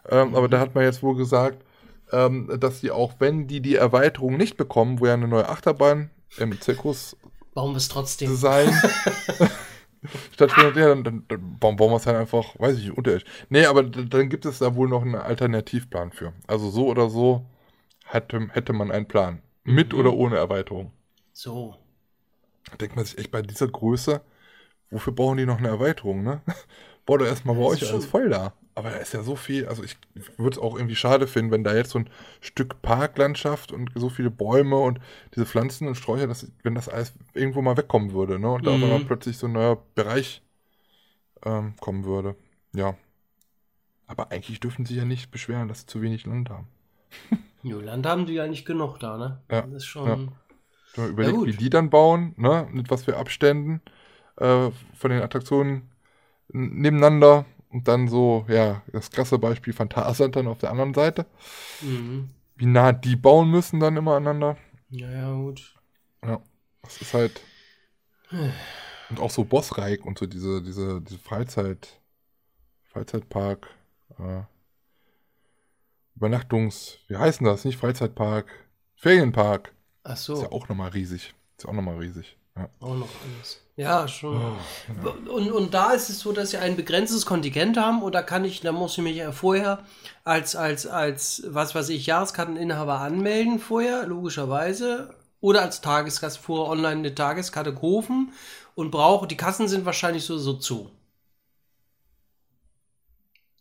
[0.09, 1.65] Ähm, Aber da hat man jetzt wohl gesagt,
[2.13, 6.11] ähm, dass die auch, wenn die die Erweiterung nicht bekommen, wo ja eine neue Achterbahn
[6.39, 7.17] im Zirkus
[7.55, 8.29] Warum es trotzdem?
[8.31, 8.71] Design
[10.33, 13.29] stattfindet, ja, dann, dann, dann bauen bauen wir es halt einfach, weiß ich nicht, unterirdisch.
[13.49, 16.33] Nee, aber dann gibt es da wohl noch einen Alternativplan für.
[16.47, 17.45] Also so oder so
[18.13, 19.43] hätte, hätte man einen Plan.
[19.65, 20.93] Mit oder ohne Erweiterung.
[21.33, 21.77] So.
[22.71, 24.21] Da denkt man sich echt bei dieser Größe,
[24.91, 26.43] wofür brauchen die noch eine Erweiterung, ne?
[27.07, 28.53] Bau doch erstmal bei euch alles voll da.
[28.75, 29.97] Aber da ist ja so viel, also ich
[30.37, 32.11] würde es auch irgendwie schade finden, wenn da jetzt so ein
[32.41, 35.01] Stück Parklandschaft und so viele Bäume und
[35.35, 38.51] diese Pflanzen und Sträucher, dass, wenn das alles irgendwo mal wegkommen würde, ne?
[38.51, 38.85] Und da Mhm.
[38.85, 40.43] einmal plötzlich so ein neuer Bereich
[41.45, 42.37] ähm, kommen würde.
[42.73, 42.97] Ja.
[44.07, 46.69] Aber eigentlich dürfen sie ja nicht beschweren, dass sie zu wenig Land haben.
[47.63, 49.41] Land haben die eigentlich genug da, ne?
[49.51, 50.33] Ja, Das ist schon.
[50.97, 51.07] ja.
[51.07, 51.47] Überlegt, gut.
[51.49, 52.69] wie die dann bauen, ne?
[52.73, 53.81] Mit was für Abständen
[54.37, 55.91] äh, von den Attraktionen
[56.49, 57.45] nebeneinander.
[57.69, 61.27] Und dann so, ja, das krasse Beispiel Phantasialand dann auf der anderen Seite.
[61.83, 62.31] Mhm.
[62.57, 64.57] Wie nah die bauen müssen dann immer aneinander.
[64.91, 65.75] Ja, ja, gut.
[66.25, 66.43] Ja,
[66.83, 67.41] das ist halt.
[69.09, 72.01] Und auch so Bossreik und so diese, diese, diese Freizeit,
[72.85, 73.69] Freizeitpark,
[74.19, 74.43] äh,
[76.21, 77.65] Übernachtungs, wie heißen das?
[77.65, 78.47] Nicht Freizeitpark,
[78.95, 79.73] Ferienpark.
[80.05, 81.35] Ach Ist so, ja auch nochmal riesig.
[81.57, 82.37] Ist ja auch nochmal riesig.
[82.57, 82.69] Ja.
[82.81, 83.65] auch noch alles.
[83.77, 84.37] Ja, schon.
[84.37, 84.57] Oh,
[84.87, 85.33] genau.
[85.33, 88.61] Und, und da ist es so, dass sie ein begrenztes Kontingent haben oder kann ich,
[88.61, 89.83] da muss ich mich ja vorher
[90.23, 95.15] als, als, als, was weiß ich, Jahreskarteninhaber anmelden vorher, logischerweise.
[95.41, 98.35] Oder als Tagesgast vorher online eine Tageskarte kaufen
[98.75, 100.91] und brauche, die Kassen sind wahrscheinlich so, so zu.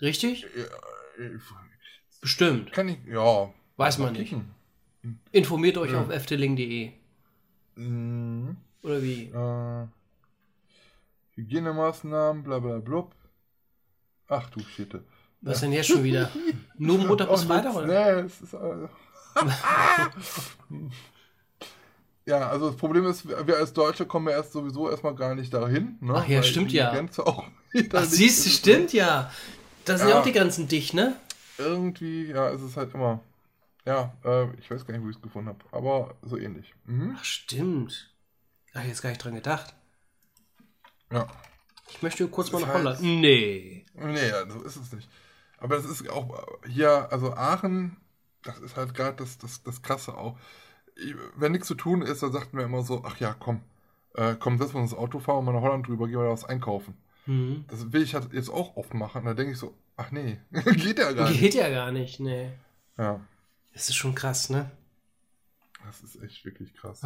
[0.01, 0.45] Richtig?
[2.21, 2.71] Bestimmt.
[2.71, 3.49] Kann ich, ja.
[3.77, 4.29] Weiß man nicht.
[4.29, 4.51] kicken.
[5.31, 6.01] Informiert euch Ja.
[6.01, 6.91] auf efteling.de.
[7.75, 8.57] Mhm.
[8.83, 9.23] Oder wie?
[9.33, 9.87] Äh,
[11.35, 13.13] Hygienemaßnahmen, bla bla blub.
[14.27, 15.03] Ach du Schitte.
[15.41, 16.29] Was denn jetzt schon wieder?
[16.77, 17.87] Nur Montag bis Auch Freitag, oder?
[17.87, 18.53] Nee, es ist.
[18.53, 18.87] Äh,
[22.25, 25.53] ja, also das Problem ist, wir als Deutsche kommen ja erst sowieso erstmal gar nicht
[25.53, 25.97] dahin.
[26.01, 26.13] Ne?
[26.15, 26.91] Ach ja, Weil stimmt die ja.
[26.91, 27.45] Grenze auch
[27.93, 29.31] Ach, siehst du, stimmt ja.
[29.85, 30.15] Da sind ja.
[30.15, 30.19] Ja.
[30.19, 31.15] auch die ganzen dicht, ne?
[31.59, 33.19] Irgendwie, ja, es ist halt immer.
[33.85, 36.73] Ja, äh, ich weiß gar nicht, wo ich es gefunden habe, aber so ähnlich.
[36.85, 37.15] Mhm.
[37.17, 38.13] Ach, stimmt.
[38.73, 39.73] Ach, jetzt gar nicht dran gedacht.
[41.11, 41.27] Ja.
[41.89, 43.01] Ich möchte kurz mal nach heißt- Holland.
[43.01, 43.85] Nee.
[43.95, 45.09] Nee, so ist es nicht.
[45.57, 47.97] Aber das ist auch äh, hier, also Aachen,
[48.43, 50.37] das ist halt gerade das, das, das Krasse auch.
[50.95, 53.61] Ich- Wenn nichts zu tun ist, dann sagt man immer so, ach ja, komm,
[54.15, 56.25] äh, komm, setzen wir uns ins Auto, fahren wir mal nach Holland drüber, gehen wir
[56.25, 56.95] da was einkaufen.
[57.25, 57.65] Hm.
[57.69, 59.25] Das will ich halt jetzt auch oft machen.
[59.25, 61.39] Da denke ich so, ach nee, geht ja gar nicht.
[61.41, 62.51] Geht ja gar nicht, nee.
[62.97, 63.19] Ja,
[63.73, 64.71] Das ist schon krass, ne?
[65.85, 67.01] das ist echt wirklich krass.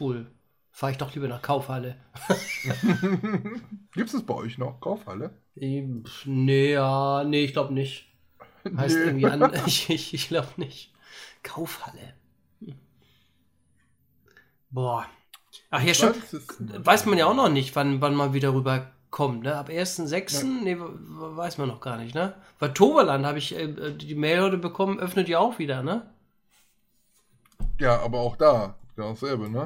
[0.00, 0.26] Cool.
[0.70, 1.96] Fahr ich doch lieber nach Kaufhalle.
[3.94, 5.30] Gibt es bei euch noch Kaufhalle?
[5.56, 8.08] Ähm, Nee, ja, nee, ich glaube nicht.
[8.76, 9.02] Heißt Nee.
[9.04, 9.52] irgendwie an.
[9.66, 10.92] Ich, ich, ich glaube nicht.
[11.42, 12.14] Kaufhalle.
[14.70, 15.06] Boah.
[15.70, 16.16] Ach ja, stimmt.
[16.86, 18.52] weiß man ja auch noch nicht, wann, wann man wieder
[19.18, 19.56] rüberkommt, ne?
[19.56, 20.44] Ab 1.6.
[20.62, 22.34] Nee, w- w- weiß man noch gar nicht, ne?
[22.58, 26.10] Weil Toverland habe ich äh, die Mail heute bekommen, öffnet ja auch wieder, ne?
[27.80, 29.64] Ja, aber auch da, genau dasselbe, ne?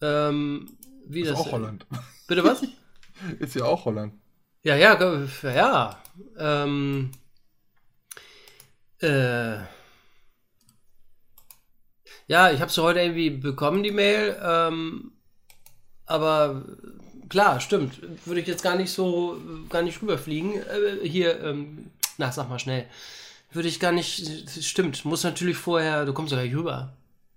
[0.00, 1.38] Ähm, wie Ist das?
[1.40, 1.86] auch Holland.
[2.26, 2.62] Bitte was?
[3.40, 4.14] Ist ja auch Holland.
[4.62, 4.96] Ja, ja,
[5.42, 6.02] ja.
[6.38, 7.10] Ähm,
[9.00, 9.58] äh,
[12.26, 14.38] ja, ich habe sie heute irgendwie bekommen, die Mail.
[14.42, 15.12] Ähm,
[16.06, 16.64] aber
[17.28, 18.00] klar, stimmt.
[18.26, 20.54] Würde ich jetzt gar nicht so, gar nicht rüberfliegen.
[20.54, 22.86] Äh, hier, ähm, na, sag mal schnell.
[23.52, 25.04] Würde ich gar nicht, stimmt.
[25.04, 26.92] Muss natürlich vorher, du kommst doch gleich rüber.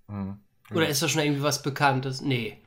[0.08, 0.38] Mhm.
[0.74, 2.22] Oder ist da schon irgendwie was Bekanntes?
[2.22, 2.58] Nee.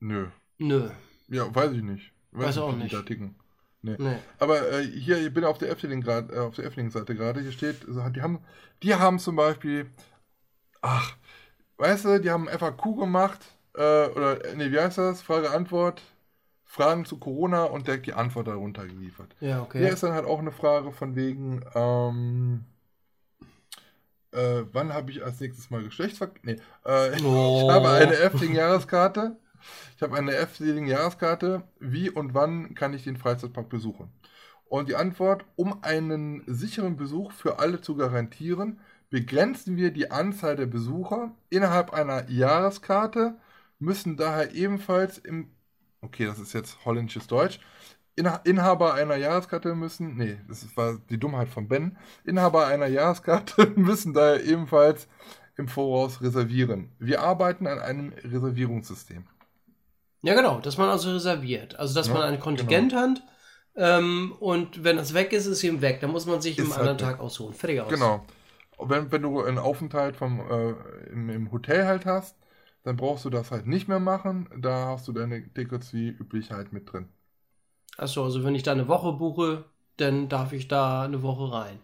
[0.00, 0.28] Nö.
[0.58, 0.90] Nö.
[1.28, 2.12] Ja, weiß ich nicht.
[2.32, 2.94] Weiß auch wie die nicht.
[2.94, 3.34] Da ticken.
[3.82, 3.96] Nee.
[3.98, 4.16] Nee.
[4.38, 7.40] Aber äh, hier, ich bin auf der Efteling grad, äh, auf der Efteling-Seite gerade.
[7.40, 8.40] Hier steht, also, die haben,
[8.82, 9.90] die haben zum Beispiel,
[10.80, 11.16] ach,
[11.76, 13.40] weißt du, die haben FAQ gemacht,
[13.74, 15.22] äh, oder, äh, nee, wie heißt das?
[15.22, 16.02] Frage-Antwort,
[16.64, 19.34] Fragen zu Corona und direkt die Antwort darunter geliefert.
[19.40, 19.78] Ja, okay.
[19.78, 22.64] Hier ist dann halt auch eine Frage von wegen, ähm,
[24.32, 26.40] äh, wann habe ich als nächstes mal Geschlechtsverkehr?
[26.42, 27.62] Nee, äh, Oh.
[27.68, 29.36] ich habe eine Efteling-Jahreskarte.
[29.96, 31.62] Ich habe eine Efteling-Jahreskarte.
[31.78, 34.10] Wie und wann kann ich den Freizeitpark besuchen?
[34.66, 38.80] Und die Antwort, um einen sicheren Besuch für alle zu garantieren,
[39.10, 43.36] begrenzen wir die Anzahl der Besucher innerhalb einer Jahreskarte,
[43.78, 45.50] müssen daher ebenfalls im,
[46.00, 47.60] okay, das ist jetzt holländisches Deutsch,
[48.16, 53.72] Inha Inhaber einer Jahreskarte müssen, nee, das war die Dummheit von Ben, Inhaber einer Jahreskarte
[53.76, 55.08] müssen daher ebenfalls
[55.56, 56.92] im Voraus reservieren.
[56.98, 59.26] Wir arbeiten an einem Reservierungssystem.
[60.22, 61.78] Ja, genau, dass man also reserviert.
[61.78, 63.22] Also, dass Ja, man ein Kontingent hat
[63.76, 66.00] ähm, und wenn das weg ist, ist es eben weg.
[66.00, 67.16] Dann muss man sich Ist einen halt anderen weg.
[67.16, 67.54] Tag aussuchen.
[67.54, 67.88] Fertig aus.
[67.88, 68.24] Genau.
[68.78, 70.70] Wenn, wenn du einen Aufenthalt vom, äh,
[71.12, 72.36] im, im Hotel halt hast,
[72.84, 74.48] dann brauchst du das halt nicht mehr machen.
[74.60, 77.08] Da hast du deine Tickets wie üblich halt mit drin.
[77.96, 79.64] Achso, also wenn ich da eine Woche buche,
[79.96, 81.80] dann darf ich da eine Woche rein.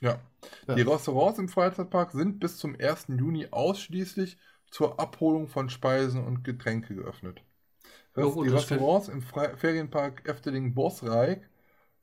[0.00, 0.20] Ja.
[0.68, 0.74] Ja.
[0.74, 3.16] Die Restaurants im Freizeitpark sind bis zum 1.
[3.18, 4.38] Juni ausschließlich
[4.70, 7.42] zur Abholung von Speisen und Getränke geöffnet.
[8.16, 11.38] Heißt, gut, die kann- Restaurants im Fre Ferienpark Efteling Bosreich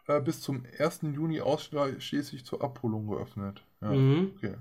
[0.08, 1.14] äh, bis zum 1.
[1.14, 3.64] Juni ausschließlich zur Abholung geöffnet.
[3.82, 4.34] Ja, Mhm.
[4.38, 4.56] okay.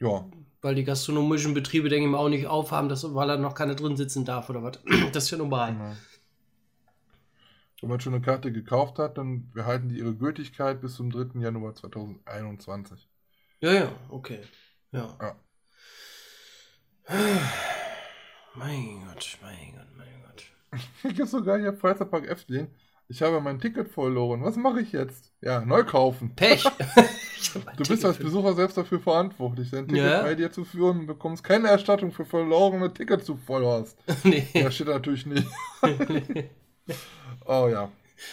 [0.00, 0.24] Ja,
[0.64, 3.74] Weil die gastronomischen Betriebe, denke ich mal, auch nicht aufhaben, dass, weil da noch keiner
[3.74, 4.78] drin sitzen darf oder was.
[5.12, 5.72] Das ist ja normal.
[5.74, 5.92] genau.
[7.82, 11.38] Wenn man schon eine Karte gekauft hat, dann behalten die ihre Gültigkeit bis zum 3.
[11.38, 13.06] Januar 2021.
[13.60, 14.40] Ja, ja, okay.
[14.90, 15.14] Ja.
[15.20, 15.36] Ja.
[18.54, 20.44] Mein Gott, mein Gott, mein Gott.
[21.12, 22.68] Ich habe sogar hier Freizeitpark Efteling.
[23.08, 24.42] Ich habe mein Ticket verloren.
[24.42, 25.30] Was mache ich jetzt?
[25.42, 26.34] Ja, neu kaufen.
[26.34, 26.64] Pech.
[27.76, 30.22] Du bist als Besucher selbst dafür verantwortlich, dein Ticket Ja.
[30.22, 33.96] bei dir zu führen und bekommst keine Erstattung für verlorene Tickets, du voll hast.
[34.24, 34.46] nee.
[34.54, 35.46] Ja, steht natürlich nicht.
[37.46, 37.90] oh ja.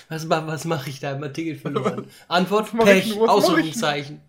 [0.09, 1.17] Was, was mache ich da?
[1.17, 2.07] Mein Ticket verloren.
[2.27, 3.19] Antwort: Pech.
[3.19, 4.21] Ausrufungszeichen.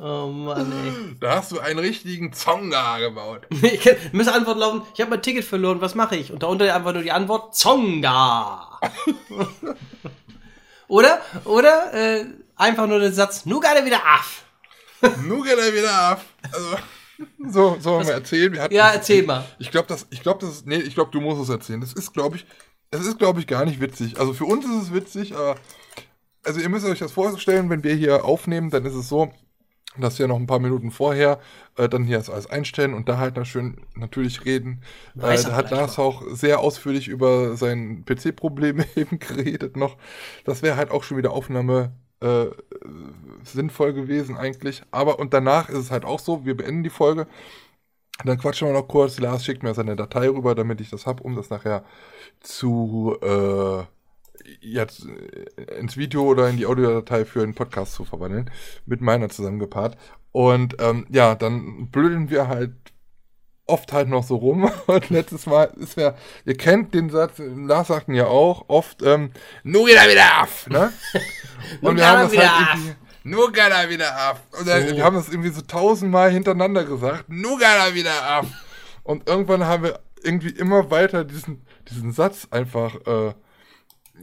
[0.00, 1.16] oh Mann, ey.
[1.20, 3.46] Da hast du einen richtigen Zonga gebaut.
[3.62, 6.32] Ich müsste Antwort laufen: Ich habe mein Ticket verloren, was mache ich?
[6.32, 8.80] Und darunter einfach nur die Antwort: Zonga.
[10.88, 11.20] oder?
[11.44, 12.24] Oder äh,
[12.58, 14.44] einfach nur den Satz: Nu gerade wieder af.
[15.22, 16.24] Nun geht er wieder ab.
[16.52, 16.76] Also,
[17.48, 18.52] so, sollen wir erzählen?
[18.52, 19.44] Wir Ja, erzähl mal.
[19.58, 21.80] Ich glaube, das, ich glaube, das ist, nee, ich glaube, du musst es erzählen.
[21.80, 22.46] Das ist, glaube ich,
[22.90, 24.18] es ist, glaube ich, gar nicht witzig.
[24.18, 25.56] Also für uns ist es witzig, aber,
[26.44, 29.32] also ihr müsst euch das vorstellen, wenn wir hier aufnehmen, dann ist es so,
[29.98, 31.40] dass wir noch ein paar Minuten vorher
[31.76, 34.82] äh, dann hier das alles einstellen und da halt noch schön natürlich reden.
[35.16, 39.96] Äh, da hat Lars auch sehr ausführlich über sein PC-Probleme eben geredet noch.
[40.44, 42.46] Das wäre halt auch schon wieder Aufnahme äh,
[43.44, 44.82] sinnvoll gewesen eigentlich.
[44.90, 47.26] Aber und danach ist es halt auch so, wir beenden die Folge.
[48.24, 49.20] Dann quatschen wir noch kurz.
[49.20, 51.84] Lars schickt mir seine Datei rüber, damit ich das hab, um das nachher
[52.40, 53.84] zu äh,
[54.60, 58.50] jetzt äh, ins Video oder in die Audiodatei für einen Podcast zu verwandeln.
[58.86, 59.96] Mit meiner zusammengepaart.
[60.32, 62.72] Und ähm, ja, dann blödeln wir halt
[63.68, 64.70] oft halt noch so rum.
[64.86, 66.14] Und letztes Mal ist ja,
[66.44, 69.32] ihr kennt den Satz, Lars sagten ja auch oft, ähm,
[69.62, 70.92] nur geht er wieder ab, ne?
[71.80, 74.40] Und wir haben das halt irgendwie, nur geht er wieder ab.
[74.58, 74.96] Und dann, So.
[74.96, 78.46] wir haben das irgendwie so tausendmal hintereinander gesagt, nur geht er wieder ab.
[79.02, 83.34] Und irgendwann haben wir irgendwie immer weiter diesen, diesen Satz einfach, äh,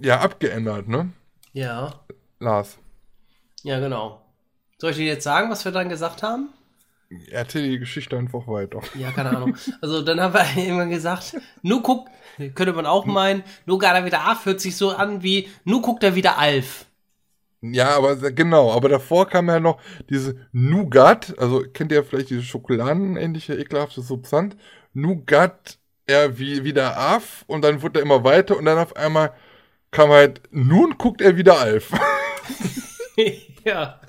[0.02, 1.12] ja, abgeändert, ne?
[1.54, 2.02] Ja.
[2.40, 2.78] Lars,
[3.64, 4.22] Ja, genau.
[4.78, 6.50] Soll ich dir jetzt sagen, was wir dann gesagt haben?
[7.32, 8.82] Erzähl die Geschichte einfach weiter.
[8.96, 9.56] Ja, keine Ahnung.
[9.82, 12.10] Also dann haben wir irgendwann gesagt, nu guckt,
[12.56, 15.82] könnte man auch meinen, nu geht er wieder af, hört sich so an wie, nu
[15.82, 16.86] guckt er wieder Alf.
[17.62, 22.44] Ja, aber genau, aber davor kam ja noch diese Nougat, also kennt ihr vielleicht diese
[22.44, 24.56] schokoladenähnliche ekelhafte Substanz?
[24.94, 29.34] Nougat, er wie wieder Af und dann wurde er immer weiter und dann auf einmal
[29.90, 31.92] kam halt, nun guckt er wieder Alf.
[33.64, 34.00] ja.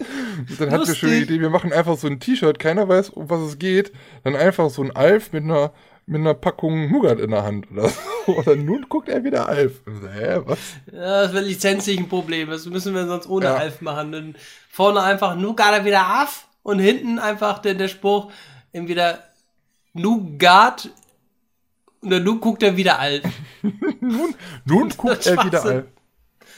[0.58, 1.30] dann hatten wir schon die Lustig.
[1.30, 3.92] Idee, wir machen einfach so ein T-Shirt, keiner weiß, um was es geht,
[4.24, 5.72] dann einfach so ein Alf mit einer
[6.08, 7.88] mit einer Packung Nougat in der Hand oder
[8.26, 8.32] so.
[8.36, 9.80] Oder nun guckt er wieder Alf.
[9.86, 10.58] Und Hä, was?
[10.92, 12.48] ja, das wird lizenzlich ein Problem.
[12.48, 13.54] Das müssen wir sonst ohne Ja.
[13.56, 14.12] Alf machen.
[14.12, 14.36] Dann
[14.70, 18.30] vorne einfach, er wieder af und hinten einfach der, der Spruch,
[18.72, 19.18] entweder
[19.94, 20.90] nu geht
[22.02, 23.24] oder nu guckt er wieder Alf.
[24.64, 25.64] Nun guckt er wieder.
[25.64, 25.84] Alf.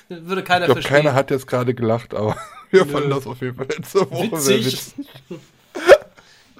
[0.09, 0.97] Würde keiner Ich glaube, verstehen.
[1.05, 2.36] keiner hat jetzt gerade gelacht, aber
[2.70, 4.94] wir fanden das auf jeden Fall letzte Woche sehr Witzig.
[4.98, 5.10] witzig.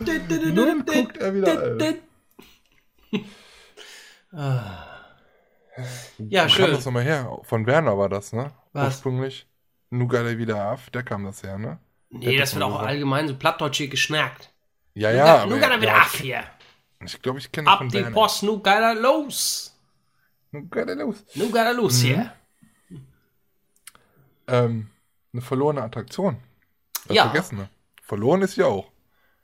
[0.55, 1.95] Nun guckt er wieder Alf.
[6.19, 6.71] Ja, Wo kam schön.
[6.73, 7.39] das nochmal her?
[7.43, 8.51] Von Werner war das, ne?
[8.73, 8.97] Was?
[8.97, 9.47] Ursprünglich.
[9.91, 11.79] Nuga der wieder af, der kam das her, ne?
[12.11, 14.53] Nee, das wird auch allgemein so plattdeutsch hier geschnackt.
[14.95, 15.47] Ja, ja.
[15.47, 16.45] nu aber- geht er wieder ja, af hier.
[17.05, 18.11] Ich glaube, ich kenne Ab von die Werner.
[18.11, 19.75] Post, nu geht er los.
[20.53, 20.61] Er
[20.97, 21.25] los.
[21.35, 22.07] Nu geht er los Mhm.
[22.07, 22.33] hier.
[24.49, 24.91] Ähm,
[25.33, 26.39] eine verlorene Attraktion.
[27.09, 27.25] Eine Ja.
[27.31, 27.69] vergessene.
[28.03, 28.91] Verloren ist ja auch.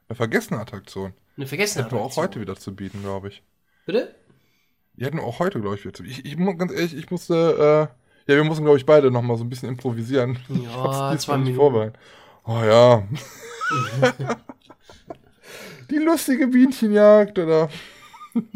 [0.09, 1.12] Eine vergessene Attraktion.
[1.36, 2.24] Eine vergessene Hätten wir auch Attraktion.
[2.24, 3.43] heute wieder zu bieten, glaube ich.
[3.86, 4.14] Bitte?
[4.94, 6.20] Die hätten wir auch heute, glaube ich, wieder zu bieten.
[6.20, 7.35] Ich, ich muss ganz ehrlich, ich musste,
[8.26, 10.39] äh, ja, wir mussten, glaube ich, beide nochmal so ein bisschen improvisieren.
[10.48, 11.56] Ja, zwei Minuten.
[11.56, 11.98] vorbereitet.
[12.44, 13.06] Oh ja.
[15.90, 17.68] Die lustige Bienchenjagd, oder?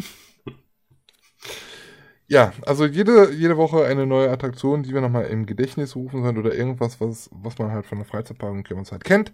[2.28, 6.38] ja, also jede, jede Woche eine neue Attraktion, die wir nochmal im Gedächtnis rufen sollen
[6.38, 9.32] oder irgendwas, was, was man halt von der Freizeitpark und Kirmes halt kennt.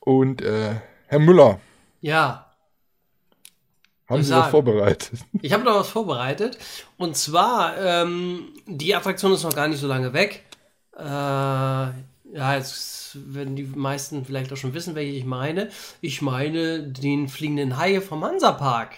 [0.00, 0.76] Und äh,
[1.06, 1.60] Herr Müller,
[2.00, 2.54] Ja,
[4.08, 4.50] haben Sie was sagen.
[4.50, 5.20] vorbereitet?
[5.40, 6.58] ich habe noch was vorbereitet.
[6.98, 10.44] Und zwar, ähm, die Attraktion ist noch gar nicht so lange weg.
[10.96, 11.92] Äh, ja,
[12.56, 15.70] jetzt werden die meisten vielleicht auch schon wissen, welche ich meine.
[16.00, 18.96] Ich meine den fliegenden Haie vom Hansapark.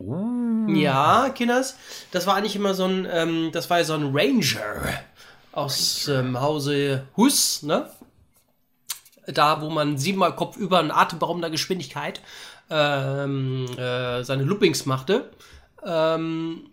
[0.00, 1.76] Ja, Kinders,
[2.12, 5.00] das war eigentlich immer so ein, ähm, das war ja so ein Ranger
[5.52, 7.90] aus ähm, Hause Hus, ne?
[9.26, 12.20] Da, wo man siebenmal Kopf über in atemberaubender Geschwindigkeit
[12.70, 15.30] ähm, äh, seine Loopings machte.
[15.84, 16.70] Ähm,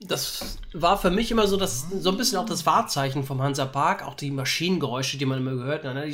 [0.00, 3.66] das war für mich immer so, das, so ein bisschen auch das Wahrzeichen vom Hansa
[3.66, 5.94] Park, auch die Maschinengeräusche, die man immer gehört hat.
[5.94, 6.12] Ne?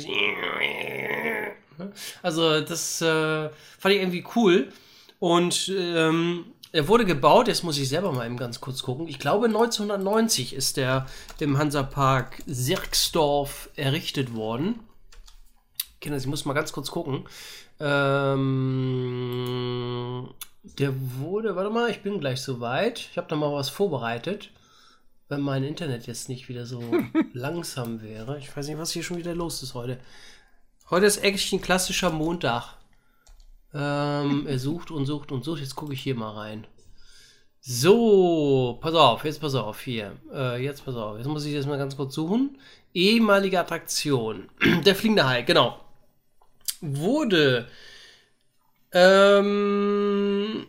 [2.21, 3.49] Also, das äh,
[3.79, 4.71] fand ich irgendwie cool.
[5.19, 9.07] Und ähm, er wurde gebaut, jetzt muss ich selber mal eben ganz kurz gucken.
[9.07, 11.07] Ich glaube 1990 ist der
[11.39, 14.79] im Hansapark Sirksdorf errichtet worden.
[16.01, 17.25] Kinder, ich muss mal ganz kurz gucken.
[17.79, 18.29] Ähm,
[20.63, 22.99] der wurde, warte mal, ich bin gleich soweit.
[22.99, 24.51] Ich habe da mal was vorbereitet.
[25.29, 26.81] Wenn mein Internet jetzt nicht wieder so
[27.33, 28.37] langsam wäre.
[28.39, 29.99] Ich weiß nicht, was hier schon wieder los ist heute.
[30.89, 32.76] Heute ist eigentlich ein klassischer Montag.
[33.73, 35.61] Ähm, er sucht und sucht und sucht.
[35.61, 36.67] Jetzt gucke ich hier mal rein.
[37.59, 40.13] So, pass auf, jetzt pass auf, hier.
[40.33, 42.57] Äh, jetzt pass auf, jetzt muss ich das mal ganz kurz suchen.
[42.93, 44.49] Ehemalige Attraktion.
[44.85, 45.79] Der fliegende Hai, genau.
[46.79, 47.67] Wurde.
[48.93, 50.65] Ähm.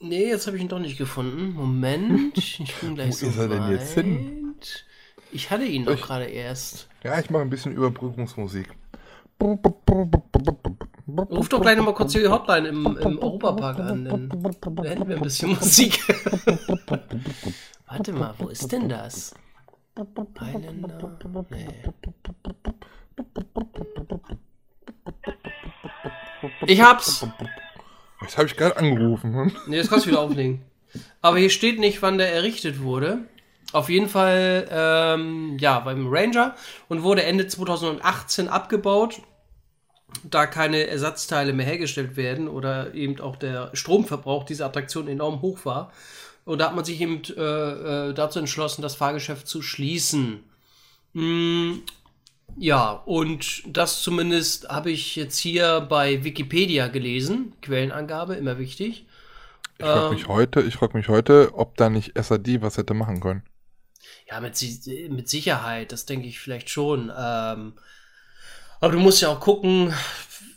[0.00, 1.54] Nee, jetzt habe ich ihn doch nicht gefunden.
[1.54, 4.54] Moment, ich bin gleich Wo so ist er denn jetzt hin?
[5.30, 6.88] Ich hatte ihn doch gerade erst.
[7.02, 8.68] Ja, ich mache ein bisschen Überbrückungsmusik.
[11.30, 14.30] Ruf doch gleich nochmal kurz die Hotline im, im Europapark an, dann
[14.84, 16.00] hätten wir ein bisschen Musik.
[17.86, 19.34] Warte mal, wo ist denn das?
[20.40, 21.18] Highlander?
[21.50, 21.82] Nee.
[26.66, 27.26] Ich hab's!
[28.20, 29.34] Das habe ich gerade angerufen.
[29.34, 29.52] Hm?
[29.66, 30.62] Nee, das kannst du wieder auflegen.
[31.20, 33.18] Aber hier steht nicht, wann der errichtet wurde.
[33.72, 36.54] Auf jeden Fall, ähm, ja, beim Ranger
[36.88, 39.22] und wurde Ende 2018 abgebaut
[40.24, 45.64] da keine Ersatzteile mehr hergestellt werden oder eben auch der Stromverbrauch dieser Attraktion enorm hoch
[45.64, 45.92] war.
[46.44, 47.40] Und da hat man sich eben äh,
[48.10, 50.42] äh, dazu entschlossen, das Fahrgeschäft zu schließen.
[51.12, 51.74] Mm,
[52.56, 57.54] ja, und das zumindest habe ich jetzt hier bei Wikipedia gelesen.
[57.62, 59.06] Quellenangabe, immer wichtig.
[59.78, 62.94] Ich frage ähm, mich heute, ich frage mich heute, ob da nicht SAD was hätte
[62.94, 63.42] machen können.
[64.28, 64.60] Ja, mit,
[65.10, 67.12] mit Sicherheit, das denke ich vielleicht schon.
[67.16, 67.74] Ähm,
[68.82, 69.94] aber du musst ja auch gucken,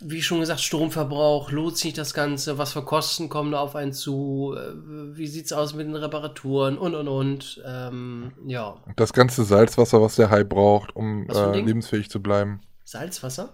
[0.01, 3.93] wie schon gesagt, Stromverbrauch, lohnt sich das Ganze, was für Kosten kommen da auf einen
[3.93, 4.73] zu, äh,
[5.15, 7.63] wie sieht es aus mit den Reparaturen und und und.
[7.63, 8.77] Ähm, ja.
[8.95, 12.61] Das ganze Salzwasser, was der Hai braucht, um äh, lebensfähig zu bleiben.
[12.83, 13.53] Salzwasser?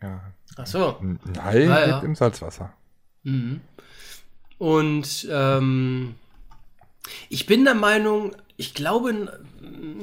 [0.00, 0.20] Ja.
[0.56, 0.96] Ach so.
[1.00, 1.98] Ein Hai ah, lebt ja.
[2.00, 2.72] im Salzwasser.
[3.24, 3.60] Mhm.
[4.58, 6.14] Und ähm,
[7.28, 9.40] ich bin der Meinung, ich glaube,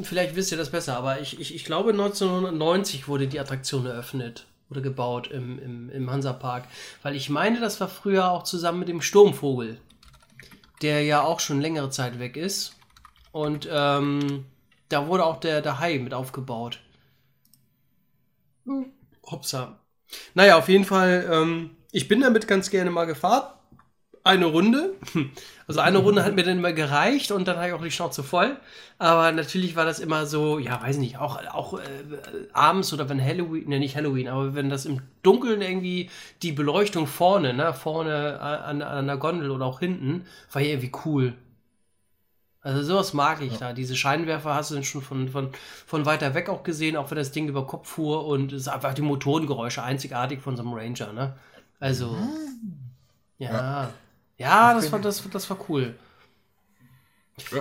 [0.03, 4.45] vielleicht wisst ihr das besser, aber ich, ich, ich glaube 1990 wurde die Attraktion eröffnet
[4.69, 6.65] oder gebaut im, im, im Hansapark.
[7.01, 9.77] Weil ich meine, das war früher auch zusammen mit dem Sturmvogel,
[10.81, 12.75] der ja auch schon längere Zeit weg ist.
[13.31, 14.45] Und ähm,
[14.89, 16.79] da wurde auch der, der Hai mit aufgebaut.
[18.65, 18.91] Hm.
[19.25, 19.79] Hopsa.
[20.33, 23.53] Naja, auf jeden Fall, ähm, ich bin damit ganz gerne mal gefahren
[24.23, 24.95] eine Runde.
[25.65, 28.21] Also eine Runde hat mir dann immer gereicht und dann habe ich auch die Schnauze
[28.21, 28.57] voll.
[28.97, 31.83] Aber natürlich war das immer so, ja, weiß nicht, auch, auch äh,
[32.51, 36.09] abends oder wenn Halloween, ne, nicht Halloween, aber wenn das im Dunkeln irgendwie
[36.41, 40.91] die Beleuchtung vorne, ne, vorne an, an der Gondel oder auch hinten, war ja irgendwie
[41.05, 41.33] cool.
[42.59, 43.59] Also sowas mag ich ja.
[43.59, 43.73] da.
[43.73, 45.49] Diese Scheinwerfer hast du dann schon von, von,
[45.85, 48.67] von weiter weg auch gesehen, auch wenn das Ding über Kopf fuhr und es ist
[48.67, 51.35] einfach die Motorengeräusche einzigartig von so einem Ranger, ne?
[51.79, 52.91] Also, mhm.
[53.37, 53.51] ja.
[53.51, 53.89] ja.
[54.38, 55.95] Ja, das war, das, das war cool.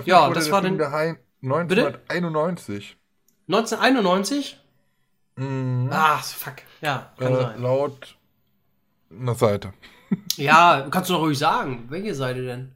[0.05, 0.79] Ja, das war dann.
[0.81, 2.97] 1991.
[3.47, 4.59] 1991?
[5.35, 5.89] Mhm.
[5.91, 6.57] Ach, fuck.
[6.81, 7.61] Ja, kann äh, sein.
[7.61, 8.17] Laut
[9.11, 9.73] einer Seite.
[10.37, 11.85] ja, kannst du doch ruhig sagen.
[11.89, 12.73] Welche Seite denn?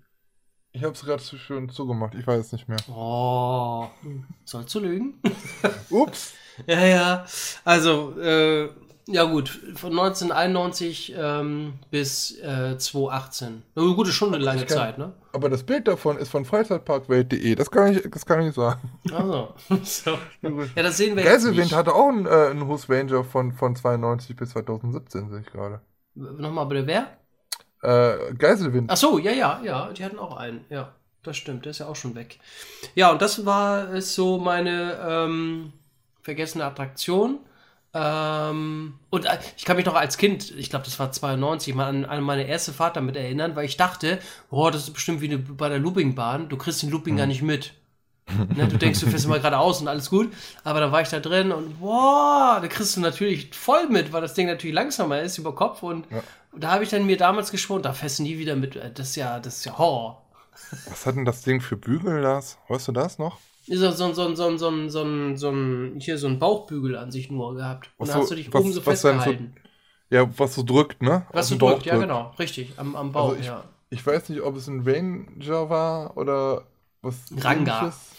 [0.72, 2.14] Ich hab's gerade zu schön zugemacht.
[2.16, 2.78] Ich weiß es nicht mehr.
[2.90, 3.88] Oh,
[4.46, 5.20] sollst du lügen?
[5.90, 6.34] Ups.
[6.68, 7.26] ja, ja.
[7.64, 8.70] Also, äh,
[9.08, 13.64] ja gut, von 1991 ähm, bis äh, 2018.
[13.76, 15.14] Eine gute Stunde, eine lange kann, Zeit, ne?
[15.34, 17.56] Aber das Bild davon ist von freizeitparkwelt.de.
[17.56, 18.92] Das kann ich, das kann ich sagen.
[19.12, 19.54] Also,
[19.84, 20.18] so.
[20.76, 21.76] ja, das sehen wir Geiselwind jetzt nicht.
[21.76, 25.82] hatte auch einen, äh, einen Hus Ranger von, von 92 bis 2017, sehe ich gerade.
[26.16, 27.18] Nochmal bitte, wer?
[27.82, 28.92] Äh, Geiselwind.
[28.92, 30.94] Ach so, ja, ja, ja, die hatten auch einen, ja.
[31.24, 32.40] Das stimmt, der ist ja auch schon weg.
[32.96, 35.74] Ja, und das war ist so meine ähm,
[36.22, 37.40] vergessene Attraktion.
[38.00, 41.88] Ähm, und äh, ich kann mich noch als Kind, ich glaube, das war 92, mal
[41.88, 44.20] an, an, meine erste Fahrt damit erinnern, weil ich dachte,
[44.52, 47.18] oh, das ist bestimmt wie eine, bei der Loopingbahn, du kriegst den Looping mhm.
[47.18, 47.74] gar nicht mit.
[48.56, 50.32] ne, du denkst, du fährst immer geradeaus und alles gut,
[50.64, 54.22] aber da war ich da drin und boah, da kriegst du natürlich voll mit, weil
[54.22, 56.22] das Ding natürlich langsamer ist über Kopf und ja.
[56.56, 59.10] da habe ich dann mir damals geschworen, da fährst du nie wieder mit, äh, das
[59.10, 60.22] ist ja, das ist ja Horror.
[60.90, 62.58] Was hat denn das Ding für Bügel, Lars?
[62.68, 63.40] Weißt du das noch?
[63.68, 65.54] So, so, so, so, so, so, so,
[65.98, 67.92] hier so ein Bauchbügel an sich nur gehabt.
[67.98, 69.54] Und dann hast du dich was, oben so festgehalten.
[69.56, 71.26] So, ja, was so drückt, ne?
[71.32, 73.64] Was so drückt, ja genau, richtig, am, am Bauch, also ich, ja.
[73.90, 76.66] Ich weiß nicht, ob es ein Ranger war oder
[77.02, 77.80] was Ranga.
[77.80, 78.12] Ähnliches.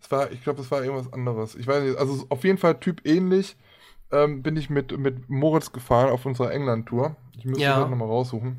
[0.00, 1.54] Es war, ich glaube, es war irgendwas anderes.
[1.54, 3.56] Ich weiß nicht, also auf jeden Fall Typ ähnlich
[4.10, 7.16] ähm, bin ich mit, mit Moritz gefahren auf unserer England-Tour.
[7.36, 7.80] Ich müsste ja.
[7.80, 8.58] das nochmal raussuchen.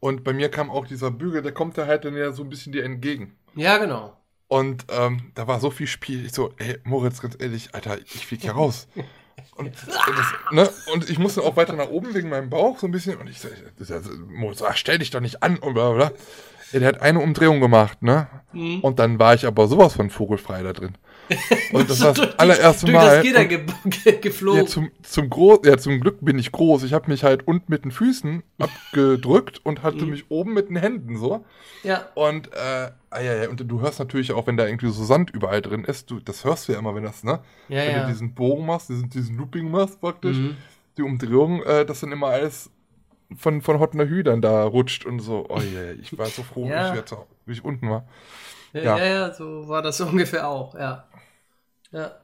[0.00, 2.48] Und bei mir kam auch dieser Bügel, der kommt da halt dann ja so ein
[2.48, 3.36] bisschen dir entgegen.
[3.54, 4.16] Ja, genau.
[4.48, 6.24] Und ähm, da war so viel Spiel.
[6.24, 8.88] Ich so, ey, Moritz, ganz ehrlich, Alter, ich flieg hier raus.
[9.56, 10.70] Und, das, ne?
[10.92, 13.18] und ich musste auch weiter nach oben wegen meinem Bauch so ein bisschen.
[13.18, 13.48] Und ich so,
[14.28, 15.58] Moritz, ach, stell dich doch nicht an.
[15.58, 16.12] Und bla bla.
[16.72, 18.28] Ja, der hat eine Umdrehung gemacht, ne?
[18.52, 18.80] Mhm.
[18.80, 20.96] Und dann war ich aber sowas von vogelfrei da drin.
[21.72, 23.22] Und das war das allererste durch, Mal.
[23.22, 23.64] Durch das Gitter
[24.12, 24.60] ge geflogen.
[24.60, 26.82] Ja, zum, zum, Groß, ja, zum Glück bin ich groß.
[26.84, 30.10] Ich habe mich halt unten mit den Füßen abgedrückt und hatte mhm.
[30.10, 31.44] mich oben mit den Händen so.
[31.82, 32.08] Ja.
[32.14, 35.30] Und, äh, ah, ja, ja, und du hörst natürlich auch, wenn da irgendwie so Sand
[35.30, 37.40] überall drin ist, du, das hörst du ja immer, wenn das, ne?
[37.68, 38.02] Ja, wenn ja.
[38.02, 40.56] du diesen Bogen machst, diesen, diesen Looping machst praktisch, mhm.
[40.96, 42.70] die Umdrehung, äh, das sind immer alles
[43.36, 45.46] von, von Hotner Hüdern da rutscht und so.
[45.48, 46.94] Oh ja, ich war so froh, ja.
[46.94, 47.04] wie, ich,
[47.46, 48.06] wie ich unten war.
[48.72, 51.04] Ja, ja, ja, so war das ungefähr auch, ja.
[51.90, 52.20] Ja.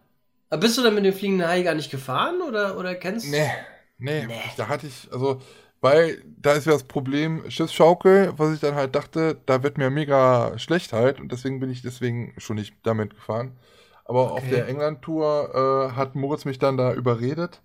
[0.50, 3.30] Aber bist du dann mit dem fliegenden Hai gar nicht gefahren oder, oder kennst du?
[3.30, 3.50] Nee,
[3.98, 5.40] nee, nee, da hatte ich, also,
[5.80, 9.90] weil da ist ja das Problem Schiffsschaukel, was ich dann halt dachte, da wird mir
[9.90, 13.56] mega schlecht halt und deswegen bin ich deswegen schon nicht damit gefahren.
[14.04, 14.42] Aber okay.
[14.42, 17.62] auf der England-Tour äh, hat Moritz mich dann da überredet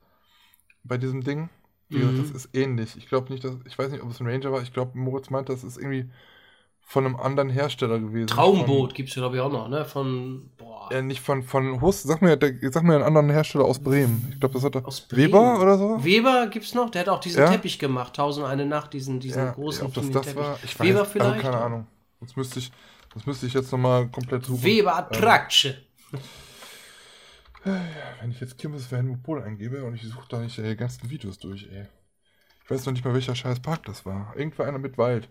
[0.84, 1.50] bei diesem Ding.
[1.90, 2.22] Wie gesagt, mhm.
[2.22, 2.98] das ist ähnlich.
[2.98, 4.62] Ich glaube nicht, dass, ich weiß nicht, ob es ein Ranger war.
[4.62, 6.10] Ich glaube, Moritz meint, das ist irgendwie
[6.90, 8.26] von einem anderen Hersteller gewesen.
[8.26, 9.86] Traumboot gibt es ja, glaube ich, auch noch, ne?
[9.86, 10.90] Von, boah.
[10.92, 12.02] Ja, nicht von, von Hus.
[12.02, 14.28] Sag mir, der, sag mir einen anderen Hersteller aus Bremen.
[14.34, 14.88] Ich glaube, das hat er.
[14.88, 16.04] Aus Weber oder so?
[16.04, 16.90] Weber gibt es noch.
[16.90, 17.52] Der hat auch diesen ja?
[17.52, 18.16] Teppich gemacht.
[18.16, 20.42] Tausend eine Nacht, diesen, diesen ja, großen ob das das Teppich.
[20.42, 20.58] war?
[20.64, 21.32] Ich weiß, Weber also vielleicht?
[21.32, 21.88] Also keine Ahnung.
[22.22, 22.72] Das müsste ich,
[23.14, 24.64] das müsste ich jetzt nochmal komplett suchen.
[24.64, 25.76] Weber Attraction.
[27.66, 27.82] Ähm.
[28.20, 31.38] Wenn ich jetzt Kirmes für Helmut eingebe und ich suche da nicht die ganzen Videos
[31.38, 31.86] durch, ey.
[32.64, 34.34] Ich weiß noch nicht mal, welcher scheiß Park das war.
[34.36, 35.30] Irgendwo einer mit Wald.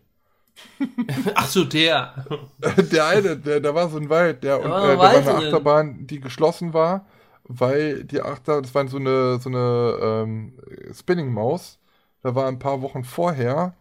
[1.34, 2.24] Ach so, der.
[2.92, 6.06] der eine, der, da war so ein Wald, der, und, äh, da war eine Achterbahn,
[6.06, 7.06] die geschlossen war,
[7.44, 10.58] weil die Achterbahn, das war so eine, so eine ähm,
[10.92, 11.78] Spinning-Maus.
[12.22, 13.74] Da war ein paar Wochen vorher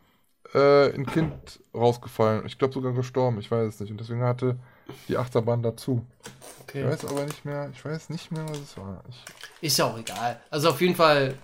[0.54, 2.45] äh, ein Kind rausgefallen.
[2.45, 3.91] Ich glaube sogar gestorben, ich weiß es nicht.
[3.91, 4.58] Und deswegen hatte
[5.08, 6.06] die Achterbahn dazu.
[6.62, 6.82] Okay.
[6.82, 9.04] Ich weiß aber nicht mehr, ich weiß nicht mehr, was es war.
[9.62, 10.40] Ich ist ja auch egal.
[10.49, 11.36] Also auf jeden Fall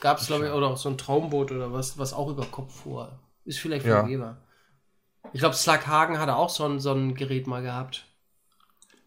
[0.00, 2.82] gab es, glaube ich, oder auch so ein Traumboot oder was, was auch über Kopf
[2.82, 3.12] fuhr.
[3.44, 4.36] Ist vielleicht von ja.
[5.32, 8.06] Ich glaube, Schlaghagen hatte auch so ein, so ein Gerät mal gehabt.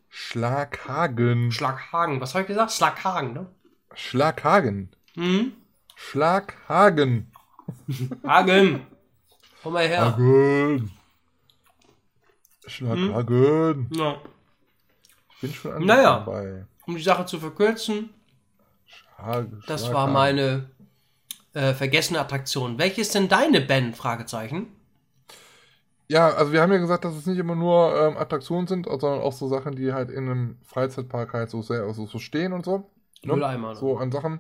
[0.09, 1.51] Schlaghagen.
[1.51, 2.19] Schlaghagen.
[2.21, 2.71] Was habe ich gesagt?
[2.71, 3.45] Schlaghagen, ne?
[3.93, 4.89] Schlaghagen.
[5.15, 5.53] Hm?
[5.95, 7.31] Schlaghagen.
[8.25, 8.87] Hagen.
[9.63, 10.05] Komm mal her.
[10.05, 10.91] Hagen.
[12.65, 13.89] Schlaghagen.
[13.89, 13.97] Hm?
[13.97, 14.21] Ja.
[15.31, 16.65] Ich bin schon naja, dabei.
[16.85, 18.09] Um die Sache zu verkürzen.
[18.85, 20.69] Schlag, das war meine
[21.53, 22.77] äh, vergessene Attraktion.
[22.77, 23.93] Welche ist denn deine Ben?
[23.93, 24.67] Fragezeichen.
[26.09, 29.19] Ja, also wir haben ja gesagt, dass es nicht immer nur ähm, Attraktionen sind, sondern
[29.19, 32.63] auch so Sachen, die halt in einem Freizeitpark halt so sehr also so stehen und
[32.63, 32.89] so.
[33.23, 33.33] Ne?
[33.33, 33.75] Mülleimer.
[33.75, 34.39] So an Sachen.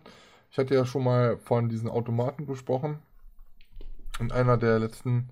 [0.49, 2.99] Ich hatte ja schon mal von diesen Automaten gesprochen.
[4.19, 5.29] In einer der letzten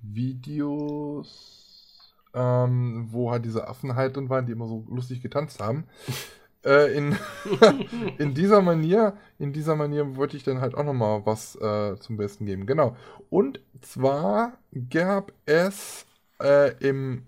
[0.00, 5.84] Videos, ähm, wo halt diese Affen halt drin waren, die immer so lustig getanzt haben.
[6.68, 7.16] Äh, in,
[8.18, 12.18] in dieser Manier, in dieser Manier wollte ich dann halt auch nochmal was äh, zum
[12.18, 12.66] Besten geben.
[12.66, 12.94] Genau.
[13.30, 14.52] Und zwar
[14.90, 16.04] gab es
[16.42, 17.24] äh, im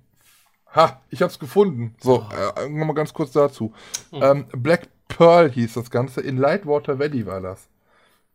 [0.74, 1.96] Ha, ich hab's gefunden.
[2.00, 2.24] So,
[2.56, 3.72] äh, nochmal ganz kurz dazu.
[4.12, 4.22] Mhm.
[4.22, 6.20] Ähm, Black Pearl hieß das Ganze.
[6.20, 7.66] In Lightwater Valley war das.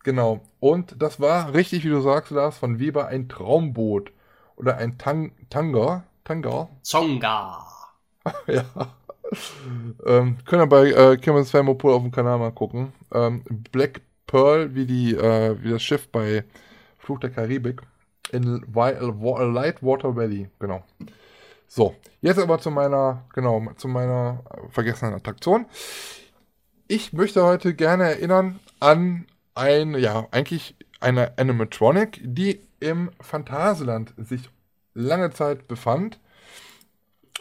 [0.03, 0.41] Genau.
[0.60, 4.11] Und das war richtig, wie du sagst, Lars, von Weber ein Traumboot.
[4.57, 6.03] Oder ein Tang Tanger.
[6.23, 6.69] Tanger.
[6.82, 7.65] Zonga.
[8.48, 8.65] ja
[10.06, 12.93] ähm, können wir bei äh, Kirmes Thermopol auf dem Kanal mal gucken.
[13.14, 16.43] Ähm, Black Pearl, wie, die, äh, wie das Schiff bei
[16.97, 17.81] Fluch der Karibik
[18.31, 20.84] in Light Water Valley, genau.
[21.68, 25.65] So, jetzt aber zu meiner, genau, zu meiner vergessenen Attraktion.
[26.88, 29.26] Ich möchte heute gerne erinnern an
[29.56, 34.49] ein, ja, eigentlich eine Animatronic, die im Phantasialand sich
[34.93, 36.19] lange Zeit befand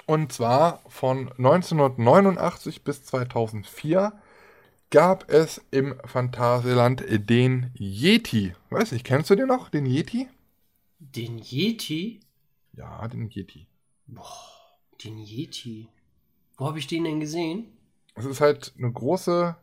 [0.07, 4.13] und zwar von 1989 bis 2004
[4.91, 8.55] gab es im Phantasialand den Yeti.
[8.71, 10.29] Weiß nicht, kennst du den noch, den Yeti?
[10.99, 12.21] Den Yeti?
[12.73, 13.67] Ja, den Yeti.
[14.07, 14.25] Boah,
[15.03, 15.89] den Yeti.
[16.57, 17.67] Wo habe ich den denn gesehen?
[18.15, 19.57] Es ist halt eine große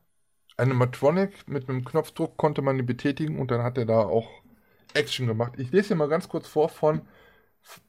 [0.57, 1.47] Animatronic.
[1.47, 4.29] Mit einem Knopfdruck konnte man ihn betätigen und dann hat er da auch
[4.93, 5.53] Action gemacht.
[5.57, 7.01] Ich lese hier mal ganz kurz vor von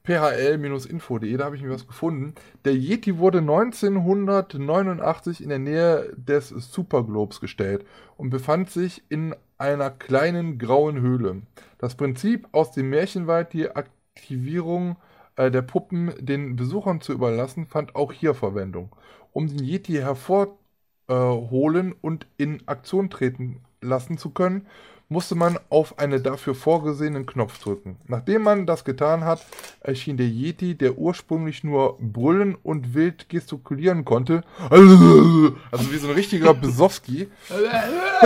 [0.03, 2.35] phl-info.de, da habe ich mir was gefunden.
[2.65, 7.85] Der Yeti wurde 1989 in der Nähe des Superglobes gestellt
[8.17, 11.41] und befand sich in einer kleinen grauen Höhle.
[11.77, 14.97] Das Prinzip aus dem Märchenwald, die Aktivierung
[15.35, 18.95] äh, der Puppen den Besuchern zu überlassen, fand auch hier Verwendung.
[19.31, 24.67] Um den Yeti hervorholen äh, und in Aktion treten lassen zu können,
[25.13, 27.97] musste man auf einen dafür vorgesehenen Knopf drücken.
[28.07, 29.45] Nachdem man das getan hat,
[29.79, 34.43] erschien der Yeti, der ursprünglich nur brüllen und wild gestikulieren konnte.
[34.69, 37.29] Also wie so ein richtiger Besowski.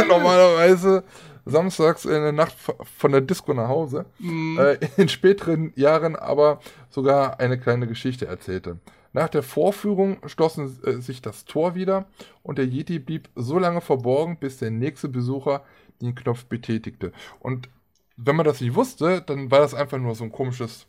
[0.08, 1.04] Normalerweise
[1.46, 2.56] samstags in der Nacht
[2.98, 4.06] von der Disco nach Hause.
[4.20, 4.58] Mhm.
[4.60, 6.60] Äh, in späteren Jahren aber
[6.90, 8.78] sogar eine kleine Geschichte erzählte.
[9.14, 12.06] Nach der Vorführung schlossen äh, sich das Tor wieder
[12.44, 15.64] und der Yeti blieb so lange verborgen, bis der nächste Besucher
[16.02, 17.12] den Knopf betätigte.
[17.40, 17.70] Und
[18.18, 20.88] wenn man das nicht wusste, dann war das einfach nur so ein komisches,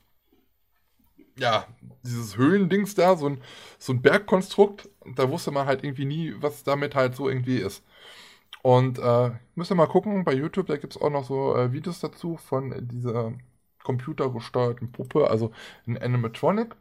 [1.37, 1.67] ja,
[2.03, 3.43] dieses Höhlendings da, so ein,
[3.79, 4.89] so ein Bergkonstrukt.
[5.15, 7.85] Da wusste man halt irgendwie nie, was damit halt so irgendwie ist.
[8.63, 11.73] Und äh, müsst ihr mal gucken, bei YouTube, da gibt es auch noch so äh,
[11.73, 13.33] Videos dazu von dieser
[13.85, 15.53] computergesteuerten Puppe, also
[15.87, 16.75] ein Animatronic.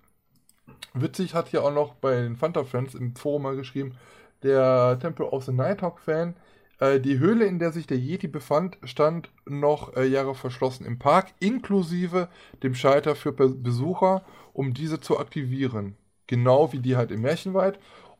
[0.93, 3.95] Witzig hat hier auch noch bei den Fanta Friends im Forum mal geschrieben,
[4.43, 6.35] der Temple of the Nighthawk Fan,
[6.79, 10.99] äh, die Höhle, in der sich der Yeti befand, stand noch äh, Jahre verschlossen im
[10.99, 12.29] Park, inklusive
[12.63, 14.23] dem Schalter für Besucher,
[14.53, 15.95] um diese zu aktivieren.
[16.27, 17.79] Genau wie die halt im Märchenwald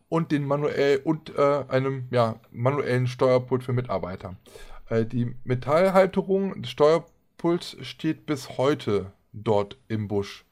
[0.10, 4.36] und den manuell und äh, einem ja, manuellen Steuerpult für Mitarbeiter.
[4.90, 10.46] Äh, die Metallhalterung des Steuerpults steht bis heute dort im Busch.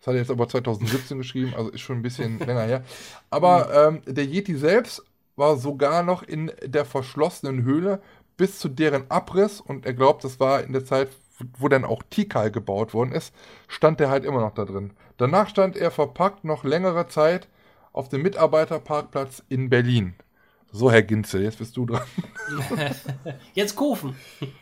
[0.00, 2.84] Das hat er jetzt aber 2017 geschrieben, also ist schon ein bisschen länger her.
[3.30, 5.04] Aber ähm, der Yeti selbst
[5.36, 8.00] war sogar noch in der verschlossenen Höhle
[8.36, 11.08] bis zu deren Abriss und er glaubt, das war in der Zeit,
[11.58, 13.34] wo dann auch Tikal gebaut worden ist,
[13.68, 14.92] stand er halt immer noch da drin.
[15.16, 17.48] Danach stand er verpackt noch längere Zeit
[17.92, 20.14] auf dem Mitarbeiterparkplatz in Berlin.
[20.74, 22.02] So, Herr Ginzel, jetzt bist du dran.
[23.54, 24.16] jetzt Kofen.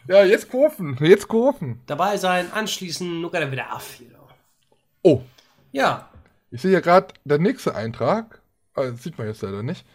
[0.09, 0.99] Ja, jetzt Kofen.
[1.01, 1.81] Jetzt Kofen.
[1.87, 4.01] Dabei sein, anschließen, nur gerade wieder auf.
[5.03, 5.23] Oh.
[5.71, 6.11] Ja.
[6.51, 8.43] Ich sehe ja gerade, der nächste Eintrag,
[8.75, 9.87] also das sieht man jetzt leider nicht,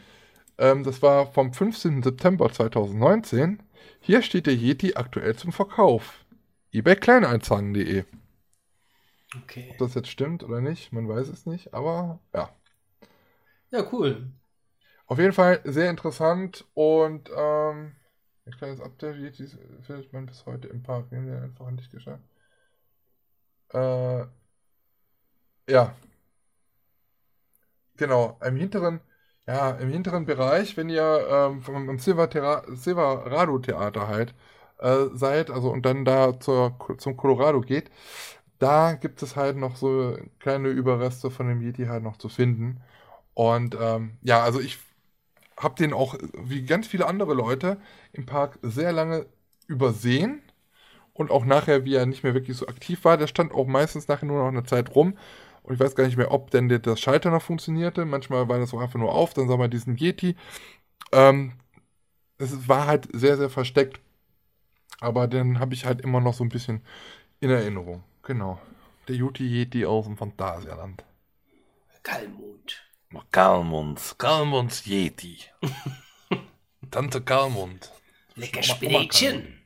[0.58, 2.04] ähm, das war vom 15.
[2.04, 3.62] September 2019.
[4.00, 6.26] Hier steht der Yeti aktuell zum Verkauf.
[6.72, 8.06] eBay Kleineinzangen.de.
[9.44, 9.68] Okay.
[9.72, 12.50] Ob das jetzt stimmt oder nicht, man weiß es nicht, aber ja.
[13.72, 14.32] Ja, cool.
[15.08, 17.96] Auf jeden Fall sehr interessant und ähm,
[18.46, 19.48] ein kleines Update, Yeti
[19.82, 21.10] findet man bis heute im Park.
[21.10, 22.24] Wir haben den einfach nicht geschafft.
[23.74, 24.26] Äh,
[25.68, 25.96] ja.
[27.98, 29.02] Genau, im hinteren
[29.48, 34.34] ja, im hinteren Bereich, wenn ihr ähm, vom Silverado Theater halt
[34.80, 37.92] äh, seid, also und dann da zur, zum Colorado geht,
[38.60, 42.82] da gibt es halt noch so kleine Überreste von dem Yeti halt noch zu finden.
[43.36, 44.80] Und ähm, ja, also ich
[45.58, 47.78] habe den auch, wie ganz viele andere Leute,
[48.14, 49.26] im Park sehr lange
[49.68, 50.42] übersehen.
[51.14, 54.08] Und auch nachher, wie er nicht mehr wirklich so aktiv war, der stand auch meistens
[54.08, 55.18] nachher nur noch eine Zeit rum.
[55.66, 58.06] Und ich weiß gar nicht mehr, ob denn das Schalter noch funktionierte.
[58.06, 60.36] Manchmal war das auch einfach nur auf, dann sah man diesen Yeti.
[61.12, 61.54] Ähm,
[62.38, 64.00] es war halt sehr, sehr versteckt.
[65.00, 66.82] Aber den habe ich halt immer noch so ein bisschen
[67.40, 68.04] in Erinnerung.
[68.22, 68.62] Genau.
[69.08, 71.04] Der Juti Yeti aus dem Phantasialand.
[72.04, 72.84] Kalmund.
[73.32, 74.16] Kalmund.
[74.20, 75.40] Kalmunds Yeti.
[76.92, 77.92] Tante Kalmund.
[78.36, 79.62] Lecker Spinätchen.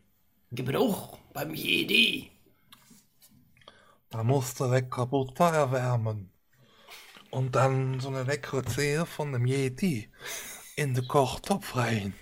[0.52, 2.32] Gebrauch beim Yeti.
[4.10, 6.32] Da musst du lecker Butter erwärmen.
[7.32, 10.10] Und dann so eine leckere Zehe von dem Yeti
[10.76, 12.14] in den Kochtopf rein.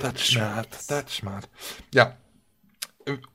[0.00, 1.50] Das schmeckt, das schmeckt.
[1.92, 2.16] Ja.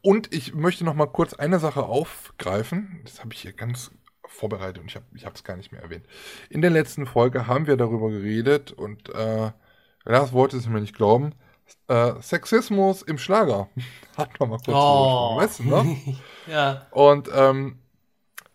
[0.02, 3.02] Und ich möchte noch mal kurz eine Sache aufgreifen.
[3.06, 3.92] Das habe ich hier ganz
[4.26, 6.06] vorbereitet und ich habe es gar nicht mehr erwähnt.
[6.50, 9.52] In der letzten Folge haben wir darüber geredet und äh,
[10.04, 11.36] Lars wollte es mir nicht glauben.
[11.88, 13.68] Äh, Sexismus im Schlager.
[14.18, 15.38] Hat man mal kurz oh.
[15.38, 15.98] weißt du, ne?
[16.48, 16.86] ja.
[16.92, 17.80] Und ähm,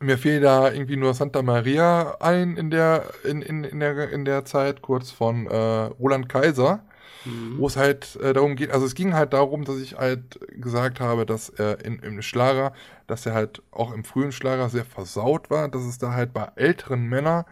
[0.01, 4.25] mir fiel da irgendwie nur Santa Maria ein in der, in, in, in der, in
[4.25, 6.85] der Zeit, kurz von äh, Roland Kaiser,
[7.25, 7.59] mhm.
[7.59, 11.01] wo es halt äh, darum geht, also es ging halt darum, dass ich halt gesagt
[11.01, 12.73] habe, dass er in, im Schlager,
[13.07, 16.49] dass er halt auch im frühen Schlager sehr versaut war, dass es da halt bei
[16.57, 17.45] älteren Männern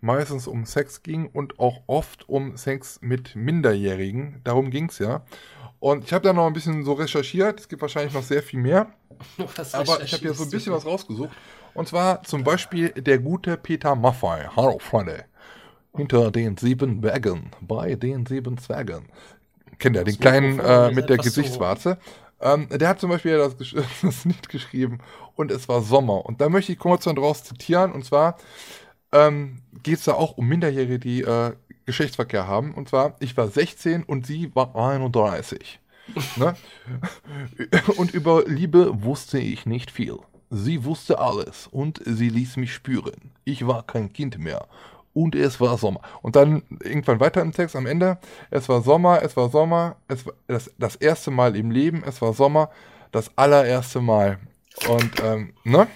[0.00, 4.40] meistens um Sex ging und auch oft um Sex mit Minderjährigen.
[4.44, 5.22] Darum ging es ja.
[5.80, 7.60] Und ich habe da noch ein bisschen so recherchiert.
[7.60, 8.88] Es gibt wahrscheinlich noch sehr viel mehr.
[9.72, 11.30] aber ich habe hier so ein bisschen was rausgesucht.
[11.74, 14.48] Und zwar zum Beispiel der gute Peter Maffei.
[14.56, 15.24] Hallo Freunde.
[15.96, 19.06] Hinter den sieben Bergen, bei den sieben Zwergen.
[19.78, 21.98] Kennt ihr den kleinen äh, mit der Gesichtswarze?
[22.40, 23.56] Ähm, der hat zum Beispiel das,
[24.02, 24.98] das Lied geschrieben
[25.34, 26.24] und es war Sommer.
[26.26, 27.92] Und da möchte ich kurz daraus zitieren.
[27.92, 28.36] Und zwar,
[29.12, 31.52] ähm, geht es da auch um Minderjährige, die äh,
[31.86, 32.74] Geschlechtsverkehr haben.
[32.74, 35.80] Und zwar, ich war 16 und sie war 31.
[36.36, 36.54] ne?
[37.96, 40.18] Und über Liebe wusste ich nicht viel.
[40.50, 43.32] Sie wusste alles und sie ließ mich spüren.
[43.44, 44.66] Ich war kein Kind mehr
[45.12, 46.00] und es war Sommer.
[46.22, 48.18] Und dann irgendwann weiter im Text am Ende,
[48.50, 52.22] es war Sommer, es war Sommer, es war das, das erste Mal im Leben, es
[52.22, 52.70] war Sommer,
[53.10, 54.38] das allererste Mal.
[54.88, 55.88] Und, ähm, ne?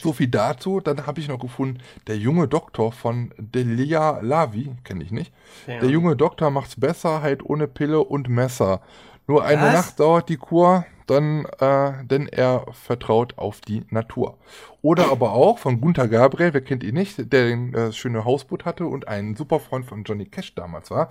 [0.00, 0.80] So viel dazu.
[0.80, 5.32] Dann habe ich noch gefunden, der junge Doktor von Delia Lavi, kenne ich nicht.
[5.66, 5.80] Ja.
[5.80, 8.80] Der junge Doktor macht's besser, halt ohne Pille und Messer.
[9.26, 9.72] Nur eine Was?
[9.72, 14.36] Nacht dauert die Kur, dann, äh, denn er vertraut auf die Natur.
[14.82, 18.64] Oder aber auch von Gunther Gabriel, wer kennt ihn nicht, der ein äh, schöne Hausboot
[18.64, 21.08] hatte und ein Superfreund von Johnny Cash damals war,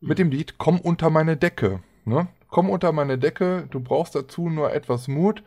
[0.00, 1.80] mit dem Lied Komm unter meine Decke.
[2.04, 2.28] Ne?
[2.48, 5.42] Komm unter meine Decke, du brauchst dazu nur etwas Mut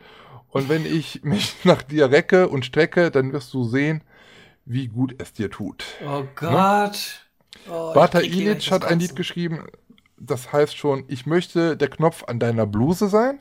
[0.56, 4.02] und wenn ich mich nach dir recke und strecke, dann wirst du sehen,
[4.64, 5.84] wie gut es dir tut.
[6.02, 6.28] Oh ne?
[6.34, 7.26] Gott.
[7.70, 9.66] Oh, Bata Ilic hat ein Lied geschrieben,
[10.16, 13.38] das heißt schon, ich möchte der Knopf an deiner Bluse sein.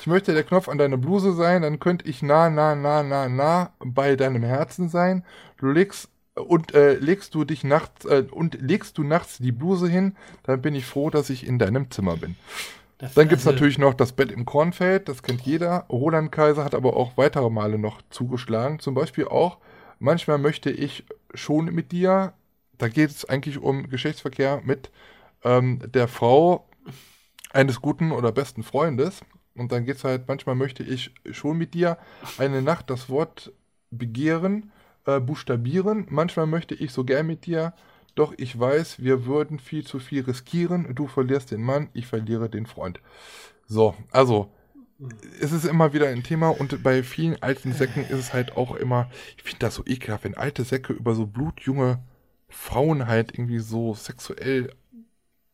[0.00, 3.28] Ich möchte der Knopf an deiner Bluse sein, dann könnte ich nah, nah, nah, nah,
[3.28, 5.24] nah bei deinem Herzen sein.
[5.58, 9.88] Du legst und äh, legst du dich nachts äh, und legst du nachts die Bluse
[9.88, 12.34] hin, dann bin ich froh, dass ich in deinem Zimmer bin.
[13.00, 15.86] Dann gibt es also natürlich noch das Bett im Kornfeld, das kennt jeder.
[15.88, 18.78] Roland Kaiser hat aber auch weitere Male noch zugeschlagen.
[18.78, 19.58] Zum Beispiel auch,
[19.98, 21.04] manchmal möchte ich
[21.34, 22.34] schon mit dir,
[22.78, 24.90] da geht es eigentlich um Geschlechtsverkehr mit
[25.44, 26.68] ähm, der Frau
[27.52, 29.20] eines guten oder besten Freundes.
[29.54, 31.98] Und dann geht es halt, manchmal möchte ich schon mit dir
[32.38, 33.52] eine Nacht das Wort
[33.90, 34.72] begehren,
[35.06, 36.06] äh, buchstabieren.
[36.10, 37.74] Manchmal möchte ich so gern mit dir
[38.14, 40.94] doch ich weiß, wir würden viel zu viel riskieren.
[40.94, 43.00] Du verlierst den Mann, ich verliere den Freund.
[43.66, 44.52] So, also
[45.40, 48.74] es ist immer wieder ein Thema und bei vielen alten Säcken ist es halt auch
[48.74, 52.00] immer, ich finde das so ekelhaft, wenn alte Säcke über so blutjunge
[52.48, 54.72] Frauen halt irgendwie so sexuell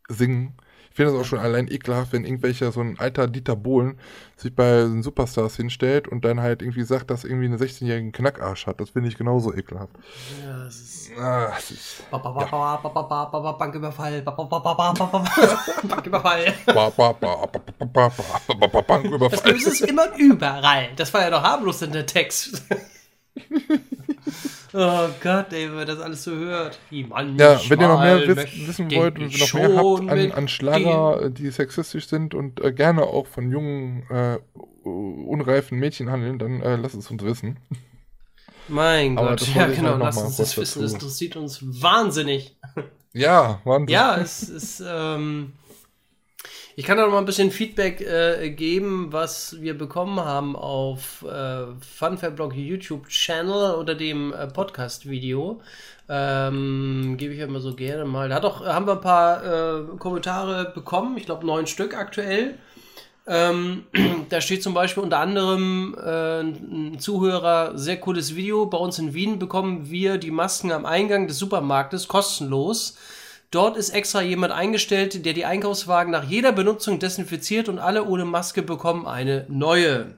[0.08, 0.54] singen.
[0.96, 3.98] Ich finde es auch schon allein ekelhaft, wenn irgendwelcher, so ein alter Dieter Bohlen
[4.34, 8.66] sich bei den Superstars hinstellt und dann halt irgendwie sagt, dass irgendwie eine 16-jährigen Knackarsch
[8.66, 8.80] hat.
[8.80, 9.92] Das finde ich genauso ekelhaft.
[10.42, 11.10] Ja, das ist.
[11.20, 14.22] Ah, das ist Banküberfall.
[14.22, 14.22] Banküberfall.
[18.86, 19.28] Banküberfall.
[19.28, 20.88] Das ist immer überall.
[20.96, 22.62] Das war ja doch harmlos in der Text.
[24.72, 26.78] Oh Gott, ey, wenn man das alles so hört.
[26.90, 31.30] ja, wenn ihr noch mehr wiss, wissen wollt und noch mehr habt an, an Schlager,
[31.30, 34.38] die sexistisch sind und äh, gerne auch von jungen, äh,
[34.84, 37.58] unreifen Mädchen handeln, dann äh, lasst es uns wissen.
[38.68, 42.56] Mein Aber Gott, ja genau, lasst uns das wissen, das interessiert uns wahnsinnig.
[43.14, 43.94] Ja, wahnsinnig.
[43.94, 45.54] Ja, es ist, ähm,
[46.78, 51.24] ich kann da noch mal ein bisschen Feedback äh, geben, was wir bekommen haben auf
[51.24, 55.62] äh, Funfair-Blog YouTube-Channel unter dem äh, Podcast-Video.
[56.10, 58.28] Ähm, Gebe ich immer so gerne mal.
[58.28, 62.58] Da hat haben wir ein paar äh, Kommentare bekommen, ich glaube neun Stück aktuell.
[63.26, 63.84] Ähm,
[64.28, 68.66] da steht zum Beispiel unter anderem äh, ein Zuhörer, sehr cooles Video.
[68.66, 72.98] Bei uns in Wien bekommen wir die Masken am Eingang des Supermarktes kostenlos.
[73.50, 78.24] Dort ist extra jemand eingestellt, der die Einkaufswagen nach jeder Benutzung desinfiziert und alle ohne
[78.24, 80.16] Maske bekommen eine neue.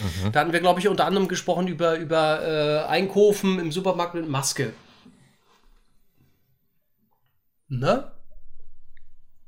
[0.00, 0.32] Mhm.
[0.32, 4.28] Da hatten wir, glaube ich, unter anderem gesprochen über, über äh, Einkaufen im Supermarkt mit
[4.28, 4.72] Maske.
[7.68, 8.10] Ne?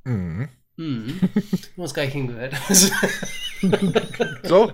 [0.05, 0.49] Mhm.
[0.77, 1.21] Mhm.
[1.77, 2.55] Du hast gar nicht hingehört.
[4.45, 4.73] so,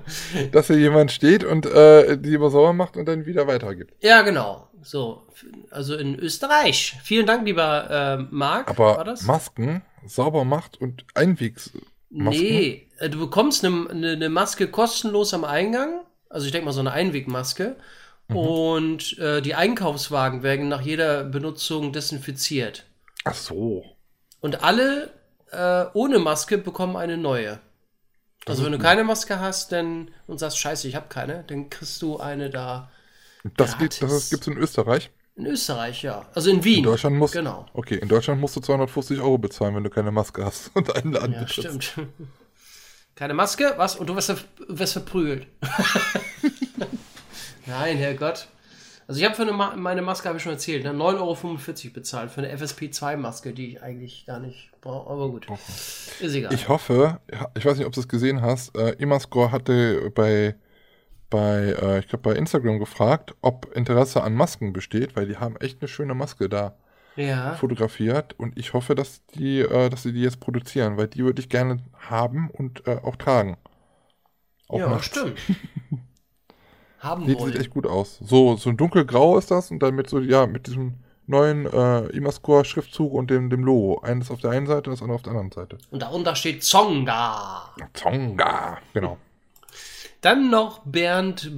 [0.52, 3.94] dass hier jemand steht und äh, die immer sauber macht und dann wieder weitergibt.
[4.02, 4.69] Ja, genau.
[4.82, 5.27] So,
[5.70, 6.97] also in Österreich.
[7.02, 8.70] Vielen Dank, lieber äh, Marc.
[8.70, 11.70] Aber Masken sauber macht und Einwegs.
[12.11, 16.01] Nee, äh, du bekommst eine, eine, eine, Maske kostenlos am Eingang.
[16.28, 17.77] Also ich denke mal so eine Einwegmaske.
[18.28, 18.36] Mhm.
[18.36, 22.85] Und äh, die Einkaufswagen werden nach jeder Benutzung desinfiziert.
[23.24, 23.85] Ach so.
[24.40, 25.11] Und alle
[25.52, 27.61] äh, ohne Maske bekommen eine neue.
[28.47, 32.01] Also wenn du keine Maske hast dann, und sagst, scheiße, ich habe keine, dann kriegst
[32.01, 32.90] du eine da
[33.57, 35.11] das, geht, das gibt es in Österreich?
[35.37, 36.27] In Österreich, ja.
[36.35, 36.79] Also in Wien.
[36.79, 37.67] In Deutschland musst, genau.
[37.73, 41.12] Okay, in Deutschland musst du 250 Euro bezahlen, wenn du keine Maske hast und einen
[41.12, 41.85] Laden Ja, betrittst.
[41.85, 42.09] stimmt.
[43.17, 43.97] Keine Maske, was?
[43.97, 44.33] Und du wirst,
[44.69, 45.47] wirst verprügelt.
[47.67, 48.49] Nein, Herrgott.
[49.07, 51.91] Also ich habe für eine Ma meine Maske, habe ich schon erzählt, ne, 9,45 Euro
[51.93, 55.11] bezahlt für eine FSP2-Maske, die ich eigentlich gar nicht brauche.
[55.11, 55.61] Aber gut, okay.
[56.21, 56.55] ist egal.
[56.55, 57.21] Ich hoffe,
[57.57, 60.55] ich weiß nicht, ob du es gesehen hast, äh, Imascore hatte bei
[61.31, 65.57] bei, äh, ich glaube, bei Instagram gefragt, ob Interesse an Masken besteht, weil die haben
[65.57, 66.74] echt eine schöne Maske da
[67.16, 67.55] ja.
[67.55, 71.40] fotografiert und ich hoffe, dass die, äh, dass sie die jetzt produzieren, weil die würde
[71.40, 73.57] ich gerne haben und äh, auch tragen.
[74.69, 75.07] Auch ja, nachts.
[75.07, 75.39] stimmt.
[76.98, 77.52] haben sieht, wollen.
[77.52, 78.19] Sieht echt gut aus.
[78.23, 80.94] So, so ein dunkelgrau ist das und dann mit so, ja, mit diesem
[81.27, 84.01] neuen äh, Imascore-Schriftzug und dem, dem Logo.
[84.01, 85.78] Eines auf der einen Seite, das andere auf der anderen Seite.
[85.90, 87.74] Und darunter steht Zonga.
[87.94, 89.16] Zonga, genau.
[90.20, 91.51] Dann noch Bernd,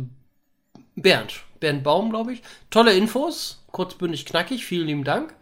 [0.94, 2.42] Bernd, Bernd Baum, glaube ich.
[2.70, 3.64] Tolle Infos.
[3.72, 4.64] kurzbündig knackig.
[4.64, 5.34] Vielen lieben Dank.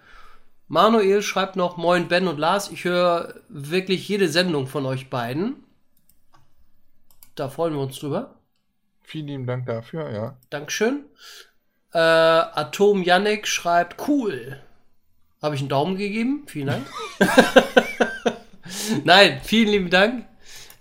[0.68, 5.64] Manuel schreibt noch, Moin Ben und Lars, ich höre wirklich jede Sendung von euch beiden.
[7.34, 8.36] Da freuen wir uns drüber.
[9.02, 10.36] Vielen lieben Dank dafür, ja.
[10.48, 11.04] Dankeschön.
[11.92, 14.60] Äh, Atom Yannick schreibt, cool.
[15.42, 16.44] Habe ich einen Daumen gegeben?
[16.46, 16.86] Vielen Dank.
[19.04, 20.26] Nein, vielen lieben Dank.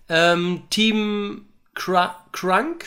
[0.07, 1.48] Ähm, Team
[1.79, 2.85] Cr Crunk.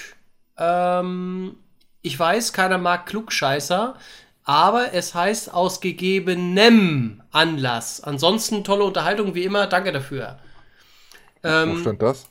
[0.58, 1.56] Ähm,
[2.02, 3.96] ich weiß, keiner mag Klugscheißer,
[4.44, 8.02] aber es heißt aus gegebenem Anlass.
[8.02, 9.66] Ansonsten tolle Unterhaltung wie immer.
[9.66, 10.38] Danke dafür.
[11.42, 12.26] Ähm, Wo stand das?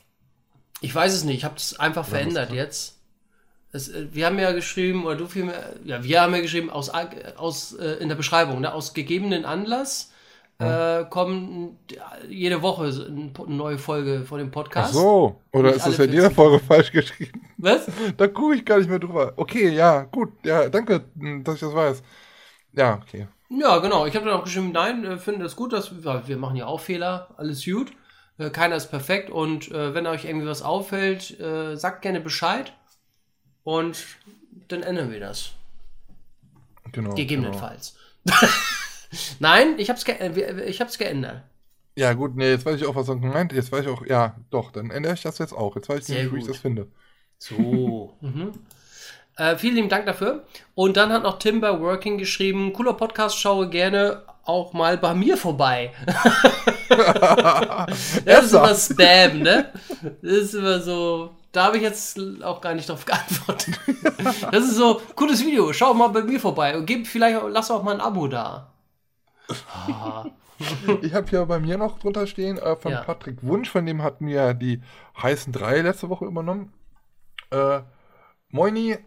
[0.80, 1.38] Ich weiß es nicht.
[1.38, 2.98] Ich habe es einfach ja, verändert jetzt.
[3.72, 6.90] Es, äh, wir haben ja geschrieben, oder du vielmehr, ja, wir haben ja geschrieben, aus,
[7.36, 10.11] aus, äh, in der Beschreibung, ne, aus gegebenen Anlass.
[10.62, 11.78] Äh, kommen
[12.28, 14.90] jede Woche eine neue Folge von dem Podcast.
[14.90, 17.44] Ach so, oder ist das in jeder Folge falsch geschrieben?
[17.58, 17.86] Was?
[18.16, 19.32] Da gucke ich gar nicht mehr drüber.
[19.36, 21.04] Okay, ja, gut, ja, danke,
[21.44, 22.02] dass ich das weiß.
[22.72, 23.28] Ja, okay.
[23.50, 24.06] Ja, genau.
[24.06, 26.66] Ich habe dann auch geschrieben, nein, äh, finde das gut, dass wir, wir machen ja
[26.66, 27.92] auch Fehler, alles gut.
[28.38, 32.72] Äh, keiner ist perfekt und äh, wenn euch irgendwie was auffällt, äh, sagt gerne Bescheid.
[33.64, 34.04] Und
[34.68, 35.52] dann ändern wir das.
[36.90, 37.14] Genau.
[37.14, 37.96] Gegebenenfalls.
[38.24, 38.52] Genau.
[39.38, 41.42] Nein, ich hab's, ge äh, ich hab's geändert.
[41.94, 44.36] Ja, gut, nee, jetzt weiß ich auch, was er gemeint Jetzt weiß ich auch, ja,
[44.50, 45.76] doch, dann ändere ich das jetzt auch.
[45.76, 46.88] Jetzt weiß ich nicht, wie ich das finde.
[47.38, 48.16] So.
[48.20, 48.52] mhm.
[49.36, 50.44] äh, vielen lieben Dank dafür.
[50.74, 55.36] Und dann hat noch Timber Working geschrieben: cooler Podcast, schaue gerne auch mal bei mir
[55.36, 55.92] vorbei.
[58.24, 59.72] das ist immer Spam, ne?
[60.22, 61.36] Das ist immer so.
[61.52, 63.78] Da habe ich jetzt auch gar nicht drauf geantwortet.
[64.52, 67.82] Das ist so, cooles Video, schau mal bei mir vorbei und gib vielleicht, lass auch
[67.82, 68.71] mal ein Abo da.
[71.00, 73.02] Ich habe hier bei mir noch drunter stehen äh, von ja.
[73.02, 74.80] Patrick Wunsch, von dem hatten wir die
[75.20, 76.72] heißen drei letzte Woche übernommen.
[77.50, 77.80] Äh,
[78.50, 78.98] Moini,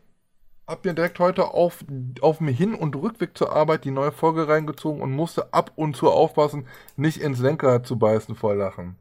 [0.68, 1.86] hab mir direkt heute auf,
[2.22, 5.96] auf dem Hin- und Rückweg zur Arbeit die neue Folge reingezogen und musste ab und
[5.96, 8.96] zu aufpassen, nicht ins Lenkrad zu beißen vor Lachen.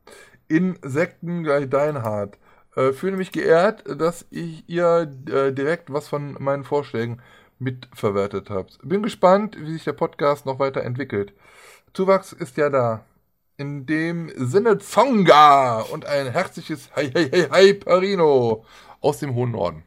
[0.48, 2.39] Insekten gleich Deinhard.
[2.77, 7.23] Äh, fühle mich geehrt, dass ich ihr äh, direkt was von meinen Vorschlägen
[7.64, 8.78] mitverwertet habt.
[8.82, 11.32] Bin gespannt, wie sich der Podcast noch weiterentwickelt.
[11.92, 13.04] Zuwachs ist ja da.
[13.56, 18.64] In dem Sinne Zonga und ein herzliches Hi Hi Hi Hi Parino
[19.00, 19.84] aus dem hohen Norden.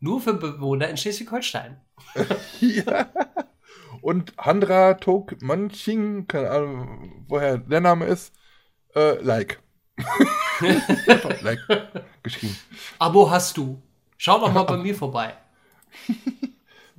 [0.00, 1.80] Nur für Bewohner in Schleswig-Holstein.
[2.60, 3.08] ja.
[4.00, 8.32] Und Handra Tok Manching, keine Ahnung, woher der Name ist,
[8.94, 9.60] äh, like.
[11.42, 11.60] like
[12.22, 12.56] geschrieben.
[12.98, 13.80] Abo hast du.
[14.16, 15.34] Schau doch mal bei mir vorbei.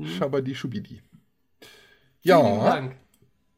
[0.02, 1.02] Schabadi Schubidi.
[2.22, 2.90] Ja.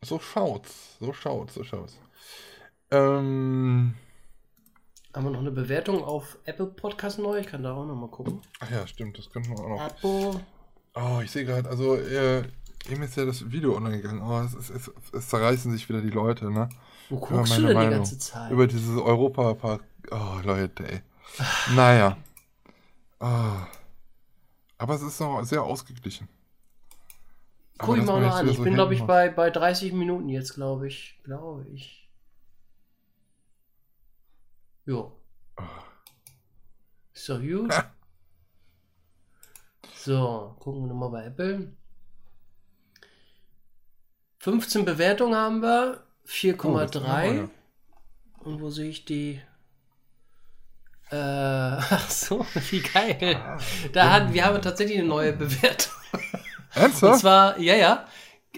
[0.03, 0.97] So schaut's.
[0.99, 1.53] So schaut's.
[1.53, 1.99] So schaut's.
[2.91, 3.95] Ähm,
[5.15, 7.39] haben wir noch eine Bewertung auf Apple Podcast neu?
[7.39, 8.41] Ich kann da auch noch mal gucken.
[8.59, 9.81] Ach ja, stimmt, das könnten wir auch noch.
[9.81, 10.41] Abo.
[10.93, 12.43] Oh, ich sehe gerade, also äh,
[12.89, 14.21] eben ist ja das Video online gegangen.
[14.21, 16.69] Oh, es, es, es, es, zerreißen sich wieder die Leute, ne?
[17.09, 17.91] Wo guckst du denn Meinung.
[17.91, 18.51] die ganze Zeit?
[18.51, 19.83] Über dieses Europapark.
[20.11, 21.01] Oh, Leute, ey.
[21.75, 22.17] naja.
[23.19, 23.25] Oh.
[24.85, 26.29] Aber es ist noch sehr ausgeglichen.
[27.79, 28.47] Guck ich mal noch an.
[28.47, 31.19] Ich so bin, glaube ich, bei, bei 30 Minuten jetzt, glaube ich.
[31.23, 32.07] Glaube ich.
[34.85, 35.19] Jo.
[37.15, 37.73] Ist doch gut.
[39.95, 41.75] So, gucken wir nochmal bei Apple.
[44.37, 47.49] 15 Bewertungen haben wir, 4,3.
[48.37, 49.41] Oh, Und wo sehe ich die?
[51.11, 53.35] Äh, ach so, wie geil.
[53.35, 53.57] Ah,
[53.93, 55.93] da hatten, wir haben tatsächlich eine neue Bewertung.
[56.73, 57.13] Ernsthaft?
[57.13, 58.05] Und zwar, ja, ja.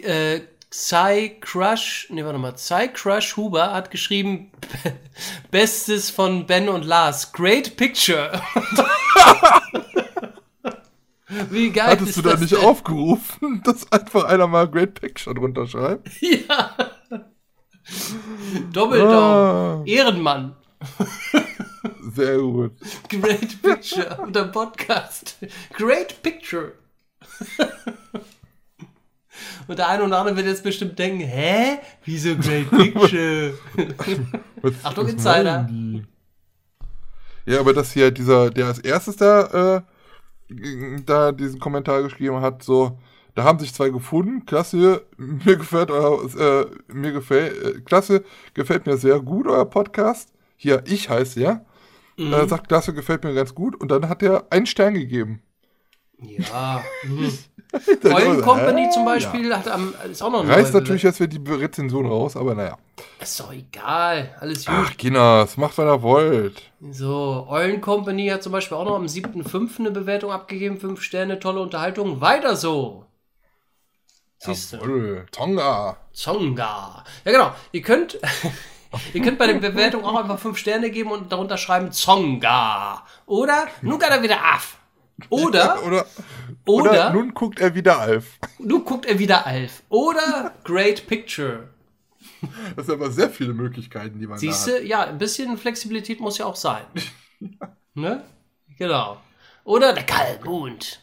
[0.02, 4.52] Äh, Psy Crush, ne, warte mal, Psy Crush Huber hat geschrieben,
[5.52, 8.42] Bestes von Ben und Lars, Great Picture.
[11.50, 12.60] Wie geil Hattest ist du da nicht denn?
[12.60, 16.10] aufgerufen, dass einfach einer mal Great Picture drunter schreibt?
[16.22, 16.76] Ja.
[18.72, 19.12] Doppeldown.
[19.14, 19.84] Ah.
[19.86, 20.56] Ehrenmann.
[22.18, 22.72] Sehr gut.
[23.10, 24.18] Great Picture.
[24.24, 25.38] Und der Podcast.
[25.74, 26.72] Great Picture.
[29.68, 31.78] Und der eine oder andere wird jetzt bestimmt denken, hä?
[32.06, 33.54] Wieso Great Picture?
[34.84, 35.70] Achtung, Insider.
[37.46, 39.76] Ja, aber das hier, dieser, der als erstes da,
[40.50, 42.98] äh, da diesen Kommentar geschrieben hat, so,
[43.36, 48.24] da haben sich zwei gefunden, klasse, mir gefällt euer, äh, mir gefällt, äh, klasse,
[48.56, 50.34] gefällt mir sehr gut, euer Podcast.
[50.56, 51.62] Hier, ich heiße ja.
[52.18, 52.34] Mhm.
[52.34, 53.76] Äh, sagt, klasse, gefällt mir ganz gut.
[53.76, 55.42] Und dann hat er einen Stern gegeben.
[56.20, 56.84] Ja.
[57.04, 57.32] Mhm.
[58.06, 59.58] Oil Company zum Beispiel ja.
[59.58, 62.78] hat am, ist auch noch ein Reißt natürlich jetzt wird die Rezension raus, aber naja.
[63.20, 64.76] Ist doch egal, alles gut.
[64.76, 66.72] Ach, Kinders, macht, was ihr wollt.
[66.92, 69.80] So, Eulen Company hat zum Beispiel auch noch am 7.5.
[69.80, 73.06] eine Bewertung abgegeben, 5 Sterne, tolle Unterhaltung, weiter so.
[74.40, 75.26] Siehst du?
[75.32, 75.98] Tonga.
[76.14, 77.04] Zonga.
[77.26, 77.52] Ja, genau.
[77.72, 78.20] Ihr könnt,
[79.14, 83.04] ihr könnt bei der Bewertung auch einfach fünf Sterne geben und darunter schreiben Zonga.
[83.26, 84.78] Oder nun geht er wieder af.
[85.30, 86.06] Oder, Oder,
[86.66, 88.38] Oder- oder nun guckt er wieder Alf.
[88.60, 89.84] nun guckt er wieder Alf.
[89.90, 91.70] Oder Great Picture.
[92.76, 94.80] Das sind aber sehr viele Möglichkeiten, die man Siehst da hat.
[94.82, 96.84] du, ja, ein bisschen Flexibilität muss ja auch sein.
[97.96, 98.24] ne?
[98.78, 99.18] Genau.
[99.64, 101.02] Oder der Kalmund.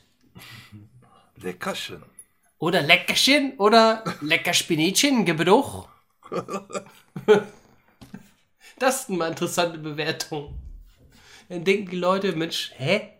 [1.36, 2.02] Leckerchen.
[2.58, 5.88] Oder Leckerchen oder lecker Spinätchen, Gebruch.
[8.78, 10.58] das sind mal interessante Bewertungen.
[11.48, 13.10] Dann denken die Leute, Mensch, hä?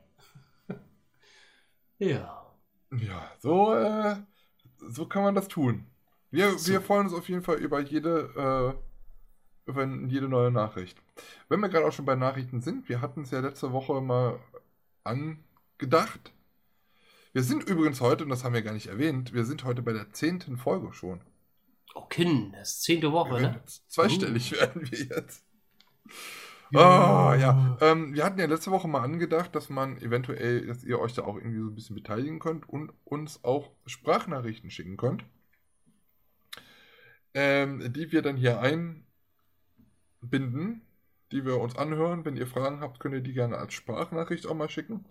[1.98, 2.52] ja.
[2.90, 4.16] Ja, so, äh,
[4.88, 5.86] so kann man das tun.
[6.30, 8.76] Wir, wir freuen uns auf jeden Fall über jede,
[9.66, 11.00] äh, über jede neue Nachricht.
[11.48, 14.40] Wenn wir gerade auch schon bei Nachrichten sind, wir hatten es ja letzte Woche mal
[15.04, 16.32] angedacht.
[17.32, 19.92] Wir sind übrigens heute, und das haben wir gar nicht erwähnt, wir sind heute bei
[19.92, 21.20] der zehnten Folge schon.
[21.94, 23.62] Oh, Kind, das ist zehnte Woche, ne?
[23.88, 25.44] zweistellig werden wir jetzt.
[26.74, 27.78] Ah, ja.
[27.80, 31.22] Ähm, wir hatten ja letzte Woche mal angedacht, dass man eventuell, dass ihr euch da
[31.22, 35.24] auch irgendwie so ein bisschen beteiligen könnt und uns auch Sprachnachrichten schicken könnt,
[37.34, 39.04] ähm, die wir dann hier einbinden,
[41.30, 42.24] die wir uns anhören.
[42.24, 45.04] Wenn ihr Fragen habt, könnt ihr die gerne als Sprachnachricht auch mal schicken.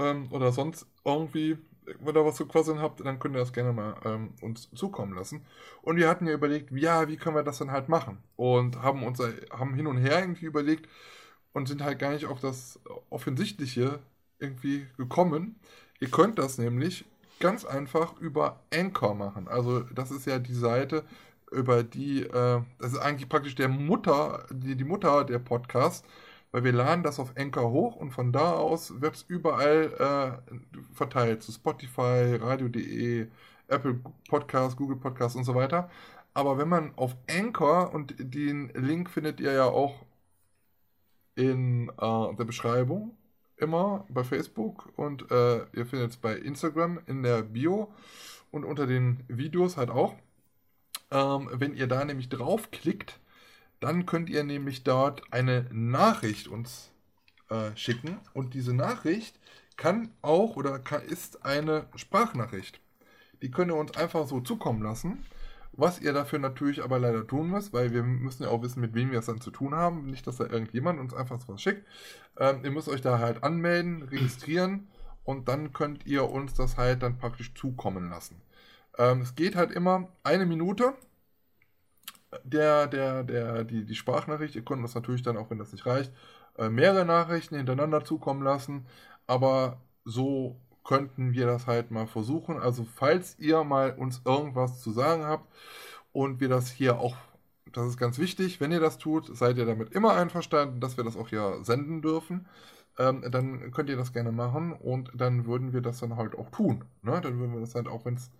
[0.00, 1.58] Ähm, oder sonst irgendwie,
[2.00, 5.14] wenn ihr was zu quasseln habt, dann könnt ihr das gerne mal ähm, uns zukommen
[5.14, 5.44] lassen.
[5.82, 8.18] Und wir hatten ja überlegt, ja, wie können wir das dann halt machen?
[8.36, 9.20] Und haben uns
[9.50, 10.88] haben hin und her irgendwie überlegt
[11.52, 13.98] und sind halt gar nicht auf das Offensichtliche
[14.38, 15.60] irgendwie gekommen.
[16.00, 17.04] Ihr könnt das nämlich
[17.40, 19.48] ganz einfach über Anchor machen.
[19.48, 21.04] Also das ist ja die Seite,
[21.50, 26.06] über die, äh, das ist eigentlich praktisch der Mutter, die, die Mutter der Podcast,
[26.52, 30.54] weil wir laden das auf Anchor hoch und von da aus wird es überall äh,
[30.94, 33.28] verteilt, zu Spotify, Radio.de,
[33.68, 35.90] Apple Podcast, Google Podcast und so weiter.
[36.34, 40.04] Aber wenn man auf Anchor, und den Link findet ihr ja auch
[41.34, 43.16] in äh, der Beschreibung,
[43.56, 47.92] immer bei Facebook und äh, ihr findet es bei Instagram in der Bio
[48.50, 50.14] und unter den Videos halt auch.
[51.10, 53.20] Ähm, wenn ihr da nämlich draufklickt,
[53.80, 56.90] dann könnt ihr nämlich dort eine Nachricht uns
[57.48, 59.38] äh, schicken und diese Nachricht
[59.76, 62.80] kann auch oder kann, ist eine Sprachnachricht.
[63.42, 65.24] Die könnt ihr uns einfach so zukommen lassen.
[65.72, 68.92] Was ihr dafür natürlich aber leider tun müsst, weil wir müssen ja auch wissen, mit
[68.92, 70.06] wem wir es dann zu tun haben.
[70.10, 71.86] Nicht, dass da irgendjemand uns einfach so was schickt.
[72.38, 74.88] Ähm, ihr müsst euch da halt anmelden, registrieren
[75.24, 78.42] und dann könnt ihr uns das halt dann praktisch zukommen lassen.
[78.98, 80.94] Ähm, es geht halt immer eine Minute.
[82.44, 85.86] Der, der, der, die, die Sprachnachricht, ihr könnt uns natürlich dann, auch wenn das nicht
[85.86, 86.12] reicht,
[86.58, 88.86] äh, mehrere Nachrichten hintereinander zukommen lassen.
[89.26, 92.58] Aber so könnten wir das halt mal versuchen.
[92.58, 95.48] Also falls ihr mal uns irgendwas zu sagen habt
[96.12, 97.16] und wir das hier auch,
[97.72, 101.04] das ist ganz wichtig, wenn ihr das tut, seid ihr damit immer einverstanden, dass wir
[101.04, 102.46] das auch hier senden dürfen.
[102.98, 106.50] Ähm, dann könnt ihr das gerne machen und dann würden wir das dann halt auch
[106.50, 106.84] tun.
[107.02, 107.20] Ne?
[107.20, 108.30] Dann würden wir das halt auch, wenn es,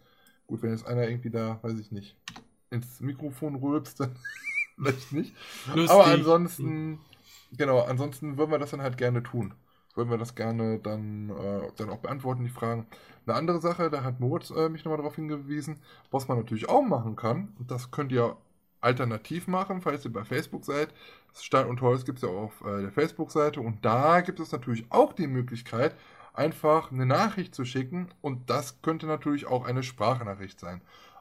[0.46, 2.16] gut, wenn jetzt einer irgendwie da, weiß ich nicht,
[2.70, 4.16] ins Mikrofon rülpst, dann
[4.76, 5.34] vielleicht nicht.
[5.74, 5.90] Lustig.
[5.90, 7.00] Aber ansonsten,
[7.52, 9.54] genau, ansonsten würden wir das dann halt gerne tun.
[9.94, 12.86] Würden wir das gerne dann, äh, dann auch beantworten, die Fragen.
[13.26, 15.80] Eine andere Sache, da hat Moritz äh, mich nochmal darauf hingewiesen,
[16.10, 18.36] was man natürlich auch machen kann, und das könnt ihr
[18.80, 20.88] alternativ machen, falls ihr bei Facebook seid.
[21.34, 24.52] Stein und Holz gibt es ja auch auf äh, der Facebook-Seite und da gibt es
[24.52, 25.94] natürlich auch die Möglichkeit,
[26.32, 30.80] einfach eine Nachricht zu schicken und das könnte natürlich auch eine Sprachnachricht sein.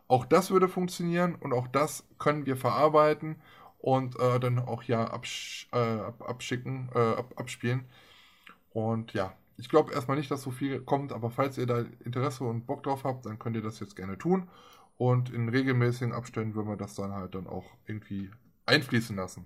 [0.09, 3.41] Auch das würde funktionieren und auch das können wir verarbeiten
[3.79, 7.85] und äh, dann auch ja absch äh, ab abschicken, äh, ab abspielen.
[8.71, 12.43] Und ja, ich glaube erstmal nicht, dass so viel kommt, aber falls ihr da Interesse
[12.45, 14.49] und Bock drauf habt, dann könnt ihr das jetzt gerne tun.
[14.97, 18.31] Und in regelmäßigen Abständen würden wir das dann halt dann auch irgendwie
[18.65, 19.45] einfließen lassen.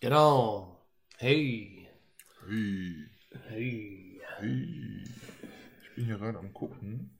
[0.00, 0.76] Genau.
[1.18, 1.88] Hey.
[2.46, 3.08] Hey,
[3.48, 4.20] Hey.
[4.38, 5.04] hey.
[5.82, 7.10] Ich bin hier gerade am gucken,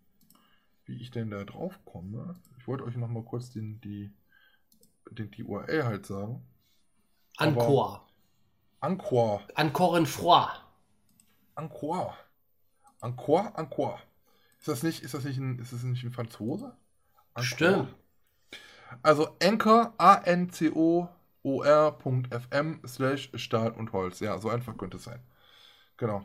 [0.84, 2.34] wie ich denn da drauf komme.
[2.58, 4.12] Ich wollte euch nochmal kurz den, die,
[5.10, 6.46] den, die URL halt sagen.
[7.36, 8.06] Ancor.
[8.80, 9.42] Anchor.
[9.54, 10.62] Ancor in Froid.
[11.54, 12.16] Anchor.
[13.00, 14.00] Anchor, Anchor.
[14.58, 16.76] Ist das nicht, ist das nicht ein, ist das nicht ein Franzose?
[17.34, 17.44] Anchor.
[17.44, 17.94] Stimmt.
[19.02, 21.10] Also Anchor, A-N-C-O-O-R.fm
[22.86, 24.20] slash Stahl und Holz.
[24.20, 25.20] Ja, so einfach könnte es sein.
[25.96, 26.24] Genau.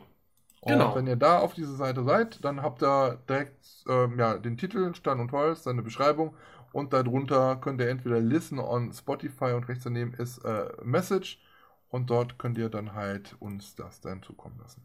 [0.60, 0.94] Und Genau.
[0.94, 4.94] wenn ihr da auf diese Seite seid, dann habt ihr direkt ähm, ja, den Titel
[4.94, 6.34] Stahl und Holz, dann eine Beschreibung
[6.72, 11.40] und darunter könnt ihr entweder Listen on Spotify und rechts daneben ist äh, Message
[11.88, 14.82] und dort könnt ihr dann halt uns das dann zukommen lassen.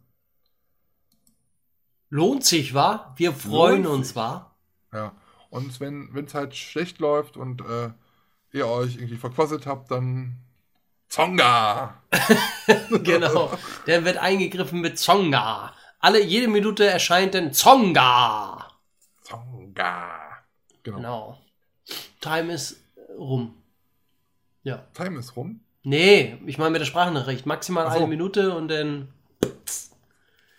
[2.10, 3.14] Lohnt sich, wa?
[3.18, 4.16] Wir freuen Lohnt uns, sich.
[4.16, 4.56] wa?
[4.94, 5.16] Ja.
[5.50, 7.92] Und wenn es halt schlecht läuft und äh,
[8.54, 10.38] ihr euch irgendwie verquasselt habt, dann
[11.14, 12.02] Zonga!
[13.04, 13.56] genau.
[13.86, 15.72] Der wird eingegriffen mit Zonga.
[16.00, 18.68] Alle, jede Minute erscheint ein Zonga.
[19.22, 20.10] Zonga.
[20.82, 20.98] Genau.
[20.98, 21.38] genau.
[22.20, 22.78] Time ist
[23.16, 23.54] rum.
[24.64, 24.88] Ja.
[24.96, 25.60] Time ist rum?
[25.84, 27.46] Nee, ich meine mit der Sprachnachricht.
[27.46, 27.98] Maximal so.
[27.98, 29.10] eine Minute und dann,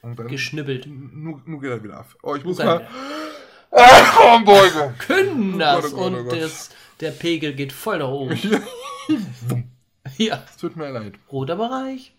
[0.02, 0.86] und dann geschnibbelt.
[0.86, 2.14] Nur, geht er wieder ab.
[2.22, 2.86] Oh, ich muss mal.
[3.72, 4.94] Armbeuge!
[5.04, 5.86] Können das!
[5.86, 6.70] Oh Gott, oh Gott, und das,
[7.00, 8.38] der Pegel geht voll nach oben.
[10.18, 10.44] ja.
[10.48, 11.14] Es tut mir leid.
[11.30, 12.14] Roter Bereich.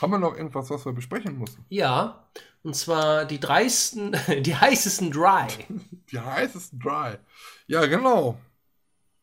[0.00, 1.64] Haben wir noch irgendwas, was wir besprechen müssen?
[1.68, 2.24] Ja.
[2.62, 5.46] Und zwar die dreisten, die heißesten Dry.
[6.10, 7.16] Die heißesten Dry.
[7.66, 8.38] Ja, genau.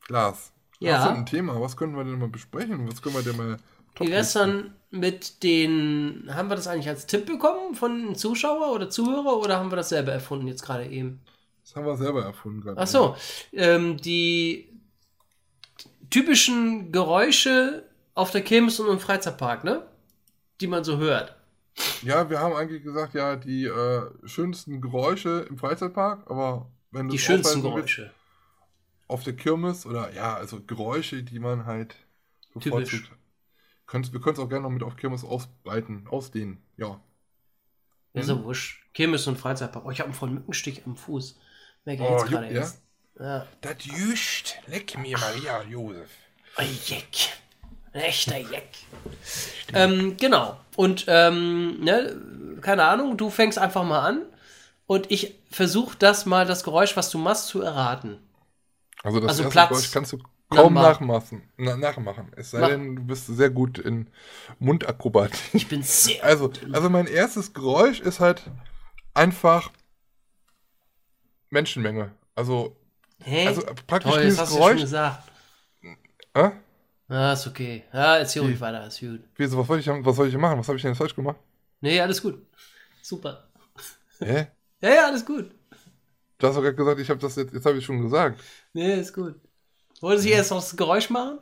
[0.10, 0.52] Lars.
[0.80, 1.00] Ja.
[1.00, 1.62] Was ist ein Thema?
[1.62, 2.90] Was können wir denn mal besprechen?
[2.92, 3.58] Was können wir denn mal.
[4.00, 6.30] Wär's dann mit den.
[6.30, 9.90] Haben wir das eigentlich als Tipp bekommen von Zuschauer oder Zuhörer oder haben wir das
[9.90, 11.22] selber erfunden jetzt gerade eben?
[11.64, 12.82] Das haben wir selber erfunden gerade.
[12.82, 13.16] Ach so.
[13.54, 14.70] Ähm, die
[16.10, 19.86] typischen Geräusche auf der Kirmes und im Freizeitpark, ne?
[20.62, 21.36] Die man so hört.
[22.04, 27.14] Ja, wir haben eigentlich gesagt, ja, die äh, schönsten Geräusche im Freizeitpark, aber wenn du
[27.14, 28.12] Die schönsten Geräusche.
[29.08, 31.96] Auf der Kirmes oder ja, also Geräusche, die man halt
[32.54, 33.12] bevorzugt.
[33.86, 37.02] Könnt, wir können es auch gerne noch mit auf Kirmes ausbreiten, ausdehnen, ja.
[38.14, 38.44] Ja, so hm?
[38.44, 38.84] wurscht.
[38.94, 39.86] Kirmes und Freizeitpark.
[39.86, 41.40] Oh, ich habe einen vollen Mückenstich am Fuß.
[41.86, 42.52] Merke ich oh, jetzt gerade ja?
[42.52, 42.82] erst.
[43.20, 43.48] Ja.
[43.62, 44.60] Das jüscht.
[44.68, 46.10] Leck mir Maria, Josef.
[46.86, 47.43] Jeck.
[47.94, 48.70] Ein echter Jeck.
[49.74, 50.58] Ähm, genau.
[50.76, 52.16] Und, ähm, ne,
[52.62, 54.22] keine Ahnung, du fängst einfach mal an
[54.88, 58.18] und ich versuche das mal, das Geräusch, was du machst, zu erraten.
[59.04, 61.44] Also das also erste Platz Geräusch kannst du kaum nachmachen.
[61.58, 62.32] Na, nachmachen.
[62.36, 62.70] Es sei Mach.
[62.70, 64.08] denn, du bist sehr gut in
[64.60, 65.40] Mundakrobatik.
[65.54, 66.62] Ich bin sehr also, gut.
[66.72, 68.42] Also mein erstes Geräusch ist halt
[69.14, 69.72] einfach
[71.50, 72.12] Menschenmenge.
[72.36, 72.76] Also,
[73.24, 73.48] Hä?
[73.48, 74.72] also praktisch Toll, dieses das hast Geräusch.
[74.74, 75.32] Du schon gesagt.
[76.34, 76.50] Äh?
[77.14, 77.84] Ah, ist okay.
[77.94, 79.22] Ja, erzähl ruhig weiter, ist gut.
[79.36, 80.58] Wieso, was soll ich, was soll ich machen?
[80.58, 81.38] Was habe ich denn jetzt falsch gemacht?
[81.80, 82.44] Nee, alles gut.
[83.04, 83.48] Super.
[84.18, 84.48] Hä?
[84.82, 85.52] ja, ja, alles gut.
[86.40, 88.42] Du hast doch gerade gesagt, ich habe das jetzt, jetzt habe ich schon gesagt.
[88.74, 89.36] Nee, ist gut.
[90.02, 91.38] Wolltest du erst noch das Geräusch machen?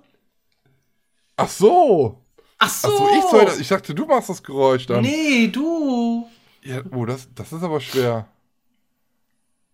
[1.37, 2.21] Ach so.
[2.57, 2.89] Ach so.
[2.89, 3.59] Ach so, ich soll das.
[3.59, 5.01] Ich dachte, du machst das Geräusch dann.
[5.01, 6.29] Nee, du.
[6.63, 8.27] Ja, oh, das, das ist aber schwer.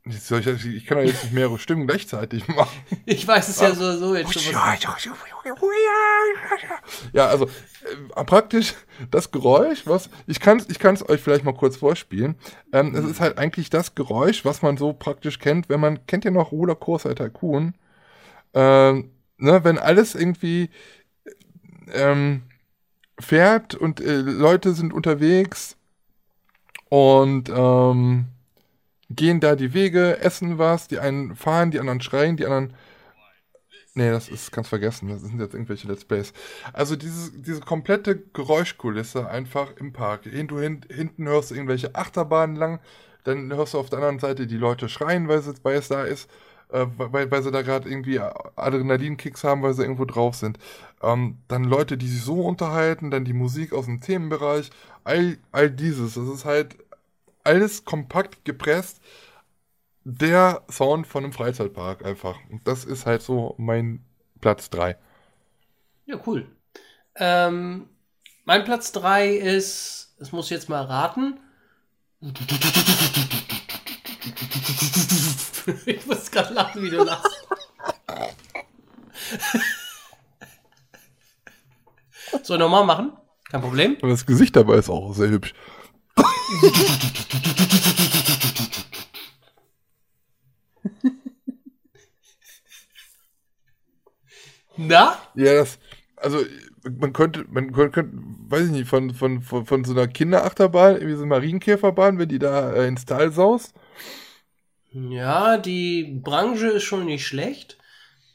[0.09, 2.77] Ich, ich kann doch jetzt nicht mehrere Stimmen gleichzeitig machen.
[3.05, 4.53] Ich weiß es ja so, jetzt schon.
[7.13, 8.73] Ja, also äh, praktisch
[9.11, 12.35] das Geräusch, was ich kann es ich kann's euch vielleicht mal kurz vorspielen.
[12.73, 16.25] Ähm, es ist halt eigentlich das Geräusch, was man so praktisch kennt, wenn man kennt
[16.25, 17.75] ja noch Rollercoaster Tycoon.
[18.53, 20.69] Ähm, ne, wenn alles irgendwie
[21.93, 22.43] ähm,
[23.19, 25.77] fährt und äh, Leute sind unterwegs
[26.89, 28.27] und ähm,
[29.09, 32.73] gehen da die Wege, essen was, die einen fahren, die anderen schreien, die anderen.
[33.93, 35.09] Nee, das ist ganz vergessen.
[35.09, 36.31] Das sind jetzt irgendwelche Let's Plays.
[36.71, 40.23] Also diese, diese komplette Geräuschkulisse einfach im Park.
[40.23, 42.79] Du hin, hinten hörst du irgendwelche Achterbahnen lang,
[43.23, 46.03] dann hörst du auf der anderen Seite die Leute schreien, weil, sie, weil es da
[46.03, 46.29] ist,
[46.69, 50.59] äh, weil, weil sie da gerade irgendwie Adrenalinkicks haben, weil sie irgendwo drauf sind.
[51.01, 54.69] Ähm, dann Leute, die sich so unterhalten, dann die Musik aus dem Themenbereich,
[55.05, 56.13] all, all dieses.
[56.13, 56.77] Das ist halt
[57.47, 59.01] alles kompakt gepresst.
[60.03, 62.37] Der Sound von einem Freizeitpark einfach.
[62.49, 64.05] Und das ist halt so mein
[64.39, 64.97] Platz 3.
[66.05, 66.45] Ja, cool.
[67.15, 67.89] Ähm,
[68.45, 71.39] mein Platz 3 ist, das muss ich jetzt mal raten.
[75.85, 77.45] Ich muss gerade lachen, wie du lachst.
[82.43, 83.11] so, nochmal machen?
[83.51, 83.97] Kein Problem.
[84.01, 85.53] Und das Gesicht dabei ist auch sehr hübsch.
[94.77, 95.17] Na?
[95.35, 95.79] Ja, das,
[96.15, 96.39] also
[96.99, 101.15] man könnte, man könnte, weiß ich nicht, von, von, von, von so einer Kinderachterbahn, irgendwie
[101.15, 103.73] so eine Marienkäferbahn, wenn die da äh, ins Tal saust.
[104.91, 107.77] Ja, die Branche ist schon nicht schlecht.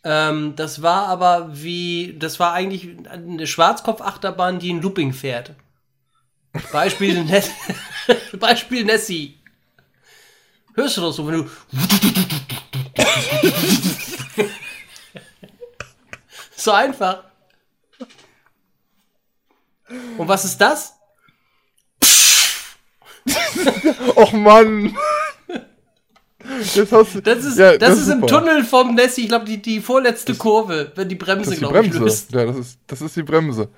[0.05, 5.55] Ähm, das war aber wie, das war eigentlich eine Schwarzkopfachterbahn, die ein Looping fährt.
[6.71, 7.51] Beispiel, Ness
[8.39, 9.39] Beispiel Nessie.
[10.75, 11.51] Hörst du das so, wenn du.
[16.57, 17.25] so einfach.
[20.17, 20.95] Und was ist das?
[24.17, 24.97] Och Mann!
[26.75, 29.63] Das, hast, das ist, ja, das, das ist im Tunnel vom Nessie, ich glaube, die,
[29.63, 32.33] die vorletzte Kurve, wenn die Bremse, glaube ich, löst.
[32.33, 33.69] Ja, das ist, das ist die Bremse.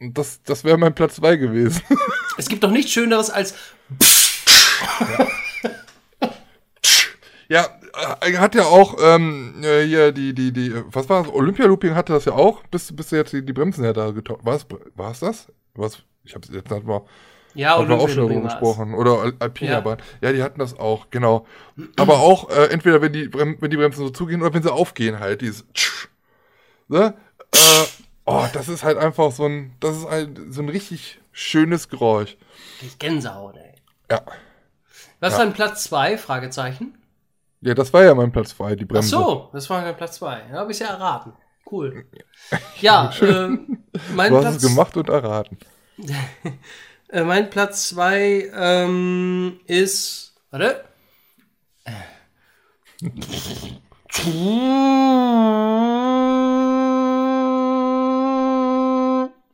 [0.00, 1.82] Das, das wäre mein Platz 2 gewesen.
[2.38, 3.54] Es gibt doch nichts Schöneres als.
[7.48, 7.66] ja,
[8.22, 11.32] äh, hat ja auch ähm, äh, hier die, die, die, was war das?
[11.34, 14.40] Olympia-Looping hatte das ja auch, bis, bis jetzt die, die Bremsen ja da getauscht.
[14.42, 14.66] Was?
[14.94, 15.48] War es das?
[15.74, 15.98] Was?
[16.24, 17.02] Ich hab's jetzt nicht mal.
[17.54, 18.94] Ja, wir auch schon darüber gesprochen.
[18.94, 19.98] Oder Al Alpina-Bahn.
[20.22, 20.28] Ja.
[20.28, 21.46] ja, die hatten das auch, genau.
[21.96, 24.72] Aber auch, äh, entweder wenn die, Brem wenn die Bremsen so zugehen oder wenn sie
[24.72, 26.08] aufgehen halt, dieses Tsch,
[26.88, 27.14] ne?
[27.52, 27.86] Äh,
[28.30, 32.36] oh, das ist halt einfach so ein, das ist ein, so ein richtig schönes Geräusch.
[32.98, 33.74] Gänsehaut, ey.
[34.10, 34.22] Ja.
[35.20, 35.38] Was Ja.
[35.38, 36.18] war denn Platz 2?
[36.18, 36.96] Fragezeichen.
[37.60, 39.08] Ja, das war ja mein Platz 2, die Ach Bremse.
[39.08, 40.42] so, das war Platz 2.
[40.50, 41.32] Ja, habe ich ja erraten.
[41.70, 42.06] Cool.
[42.80, 43.48] Ja, äh,
[44.14, 45.58] mein Du hast Platz es gemacht und erraten.
[47.12, 50.32] Äh, mein Platz 2 ähm, ist.
[50.52, 50.84] Warte.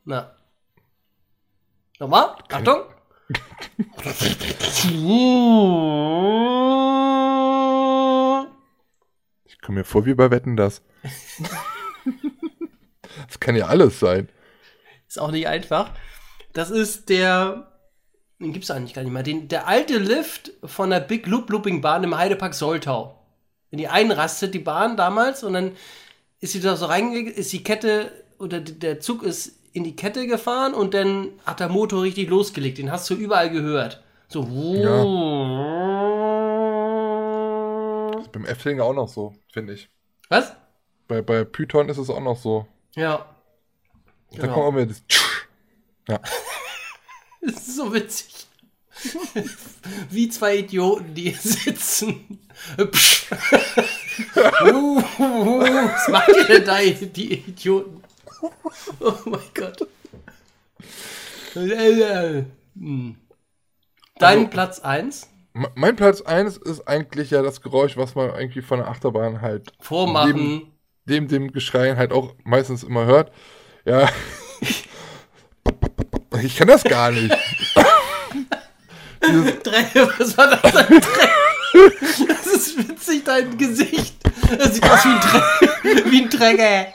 [0.09, 0.31] Na.
[1.99, 2.37] Nochmal.
[2.49, 2.83] Achtung.
[9.45, 10.81] Ich komme mir vor wie bei Wetten das.
[13.27, 14.29] das kann ja alles sein.
[15.09, 15.91] Ist auch nicht einfach.
[16.53, 17.69] Das ist der.
[18.39, 19.23] Den gibt's eigentlich gar nicht mehr.
[19.23, 23.27] Den, der alte Lift von der Big Loop Looping Bahn im Heidepark Soltau.
[23.71, 25.75] Wenn die einrastet, die Bahn damals, und dann
[26.39, 28.09] ist sie da so reingegangen, ist die Kette,
[28.39, 32.77] oder der Zug ist in die Kette gefahren und dann hat der Motor richtig losgelegt.
[32.79, 34.03] Den hast du überall gehört.
[34.27, 34.43] So.
[38.31, 39.89] Beim Efteling auch noch so, finde ich.
[40.29, 40.53] Was?
[41.07, 42.67] Bei, bei Python ist es auch noch so.
[42.95, 43.25] Ja.
[44.31, 44.53] Da Genau.
[44.53, 45.01] kommt auch mehr das
[46.09, 46.19] Ja.
[47.41, 48.47] Das ist so witzig.
[50.09, 52.39] Wie zwei Idioten, die hier sitzen.
[52.77, 52.87] Uh,
[55.01, 58.03] Was macht ihr denn da, die Idioten?
[58.99, 59.87] Oh mein Gott.
[61.53, 63.15] Hm.
[64.19, 65.29] Dein Also- Platz 1?
[65.53, 69.41] Me- Mein Platz 1 ist eigentlich ja das Geräusch, was man eigentlich von der Achterbahn
[69.41, 70.71] halt Vormachen.
[71.05, 73.31] dem, dem Geschrei halt auch meistens immer hört.
[73.85, 74.09] Ja.
[76.43, 77.31] Ich kann das gar nicht.
[79.21, 80.61] Drä- Was war das
[82.57, 84.15] Das ist witzig, dein Gesicht.
[84.57, 86.87] Das sieht aus wie ein, Dreck, wie ein Träger.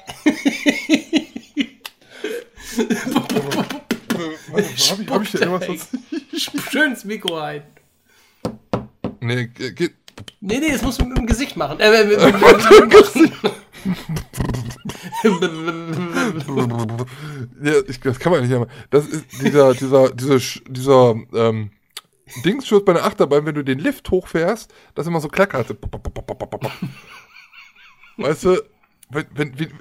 [4.53, 6.71] Hab ich, hab ich da irgendwas was?
[6.73, 7.63] Schön ins Mikro ein.
[9.21, 9.95] Nee, ge- geht.
[10.41, 11.79] Nee, nee, das musst du mit dem Gesicht machen.
[11.79, 13.33] Äh, mit, mit, mit, mit,
[17.63, 18.67] Ja, ich, das kann man nicht mehr.
[18.91, 21.71] Das ist dieser, dieser, dieser, Sch- dieser, ähm,
[22.45, 25.75] Dingsschutz bei der Achterbahn, wenn du den Lift hochfährst, das immer so klackert.
[28.17, 28.63] Weißt du,
[29.11, 29.69] wenn, wenn, wie,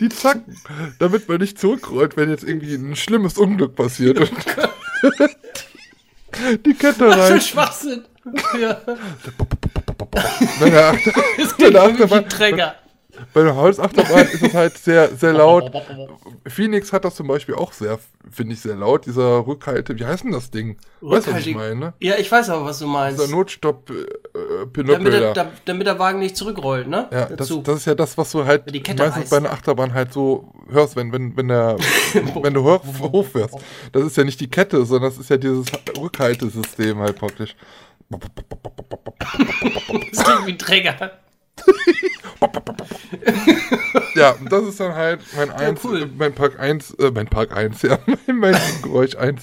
[0.00, 0.56] die Zacken,
[0.98, 4.18] damit man nicht zurückrollt, wenn jetzt irgendwie ein schlimmes Unglück passiert.
[4.18, 4.30] Und
[6.66, 7.40] die Kette Was für rein.
[7.40, 8.04] Schwachsinn.
[8.58, 8.80] Ja,
[10.60, 10.92] Bei der,
[11.38, 12.76] das Achterbahn, Träger.
[13.32, 15.70] Bei der Holzachterbahn ist es halt sehr, sehr laut.
[16.46, 17.98] Phoenix hat das zum Beispiel auch sehr,
[18.30, 19.06] finde ich, sehr laut.
[19.06, 20.78] Dieser Rückhalte, wie heißt denn das Ding?
[21.00, 21.94] Weißt du, was ich meine, ne?
[22.00, 23.20] Ja, ich weiß aber, was du meinst.
[23.20, 25.44] Dieser Notstopp äh, Damit der, da.
[25.44, 27.08] da, damit der Wagen nicht zurückrollt, ne?
[27.12, 29.30] Ja, das, das ist ja das, was du halt meistens reißt.
[29.30, 31.76] bei einer Achterbahn halt so hörst, wenn, wenn, wenn, der,
[32.42, 33.54] wenn du hoch, hochfährst.
[33.92, 35.66] Das ist ja nicht die Kette, sondern das ist ja dieses
[35.98, 37.56] Rückhaltesystem halt praktisch.
[40.12, 41.10] Das klingt wie ein Träger.
[44.14, 46.02] Ja, das ist dann halt mein eins, cool.
[46.02, 49.42] äh, mein Park 1, äh, mein Park 1, ja, mein, mein Geräusch 1.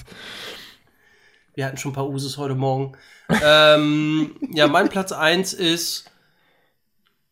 [1.54, 2.96] Wir hatten schon ein paar Usus heute Morgen.
[3.28, 6.10] ähm, ja, mein Platz 1 ist.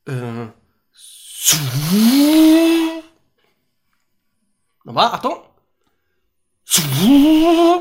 [0.06, 0.48] Äh,
[4.84, 5.38] Nochmal, Achtung!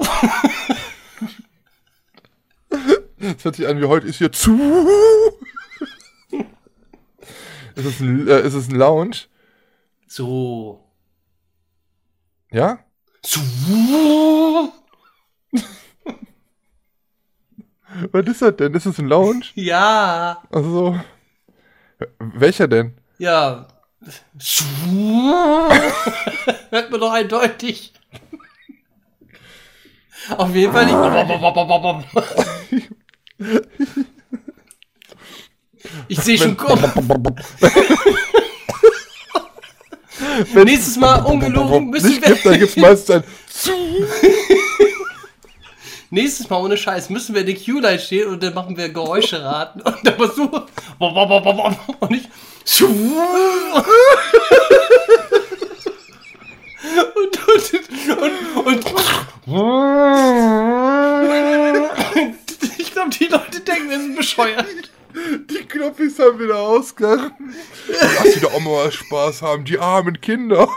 [3.22, 4.58] Das hört sich an wie heute ist hier zu.
[7.80, 9.16] Ist, es ein, äh, ist es ein Lounge?
[10.08, 10.84] So.
[12.52, 12.80] Ja?
[13.24, 13.42] So.
[18.12, 18.74] Was ist das denn?
[18.74, 19.46] Ist es ein Lounge?
[19.56, 20.44] Ja.
[20.52, 21.00] Also.
[22.20, 22.98] Welcher denn?
[23.18, 23.68] Ja.
[26.70, 27.94] Hört man doch eindeutig.
[30.38, 30.96] Auf jeden Fall nicht.
[36.10, 36.92] Ich sehe schon kommen.
[40.54, 42.60] Nächstes Mal ungelogen müssen nicht gibt, dann wir.
[42.60, 43.24] gibt es meistens ein
[46.10, 49.44] Nächstes Mal ohne Scheiß müssen wir in der Q-Line stehen und dann machen wir Geräusche
[49.44, 49.82] raten.
[49.82, 50.50] Und dann du.
[52.00, 52.28] Und ich.
[52.80, 52.98] Und,
[57.16, 58.86] und, und,
[62.16, 62.36] und
[62.80, 64.66] ich glaube, die Leute denken, wir sind bescheuert.
[65.50, 67.54] Die Knoppis haben wieder ausgegangen.
[67.88, 70.68] Lass sie doch auch mal Spaß haben, die armen Kinder.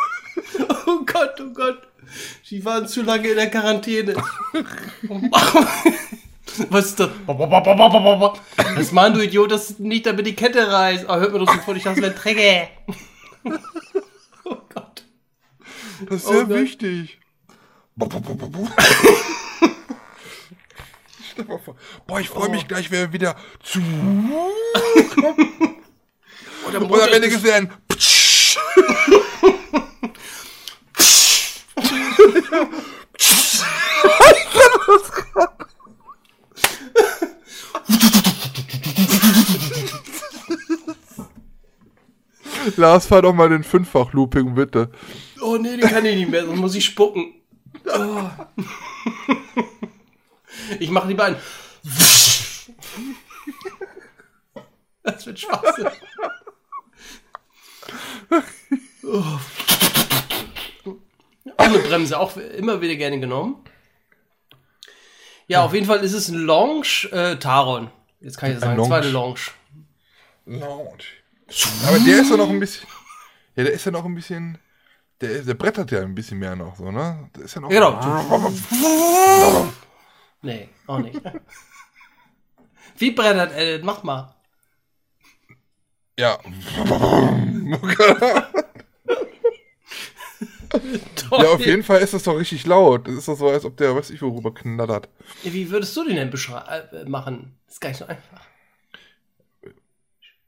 [0.86, 1.78] Oh Gott, oh Gott.
[2.50, 4.14] Die waren zu lange in der Quarantäne.
[6.68, 7.10] Was ist das?
[8.76, 11.06] Das Mann, du Idiot, das nicht damit die Kette reißt.
[11.08, 12.68] Oh, hört mir doch so vor, ich dachte, wäre Träge.
[14.44, 15.04] Oh Gott.
[16.08, 16.56] Das ist Oh sehr Gott.
[16.56, 17.18] wichtig.
[17.96, 18.68] Stell dir mal vor.
[22.06, 23.80] Boah, ich freue mich gleich, wenn wir wieder zu.
[26.68, 27.70] Oder Und am Ende gesehen.
[42.76, 44.90] Lars, fahr doch mal den Fünffach-Looping, bitte.
[45.40, 47.34] Oh nee, den kann ich nicht mehr, sonst muss ich spucken.
[47.86, 48.30] Oh.
[50.78, 51.36] Ich mache lieber ein.
[55.02, 55.88] Das wird Schwachsinn.
[59.04, 59.38] Oh.
[61.56, 63.64] Auch eine Bremse, auch immer wieder gerne genommen.
[65.48, 67.90] Ja, auf jeden Fall ist es ein Lounge äh, Taron.
[68.20, 69.40] Jetzt kann ich das Ein sagen, zweite Lounge.
[70.46, 71.04] Lounge.
[71.86, 72.86] Aber der ist ja noch ein bisschen.
[73.56, 74.58] Ja, der ist ja noch ein bisschen.
[75.20, 77.28] Der, der brettert ja ein bisschen mehr noch so, ne?
[77.36, 77.68] Der ist ja noch.
[77.68, 77.98] Genau.
[80.42, 81.20] Nee, auch nicht.
[82.98, 83.86] Wie brettert er denn?
[83.86, 84.34] Mach mal.
[86.18, 86.38] Ja.
[91.30, 93.06] Ja, auf jeden Fall ist das doch richtig laut.
[93.06, 95.08] Das ist doch so, als ob der, weiß ich, worüber knattert.
[95.42, 97.58] Wie würdest du den denn äh, machen?
[97.68, 98.40] ist gar nicht so einfach.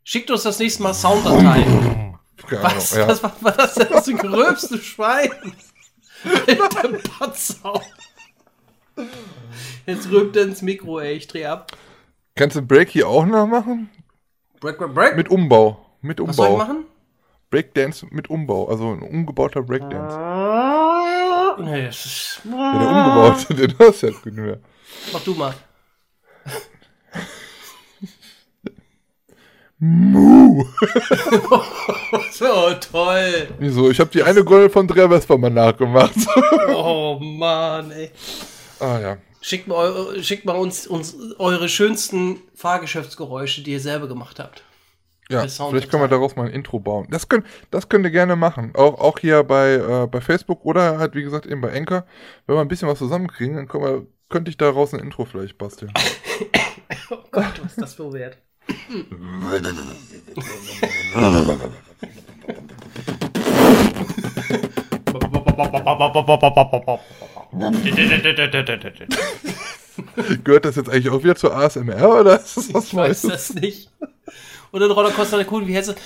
[0.02, 2.18] Schickt uns das nächste Mal Sounddateien.
[2.50, 2.94] Was?
[2.94, 3.08] Ja.
[3.08, 5.30] Was war, das denn aus dem gröbsten Schwein?
[6.46, 6.88] Alter
[7.18, 7.82] Patzau.
[9.86, 11.14] Jetzt rülpt er ins Mikro, ey.
[11.14, 11.72] Ich dreh ab.
[12.36, 13.90] Kannst du Breaky auch noch machen?
[14.60, 15.16] Break, break, break.
[15.16, 15.84] Mit Umbau.
[16.00, 16.64] Mit Was soll ich Umbau.
[16.64, 16.84] machen?
[17.50, 18.68] Breakdance mit Umbau.
[18.68, 20.16] Also ein umgebauter Breakdance.
[21.62, 24.58] Nee, das ist, Ja, der umgebaute, den hast du jetzt nicht mehr.
[25.12, 25.54] mach du mal.
[29.78, 30.64] Mu.
[32.30, 33.48] So, toll.
[33.58, 33.90] Wieso?
[33.90, 36.14] Ich habe die eine Gondel von Drea Vespa mal nachgemacht.
[36.74, 38.10] Oh, Mann, ey.
[38.80, 39.18] Ah ja.
[39.40, 44.64] Schickt mal, eure, schickt mal uns, uns eure schönsten Fahrgeschäftsgeräusche, die ihr selber gemacht habt.
[45.30, 47.06] Ja, vielleicht können wir daraus mal ein Intro bauen.
[47.10, 48.72] Das, können, das könnt ihr gerne machen.
[48.74, 52.06] Auch, auch hier bei, äh, bei Facebook oder halt, wie gesagt, eben bei Enker.
[52.46, 55.58] Wenn wir ein bisschen was zusammenkriegen, dann können wir, könnte ich daraus ein Intro vielleicht
[55.58, 55.92] basteln.
[57.10, 58.38] Oh Gott, was ist das für wert?
[70.44, 73.54] Gehört das jetzt eigentlich auch wieder zur ASMR oder ist das was Ich weiß das
[73.54, 73.90] nicht.
[74.72, 75.96] Oder ein Rollercoaster der Kuh, wie heißt es?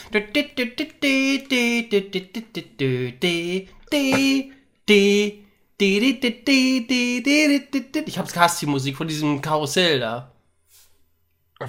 [8.07, 10.33] Ich hab's Casting-Musik von diesem Karussell da.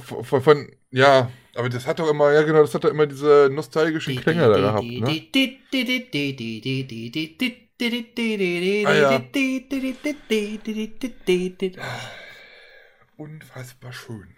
[0.04, 3.08] Von, von, von, ja, aber das hat doch immer, ja genau, das hat doch immer
[3.08, 5.06] diese nostalgischen Klänge da gehabt, ne?
[8.86, 9.10] Ah, ja.
[13.18, 14.36] Unfassbar schön.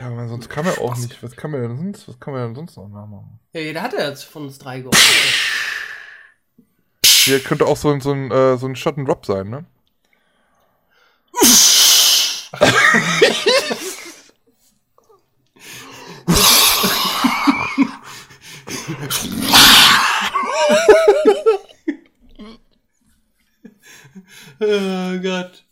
[0.00, 1.20] Ja, aber sonst kann man auch nicht.
[1.22, 3.40] Was kann man denn sonst, was kann man denn sonst noch machen?
[3.52, 5.02] Ja, jeder hat ja jetzt von uns drei geordnet.
[7.04, 9.64] Hier könnte auch so, ein- so ein, äh, so ein Shot and Drop sein, ne?
[24.60, 25.64] Oh Gott.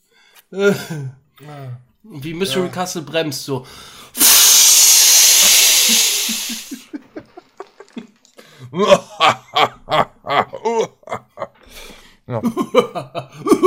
[2.03, 3.67] Wie Mystery Castle bremst so.
[12.27, 12.43] Ja.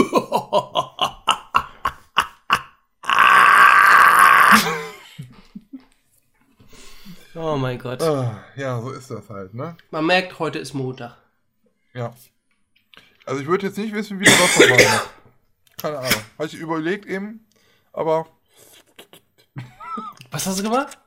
[7.35, 8.01] Oh mein Gott.
[8.01, 9.77] Ah, ja, so ist das halt, ne?
[9.91, 11.15] Man merkt, heute ist Montag.
[11.93, 12.13] Ja.
[13.29, 15.09] Also ich würde jetzt nicht wissen, wie der Wasserbahn macht.
[15.79, 16.21] Keine Ahnung.
[16.39, 17.45] Habe ich überlegt eben,
[17.93, 18.25] aber
[20.31, 20.97] Was hast du gemacht?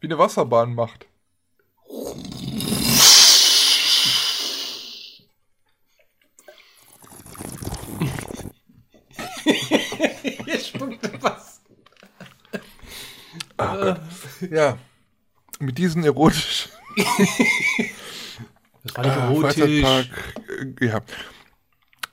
[0.00, 1.06] wie eine Wasserbahn macht.
[9.44, 11.60] Hier spuckt was.
[14.50, 14.78] Ja.
[15.58, 16.70] Mit diesen erotischen
[18.82, 19.58] Das war nicht Ah, erotisch.
[20.80, 21.00] Äh, ja.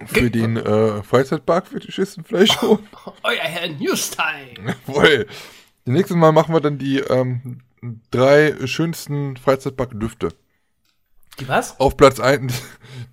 [0.05, 2.79] Für den äh, Freizeitpark-Fetischisten vielleicht schon.
[3.23, 4.75] Euer Herr Newstime.
[4.87, 5.25] Jawohl.
[5.85, 7.61] Das nächste Mal machen wir dann die ähm,
[8.11, 10.29] drei schönsten Freizeitpark-Düfte.
[11.39, 11.79] Die was?
[11.79, 12.61] Auf Platz 1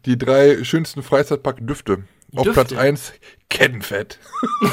[0.07, 2.05] die drei schönsten Freizeitpark-Düfte.
[2.35, 2.53] Auf?
[2.53, 3.13] Platz 1
[3.49, 4.19] Kettenfett.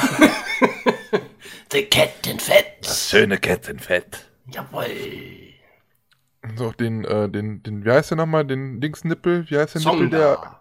[1.72, 2.66] The Kettenfett.
[2.82, 4.30] Das schöne Kettenfett.
[4.48, 4.88] Jawohl.
[6.56, 8.46] So, den, äh, den, den, wie heißt der nochmal?
[8.46, 9.50] Den Dingsnippel?
[9.50, 10.10] Wie heißt der Nippel?
[10.10, 10.61] Der.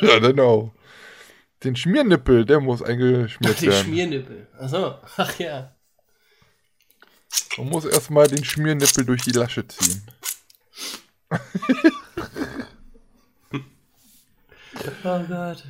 [0.08, 0.74] ja, genau.
[1.64, 3.84] Den Schmiernippel, der muss eingeschmiert Die werden.
[3.84, 4.48] Schmiernippel.
[4.58, 4.94] Achso.
[5.16, 5.76] Ach ja.
[7.58, 10.02] Man muss erstmal den Schmiernippel durch die Lasche ziehen.
[15.04, 15.64] Oh Gott.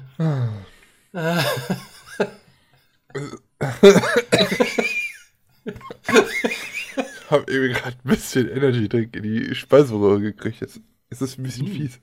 [7.31, 10.61] Hab irgendwie gerade ein bisschen Energy Drink in die Speiseröhre gekriegt.
[10.61, 10.81] Jetzt
[11.11, 11.73] ist es ein bisschen Hm.
[11.75, 12.01] fies.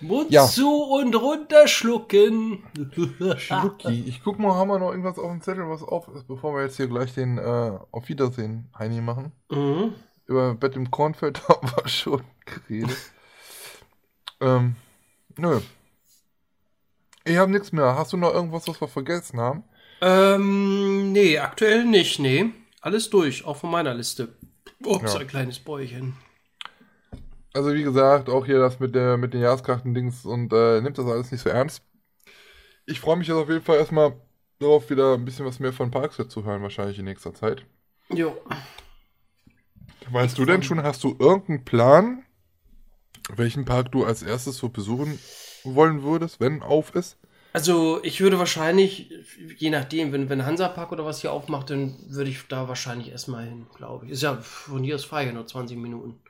[0.00, 0.46] Mund Ja.
[0.46, 2.64] zu und runter schlucken.
[3.36, 4.04] Schlucki.
[4.06, 6.62] Ich guck mal, haben wir noch irgendwas auf dem Zettel, was auf ist, bevor wir
[6.62, 9.32] jetzt hier gleich den äh, Auf Wiedersehen Heini machen.
[9.50, 9.94] Mhm.
[10.26, 12.96] Über Bett im Kornfeld haben wir schon geredet.
[14.40, 14.76] ähm,
[15.36, 15.60] nö.
[17.24, 17.96] Ich habe nichts mehr.
[17.96, 19.64] Hast du noch irgendwas, was wir vergessen haben?
[20.00, 22.46] Ähm, nee, aktuell nicht, nee.
[22.80, 24.28] Alles durch, auch von meiner Liste.
[24.84, 25.20] Ups, Ja.
[25.20, 26.16] ein kleines Bäuchchen.
[27.52, 31.06] Also wie gesagt, auch hier das mit der mit den Jahreskarten-Dings und äh, nimmt das
[31.06, 31.82] alles nicht so ernst.
[32.86, 34.14] Ich freue mich jetzt auf jeden Fall erstmal
[34.60, 37.64] darauf, wieder ein bisschen was mehr von Parkset zu hören, wahrscheinlich in nächster Zeit.
[38.08, 38.36] Jo.
[40.10, 42.24] Meinst du denn schon, hast du irgendeinen Plan,
[43.36, 45.18] welchen Park du als erstes so besuchen
[45.64, 47.16] wollen würdest, wenn auf ist?
[47.52, 49.12] Also, ich würde wahrscheinlich,
[49.56, 53.44] je nachdem, wenn, wenn Hansapark oder was hier aufmacht, dann würde ich da wahrscheinlich erstmal
[53.44, 54.12] hin, glaube ich.
[54.12, 56.20] Ist ja von hier aus frei, nur 20 Minuten.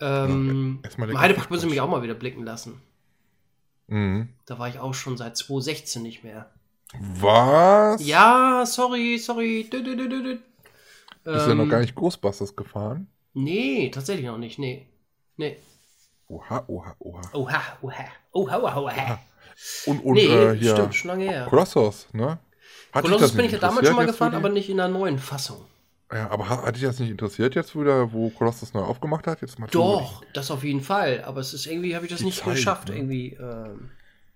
[0.00, 2.80] Ähm, im der Heidepark müssen mich auch mal wieder blicken lassen.
[3.86, 4.28] Mhm.
[4.46, 6.50] Da war ich auch schon seit 2016 nicht mehr.
[7.00, 8.04] Was?
[8.06, 9.68] Ja, sorry, sorry.
[9.70, 10.38] Dü, dü, dü.
[11.24, 13.08] Bist du ja noch Ähm, gar nicht Ghostbusters gefahren?
[13.34, 14.86] Nee, tatsächlich noch nicht, nee.
[15.36, 15.56] Nee.
[16.28, 17.20] Oha, oha, oha.
[17.32, 18.04] Oha, oha.
[18.32, 19.18] Oha, oha, oha.
[19.86, 21.46] Und, und nee, äh, hier, stimmt, schon lange her.
[21.48, 22.38] Colossus, ne?
[22.92, 25.64] Hat Colossus bin ich ja damals schon mal gefahren, aber nicht in der neuen Fassung.
[26.12, 29.40] Ja, aber hat, dich das nicht interessiert jetzt wieder, wo Colossus neu aufgemacht hat?
[29.40, 31.24] Jetzt mal Doch, das auf jeden Fall.
[31.24, 32.88] Aber es ist irgendwie, habe ich das nicht Zeit, geschafft.
[32.88, 32.96] ne?
[32.96, 33.32] Irgendwie.
[33.32, 33.90] Ähm,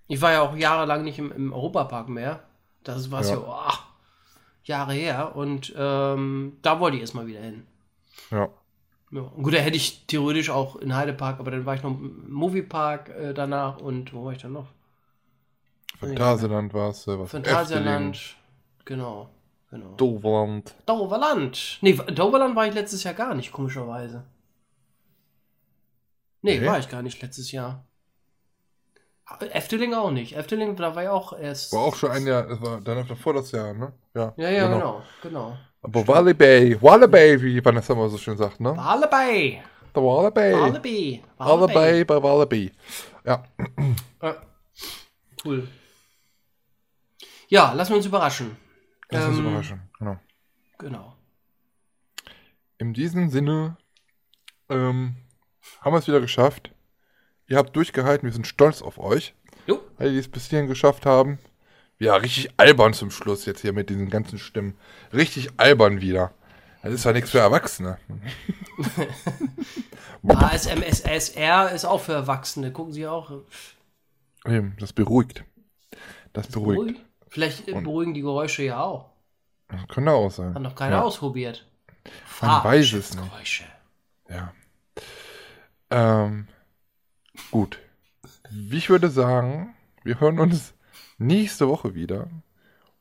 [0.08, 2.42] ich war ja auch jahrelang nicht im, im Europapark mehr.
[2.82, 3.42] Das war es ja, Ja.
[3.46, 3.72] oh,
[4.64, 5.36] Jahre her.
[5.36, 7.66] Und ähm, da wollte ich erstmal wieder hin.
[8.30, 8.48] Ja.
[9.12, 9.22] Ja.
[9.22, 13.08] Gut, da hätte ich theoretisch auch in Heidepark, aber dann war ich noch im Moviepark
[13.10, 14.68] äh, danach und wo war ich dann noch?
[15.98, 18.36] Phantasialand war es, äh, Phantasialand.
[18.84, 19.28] Genau,
[19.70, 19.94] genau.
[19.96, 20.74] Doverland.
[20.86, 21.78] Doverland.
[21.80, 24.24] Nee, Doverland war ich letztes Jahr gar nicht, komischerweise.
[26.42, 26.66] Nee, Nee?
[26.66, 27.84] war ich gar nicht letztes Jahr.
[29.52, 30.36] Efteling auch nicht.
[30.36, 31.72] Efteling, da war ich auch erst.
[31.72, 33.92] War auch schon ein Jahr, das war dann davor das Jahr, ne?
[34.14, 35.56] Ja, Ja, ja, genau, genau.
[35.82, 38.76] Aber Wally Bay, Wally Bay, wie Vanessa mal so schön sagt, ne?
[38.76, 39.62] Wallabei.
[39.94, 41.22] Der Wally Bay.
[41.38, 42.72] Wally Bay bei Wally Bay.
[43.24, 43.44] Ja,
[44.22, 44.36] Ja.
[45.44, 45.68] Cool.
[47.48, 48.56] Ja, lassen wir uns überraschen.
[49.10, 49.80] Das ist Ähm, überraschend.
[49.98, 50.18] Genau.
[50.78, 51.16] Genau.
[52.78, 53.76] In diesem Sinne
[54.68, 55.16] ähm,
[55.80, 56.72] haben wir es wieder geschafft.
[57.48, 59.34] Ihr habt durchgehalten, wir sind stolz auf euch.
[59.66, 59.82] Jo.
[59.98, 61.38] Alle, die es bis hierhin geschafft haben.
[61.98, 64.76] Ja, richtig albern zum Schluss jetzt hier mit diesen ganzen Stimmen.
[65.12, 66.32] Richtig albern wieder.
[66.82, 67.98] Das ist ja nichts für Erwachsene.
[70.26, 72.72] ASMSSR ist auch für Erwachsene.
[72.72, 73.42] Gucken Sie auch.
[74.78, 75.44] Das beruhigt.
[76.32, 76.80] Das beruhigt.
[76.80, 77.04] Ruhig.
[77.30, 79.10] Vielleicht Und- beruhigen die Geräusche ja auch.
[79.88, 80.52] Könnte auch sein.
[80.54, 81.02] Hat noch keiner ja.
[81.02, 81.66] ausprobiert.
[82.42, 83.30] Man weiß es nicht.
[83.30, 83.64] Geräusche.
[84.28, 84.52] Ja.
[85.90, 86.48] Ähm,
[87.52, 87.78] gut.
[88.70, 90.74] Ich würde sagen, wir hören uns
[91.18, 92.28] nächste Woche wieder.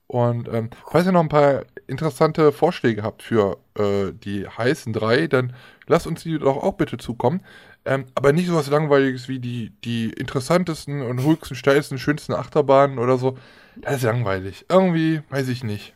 [0.06, 5.28] Und ähm, falls ihr noch ein paar interessante Vorschläge habt für äh, die heißen drei,
[5.28, 5.56] dann
[5.88, 7.42] lasst uns die doch auch bitte zukommen.
[7.86, 13.00] Ähm, aber nicht so was Langweiliges wie die, die interessantesten und ruhigsten, steilsten, schönsten Achterbahnen
[13.00, 13.38] oder so.
[13.78, 14.66] Das ist langweilig.
[14.70, 15.96] Irgendwie, weiß ich nicht.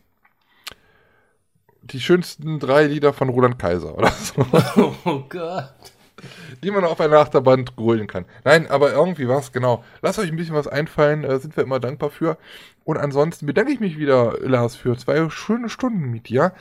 [1.82, 4.46] Die schönsten drei Lieder von Roland Kaiser oder so
[5.06, 5.94] Oh Gott.
[6.64, 8.26] die man auf einer Achterbahn grölen kann.
[8.44, 9.84] Nein, aber irgendwie was, genau.
[10.02, 12.38] Lasst euch ein bisschen was einfallen, äh, sind wir immer dankbar für.
[12.86, 16.54] Und ansonsten bedanke ich mich wieder, Lars, für zwei schöne Stunden mit dir.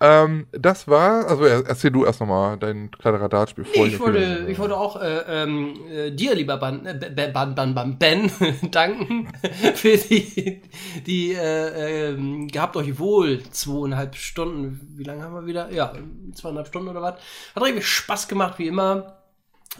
[0.00, 3.86] Ähm, das war, also er- erzähl du erst nochmal dein kleiner Radarspiel Nee, vor.
[3.86, 7.74] ich, wollte, ich wollte auch äh, ähm, äh, dir, lieber Ban, äh, Ben, Ban, Ban,
[7.74, 8.30] Ban, Ben,
[8.72, 9.28] danken
[9.74, 10.60] für die,
[11.06, 14.80] die äh, ähm, gehabt euch wohl zweieinhalb Stunden.
[14.96, 15.70] Wie lange haben wir wieder?
[15.70, 15.92] Ja,
[16.34, 17.14] zweieinhalb Stunden oder was.
[17.54, 19.19] Hat richtig Spaß gemacht, wie immer.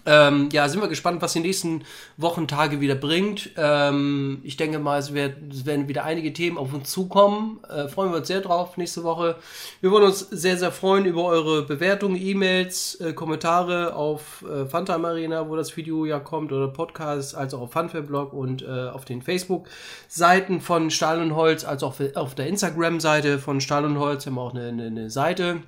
[0.07, 1.85] Ähm, ja, sind wir gespannt, was die nächsten
[2.17, 3.51] Wochen, Tage wieder bringt.
[3.57, 7.61] Ähm, ich denke mal, es, wird, es, werden wieder einige Themen auf uns zukommen.
[7.69, 9.37] Äh, freuen wir uns sehr drauf nächste Woche.
[9.81, 15.07] Wir wollen uns sehr, sehr freuen über eure Bewertungen, E-Mails, äh, Kommentare auf äh, Funtime
[15.07, 19.23] Arena, wo das Video ja kommt, oder Podcast, also auf Funfair-Blog und äh, auf den
[19.23, 24.35] Facebook-Seiten von Stahl und Holz, also auch auf der Instagram-Seite von Stahl und Holz haben
[24.35, 25.61] wir auch eine, eine, eine Seite.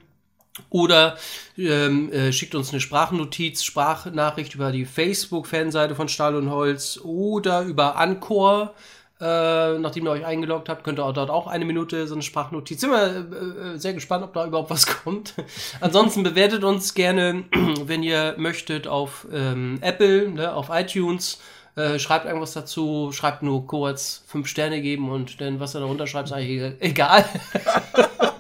[0.68, 1.16] Oder
[1.56, 7.62] ähm, äh, schickt uns eine Sprachnotiz, Sprachnachricht über die Facebook-Fanseite von Stahl und Holz oder
[7.62, 8.74] über Anchor.
[9.18, 12.22] Äh, nachdem ihr euch eingeloggt habt, könnt ihr auch dort auch eine Minute so eine
[12.22, 12.80] Sprachnotiz.
[12.80, 15.34] Sind wir äh, sehr gespannt, ob da überhaupt was kommt.
[15.80, 17.44] Ansonsten bewertet uns gerne,
[17.84, 21.40] wenn ihr möchtet, auf ähm, Apple, ne, auf iTunes.
[21.76, 26.06] Äh, schreibt irgendwas dazu, schreibt nur kurz fünf Sterne geben und dann, was ihr darunter
[26.06, 27.24] schreibt, ist eigentlich egal.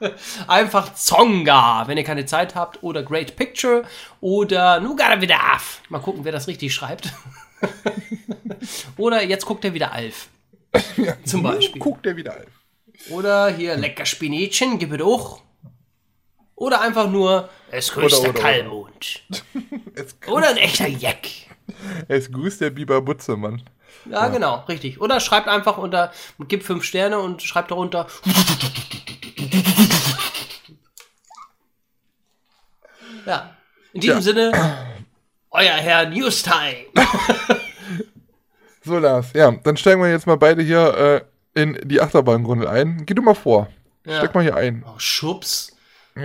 [0.48, 2.82] Einfach Zonga, wenn ihr keine Zeit habt.
[2.82, 3.84] Oder Great Picture.
[4.20, 5.82] Oder Nu gotta wieder Af.
[5.88, 7.12] Mal gucken, wer das richtig schreibt.
[8.96, 10.28] oder jetzt guckt er wieder Alf.
[10.96, 11.80] Ja, Zum Beispiel.
[11.80, 12.50] Guckt er wieder Alf.
[13.10, 15.42] Oder hier lecker Spinätchen, gib es auch.
[16.54, 19.22] Oder einfach nur, es grüßt der Kalmund.
[20.26, 21.28] oder ein echter Jack.
[22.08, 23.62] Es grüßt der Biber Butze, Mann.
[24.06, 25.00] Ja, ja, genau, richtig.
[25.00, 26.12] Oder schreibt einfach unter,
[26.48, 28.06] gib fünf Sterne und schreibt darunter.
[33.26, 33.56] Ja.
[33.92, 34.22] In diesem ja.
[34.22, 34.52] Sinne,
[35.50, 36.86] euer Herr Newstime.
[38.84, 39.32] so, Lars.
[39.34, 43.04] Ja, dann steigen wir jetzt mal beide hier äh, in die Achterbahngrundel ein.
[43.04, 43.68] Geh du mal vor.
[44.06, 44.18] Ja.
[44.18, 44.84] Steig mal hier ein.
[44.86, 45.72] Oh, Schubs.
[46.16, 46.24] So,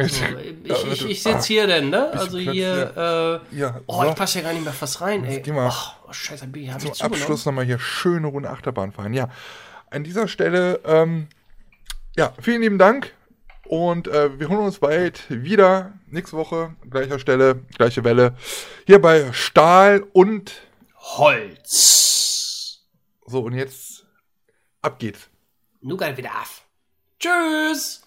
[0.64, 2.12] ich, ich, ich sitze hier denn, ne?
[2.14, 4.10] Also hier, äh, ja, oh, so.
[4.10, 5.42] ich passe ja gar nicht mehr fast rein, ey.
[5.42, 9.12] Geh mal oh scheiße, hab ich Zum Abschluss nochmal hier schöne runde Achterbahn fahren.
[9.12, 9.28] Ja,
[9.90, 11.28] an dieser Stelle, ähm,
[12.16, 13.12] ja, vielen lieben Dank
[13.72, 15.94] und äh, wir hören uns bald wieder.
[16.08, 18.36] Nächste Woche, gleicher Stelle, gleiche Welle.
[18.86, 20.52] Hier bei Stahl und
[20.94, 22.82] Holz.
[23.26, 24.06] So, und jetzt
[24.82, 25.30] ab geht's.
[25.80, 26.66] Nun wieder auf.
[27.18, 28.04] Tschüss.